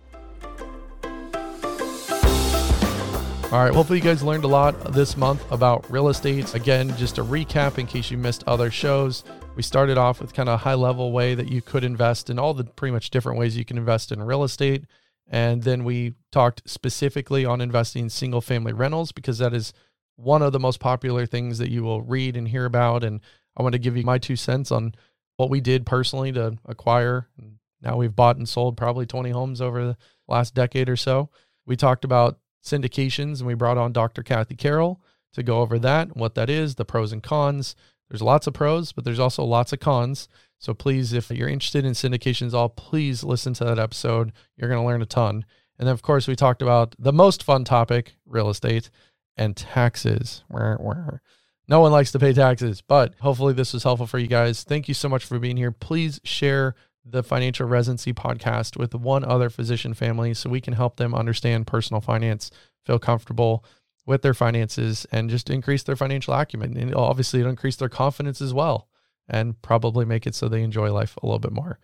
All 3.49 3.63
right. 3.63 3.73
Hopefully, 3.73 3.99
you 3.99 4.03
guys 4.03 4.21
learned 4.23 4.43
a 4.43 4.47
lot 4.47 4.91
this 4.91 5.15
month 5.15 5.49
about 5.53 5.89
real 5.89 6.09
estate. 6.09 6.53
Again, 6.53 6.93
just 6.97 7.17
a 7.17 7.23
recap 7.23 7.77
in 7.77 7.87
case 7.87 8.11
you 8.11 8.17
missed 8.17 8.43
other 8.45 8.69
shows. 8.69 9.23
We 9.55 9.63
started 9.63 9.97
off 9.97 10.19
with 10.19 10.33
kind 10.33 10.49
of 10.49 10.55
a 10.55 10.57
high 10.57 10.73
level 10.73 11.13
way 11.13 11.33
that 11.33 11.49
you 11.49 11.61
could 11.61 11.85
invest 11.85 12.29
in 12.29 12.39
all 12.39 12.53
the 12.53 12.65
pretty 12.65 12.91
much 12.91 13.09
different 13.09 13.39
ways 13.39 13.55
you 13.55 13.63
can 13.63 13.77
invest 13.77 14.11
in 14.11 14.21
real 14.21 14.43
estate. 14.43 14.83
And 15.29 15.63
then 15.63 15.85
we 15.85 16.15
talked 16.29 16.69
specifically 16.69 17.45
on 17.45 17.61
investing 17.61 18.03
in 18.03 18.09
single 18.09 18.41
family 18.41 18.73
rentals 18.73 19.13
because 19.13 19.37
that 19.37 19.53
is 19.53 19.71
one 20.17 20.41
of 20.41 20.51
the 20.51 20.59
most 20.59 20.81
popular 20.81 21.25
things 21.25 21.57
that 21.57 21.71
you 21.71 21.83
will 21.83 22.01
read 22.01 22.35
and 22.35 22.49
hear 22.49 22.65
about. 22.65 23.03
And 23.05 23.21
I 23.55 23.63
want 23.63 23.73
to 23.73 23.79
give 23.79 23.95
you 23.95 24.03
my 24.03 24.17
two 24.17 24.35
cents 24.35 24.73
on 24.73 24.93
what 25.37 25.49
we 25.49 25.61
did 25.61 25.85
personally 25.85 26.31
to 26.33 26.57
acquire. 26.65 27.29
Now 27.81 27.95
we've 27.95 28.15
bought 28.15 28.37
and 28.37 28.49
sold 28.49 28.75
probably 28.75 29.05
20 29.05 29.29
homes 29.29 29.61
over 29.61 29.85
the 29.85 29.97
last 30.27 30.53
decade 30.53 30.89
or 30.89 30.97
so. 30.97 31.29
We 31.65 31.75
talked 31.75 32.03
about 32.03 32.39
syndications 32.63 33.39
and 33.39 33.47
we 33.47 33.53
brought 33.53 33.77
on 33.77 33.93
Dr. 33.93 34.23
Kathy 34.23 34.55
Carroll 34.55 35.01
to 35.33 35.43
go 35.43 35.61
over 35.61 35.79
that, 35.79 36.17
what 36.17 36.35
that 36.35 36.49
is, 36.49 36.75
the 36.75 36.85
pros 36.85 37.11
and 37.11 37.23
cons. 37.23 37.75
There's 38.09 38.21
lots 38.21 38.47
of 38.47 38.53
pros, 38.53 38.91
but 38.91 39.03
there's 39.03 39.19
also 39.19 39.43
lots 39.43 39.73
of 39.73 39.79
cons. 39.79 40.27
So 40.59 40.73
please, 40.73 41.13
if 41.13 41.29
you're 41.29 41.49
interested 41.49 41.85
in 41.85 41.93
syndications, 41.93 42.53
all 42.53 42.69
please 42.69 43.23
listen 43.23 43.53
to 43.55 43.65
that 43.65 43.79
episode. 43.79 44.31
You're 44.55 44.69
going 44.69 44.81
to 44.81 44.87
learn 44.87 45.01
a 45.01 45.05
ton. 45.05 45.45
And 45.77 45.87
then, 45.87 45.93
of 45.93 46.01
course, 46.01 46.27
we 46.27 46.35
talked 46.35 46.61
about 46.61 46.95
the 46.97 47.13
most 47.13 47.43
fun 47.43 47.63
topic 47.63 48.15
real 48.25 48.49
estate 48.49 48.89
and 49.35 49.55
taxes. 49.55 50.43
No 51.67 51.81
one 51.81 51.91
likes 51.91 52.11
to 52.13 52.19
pay 52.19 52.33
taxes, 52.33 52.81
but 52.81 53.13
hopefully 53.19 53.53
this 53.53 53.73
was 53.73 53.83
helpful 53.83 54.07
for 54.07 54.19
you 54.19 54.27
guys. 54.27 54.63
Thank 54.63 54.87
you 54.87 54.93
so 54.93 55.09
much 55.09 55.25
for 55.25 55.37
being 55.37 55.57
here. 55.57 55.71
Please 55.71 56.21
share 56.23 56.75
the 57.03 57.23
Financial 57.23 57.67
Residency 57.67 58.13
podcast 58.13 58.77
with 58.77 58.95
one 58.95 59.23
other 59.23 59.49
physician 59.49 59.93
family 59.93 60.33
so 60.33 60.49
we 60.49 60.61
can 60.61 60.73
help 60.73 60.97
them 60.97 61.13
understand 61.13 61.67
personal 61.67 62.01
finance, 62.01 62.51
feel 62.85 62.99
comfortable 62.99 63.65
with 64.05 64.21
their 64.21 64.33
finances, 64.33 65.05
and 65.11 65.29
just 65.29 65.49
increase 65.49 65.83
their 65.83 65.95
financial 65.95 66.33
acumen. 66.33 66.77
And 66.77 66.95
obviously, 66.95 67.41
it'll 67.41 67.49
increase 67.49 67.75
their 67.75 67.89
confidence 67.89 68.41
as 68.41 68.53
well 68.53 68.87
and 69.27 69.61
probably 69.61 70.05
make 70.05 70.25
it 70.25 70.35
so 70.35 70.47
they 70.47 70.63
enjoy 70.63 70.91
life 70.91 71.17
a 71.21 71.25
little 71.25 71.39
bit 71.39 71.51
more. 71.51 71.79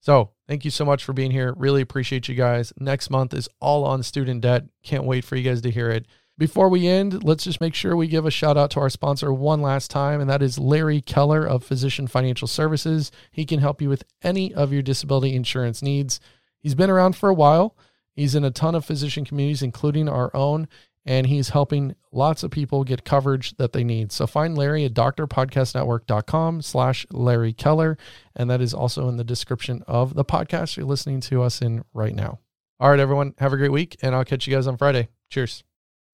So, 0.00 0.30
thank 0.48 0.64
you 0.64 0.70
so 0.70 0.84
much 0.84 1.04
for 1.04 1.12
being 1.12 1.30
here. 1.30 1.54
Really 1.56 1.82
appreciate 1.82 2.26
you 2.28 2.34
guys. 2.34 2.72
Next 2.78 3.10
month 3.10 3.34
is 3.34 3.48
all 3.60 3.84
on 3.84 4.02
student 4.02 4.40
debt. 4.40 4.64
Can't 4.82 5.04
wait 5.04 5.24
for 5.24 5.36
you 5.36 5.48
guys 5.48 5.60
to 5.62 5.70
hear 5.70 5.90
it. 5.90 6.06
Before 6.38 6.70
we 6.70 6.86
end, 6.86 7.22
let's 7.22 7.44
just 7.44 7.60
make 7.60 7.74
sure 7.74 7.94
we 7.94 8.08
give 8.08 8.24
a 8.24 8.30
shout 8.30 8.56
out 8.56 8.70
to 8.70 8.80
our 8.80 8.88
sponsor 8.88 9.32
one 9.32 9.60
last 9.60 9.90
time, 9.90 10.20
and 10.20 10.30
that 10.30 10.42
is 10.42 10.58
Larry 10.58 11.02
Keller 11.02 11.44
of 11.46 11.62
Physician 11.62 12.06
Financial 12.06 12.48
Services. 12.48 13.12
He 13.30 13.44
can 13.44 13.60
help 13.60 13.82
you 13.82 13.90
with 13.90 14.04
any 14.22 14.54
of 14.54 14.72
your 14.72 14.82
disability 14.82 15.34
insurance 15.34 15.82
needs. 15.82 16.18
He's 16.58 16.74
been 16.74 16.90
around 16.90 17.16
for 17.16 17.28
a 17.28 17.34
while. 17.34 17.76
He's 18.14 18.34
in 18.34 18.44
a 18.44 18.50
ton 18.50 18.74
of 18.74 18.84
physician 18.84 19.24
communities, 19.24 19.62
including 19.62 20.08
our 20.08 20.34
own, 20.34 20.66
and 21.04 21.26
he's 21.26 21.50
helping 21.50 21.94
lots 22.12 22.42
of 22.42 22.50
people 22.50 22.84
get 22.84 23.04
coverage 23.04 23.56
that 23.56 23.72
they 23.72 23.84
need. 23.84 24.12
So 24.12 24.26
find 24.26 24.56
Larry 24.56 24.84
at 24.84 24.94
drpodcastnetwork.com 24.94 26.62
slash 26.62 27.06
Larry 27.10 27.52
Keller, 27.52 27.96
and 28.34 28.50
that 28.50 28.60
is 28.60 28.74
also 28.74 29.08
in 29.08 29.16
the 29.16 29.24
description 29.24 29.82
of 29.86 30.14
the 30.14 30.24
podcast 30.24 30.76
you're 30.76 30.86
listening 30.86 31.20
to 31.22 31.42
us 31.42 31.62
in 31.62 31.84
right 31.94 32.14
now. 32.14 32.38
All 32.78 32.90
right, 32.90 33.00
everyone, 33.00 33.34
have 33.38 33.52
a 33.52 33.58
great 33.58 33.72
week, 33.72 33.96
and 34.02 34.14
I'll 34.14 34.24
catch 34.24 34.46
you 34.46 34.54
guys 34.54 34.66
on 34.66 34.76
Friday. 34.76 35.08
Cheers. 35.28 35.64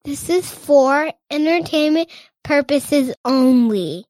This 0.06 0.30
is 0.30 0.48
for 0.48 1.10
entertainment 1.32 2.08
purposes 2.44 3.12
only. 3.24 4.04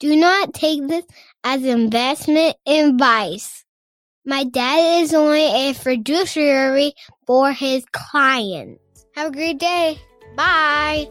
Do 0.00 0.16
not 0.16 0.54
take 0.54 0.88
this 0.88 1.04
as 1.44 1.62
investment 1.64 2.56
advice. 2.66 3.62
My 4.24 4.44
dad 4.44 5.02
is 5.02 5.12
only 5.12 5.44
a 5.68 5.74
fiduciary 5.74 6.94
for 7.26 7.52
his 7.52 7.84
clients. 7.92 9.04
Have 9.16 9.32
a 9.32 9.36
great 9.36 9.58
day. 9.58 9.98
Bye. 10.34 11.10